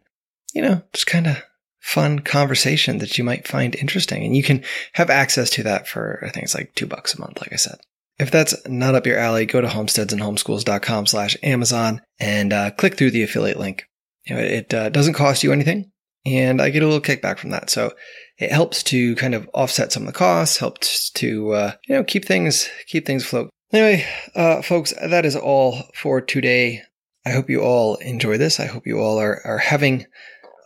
you 0.53 0.61
know, 0.61 0.82
just 0.93 1.07
kind 1.07 1.28
of 1.28 1.43
fun 1.80 2.20
conversation 2.20 2.97
that 2.97 3.18
you 3.18 3.24
might 3.24 3.47
find 3.47 3.76
interesting. 3.76 4.24
And 4.24 4.36
you 4.36 4.43
can 4.43 4.63
have 4.93 5.09
access 5.09 5.49
to 5.51 5.63
that 5.63 5.88
for, 5.88 6.24
I 6.26 6.30
think 6.30 6.45
it's 6.45 6.55
like 6.55 6.74
two 6.76 6.88
bucks 6.88 7.13
a 7.13 7.20
month, 7.20 7.39
like 7.41 7.53
I 7.53 7.57
said. 7.57 7.78
If 8.18 8.32
that's 8.32 8.55
not 8.68 8.95
up 8.95 9.05
your 9.05 9.20
alley, 9.20 9.45
go 9.45 9.61
to 9.61 9.68
homesteadsandhomeschools.com 9.68 11.05
slash 11.05 11.38
Amazon 11.43 12.01
and 12.20 12.53
uh, 12.53 12.72
click 12.72 12.95
through 12.95 13.11
the 13.11 13.24
affiliate 13.24 13.59
link. 13.59 13.86
You 14.26 14.36
know, 14.36 14.41
it 14.41 14.74
uh, 14.74 14.89
doesn't 14.89 15.13
cost 15.13 15.43
you 15.43 15.51
anything 15.51 15.91
and 16.26 16.61
I 16.61 16.70
get 16.70 16.82
a 16.82 16.88
little 16.88 17.01
kickback 17.01 17.38
from 17.38 17.51
that. 17.51 17.70
So 17.70 17.93
it 18.38 18.51
helps 18.51 18.84
to 18.84 19.16
kind 19.16 19.36
of 19.36 19.49
offset 19.53 19.91
some 19.91 20.03
of 20.03 20.07
the 20.07 20.18
costs, 20.18 20.57
helps 20.57 21.09
to, 21.11 21.51
uh, 21.51 21.72
you 21.88 21.95
know, 21.95 22.03
keep 22.03 22.26
things, 22.26 22.68
keep 22.88 23.05
things 23.05 23.24
afloat. 23.24 23.49
Anyway, 23.72 24.05
uh, 24.36 24.61
folks, 24.61 24.93
that 25.01 25.26
is 25.26 25.36
all 25.36 25.84
for 25.93 26.22
today. 26.22 26.82
I 27.26 27.32
hope 27.32 27.49
you 27.49 27.61
all 27.61 27.95
enjoy 27.95 28.38
this. 28.38 28.59
I 28.59 28.65
hope 28.65 28.86
you 28.86 28.99
all 28.99 29.19
are, 29.19 29.41
are 29.45 29.57
having 29.57 30.05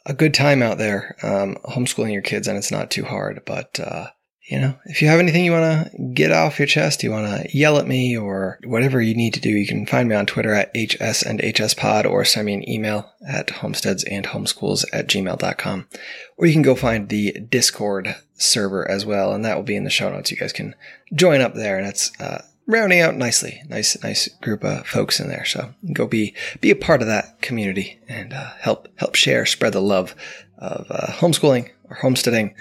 a 0.05 0.14
good 0.14 0.34
time 0.34 0.62
out 0.62 0.78
there 0.78 1.16
um, 1.24 1.55
homeschooling 1.66 2.14
your 2.14 2.22
kids, 2.22 2.47
and 2.47 2.57
it's 2.57 2.72
not 2.72 2.91
too 2.91 3.05
hard. 3.05 3.41
But 3.45 3.80
uh, 3.80 4.07
you 4.49 4.60
know, 4.60 4.76
if 4.86 5.01
you 5.01 5.07
have 5.07 5.20
anything 5.20 5.45
you 5.45 5.51
want 5.51 5.91
to 5.91 5.97
get 6.14 6.32
off 6.32 6.57
your 6.57 6.66
chest, 6.66 7.03
you 7.03 7.12
want 7.12 7.28
to 7.28 7.57
yell 7.57 7.78
at 7.78 7.88
me 7.88 8.18
or 8.18 8.60
whatever 8.64 8.99
you 8.99 9.14
need 9.14 9.36
to 9.36 9.39
do, 9.39 9.49
you 9.49 9.68
can 9.68 9.86
find 9.86 10.10
me 10.10 10.16
on 10.16 10.26
Twitter 10.26 10.53
at 10.55 10.76
HS 10.76 11.22
and 11.22 11.39
HS 11.39 11.76
Pod 11.76 12.07
or 12.07 12.26
send 12.26 12.47
me 12.47 12.55
an 12.55 12.68
email 12.68 13.12
at 13.28 13.51
homesteads 13.51 14.03
and 14.05 14.26
homeschools 14.26 14.86
at 14.91 15.07
gmail.com. 15.07 15.88
Or 16.36 16.47
you 16.47 16.53
can 16.53 16.64
go 16.64 16.74
find 16.74 17.10
the 17.10 17.34
Discord 17.34 18.16
server 18.34 18.89
as 18.89 19.05
well, 19.05 19.34
and 19.34 19.45
that 19.45 19.55
will 19.55 19.64
be 19.64 19.76
in 19.76 19.84
the 19.84 19.91
show 19.91 20.10
notes. 20.10 20.32
You 20.32 20.38
guys 20.38 20.53
can 20.53 20.74
join 21.14 21.41
up 21.41 21.53
there, 21.53 21.78
and 21.78 21.86
it's 21.86 22.12
uh, 22.20 22.41
rounding 22.70 23.01
out 23.01 23.15
nicely. 23.17 23.61
Nice, 23.67 24.01
nice 24.01 24.30
group 24.41 24.63
of 24.63 24.88
folks 24.88 25.20
in 25.20 25.28
there. 25.28 25.43
So 25.43 25.74
go 25.91 26.07
be 26.07 26.34
be 26.61 26.72
a 26.72 26.76
part 26.76 27.01
of 27.01 27.07
that 27.07 27.41
community 27.41 27.99
and 28.07 28.32
uh, 28.32 28.51
help 28.59 28.88
help 28.95 29.15
share, 29.15 29.45
spread 29.45 29.74
the 29.74 29.82
love 29.82 30.15
of 30.59 30.88
uh, 30.89 31.07
homeschooling 31.13 31.72
or 31.89 31.97
homesteading. 31.97 32.55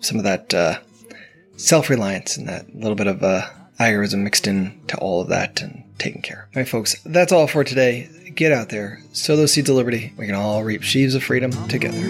Some 0.00 0.18
of 0.18 0.24
that 0.24 0.52
uh, 0.52 0.80
self 1.56 1.88
reliance 1.88 2.36
and 2.36 2.48
that 2.48 2.74
little 2.74 2.96
bit 2.96 3.06
of 3.06 3.22
uh, 3.22 3.48
agorism 3.78 4.24
mixed 4.24 4.46
in 4.46 4.78
to 4.88 4.98
all 4.98 5.22
of 5.22 5.28
that 5.28 5.62
and 5.62 5.84
taken 5.98 6.20
care. 6.20 6.48
All 6.54 6.60
right, 6.60 6.68
folks, 6.68 7.00
that's 7.04 7.32
all 7.32 7.46
for 7.46 7.64
today. 7.64 8.10
Get 8.34 8.50
out 8.50 8.70
there, 8.70 9.00
sow 9.12 9.36
those 9.36 9.52
seeds 9.52 9.68
of 9.70 9.76
liberty. 9.76 10.12
We 10.16 10.26
can 10.26 10.34
all 10.34 10.64
reap 10.64 10.82
sheaves 10.82 11.14
of 11.14 11.22
freedom 11.22 11.52
together. 11.68 12.00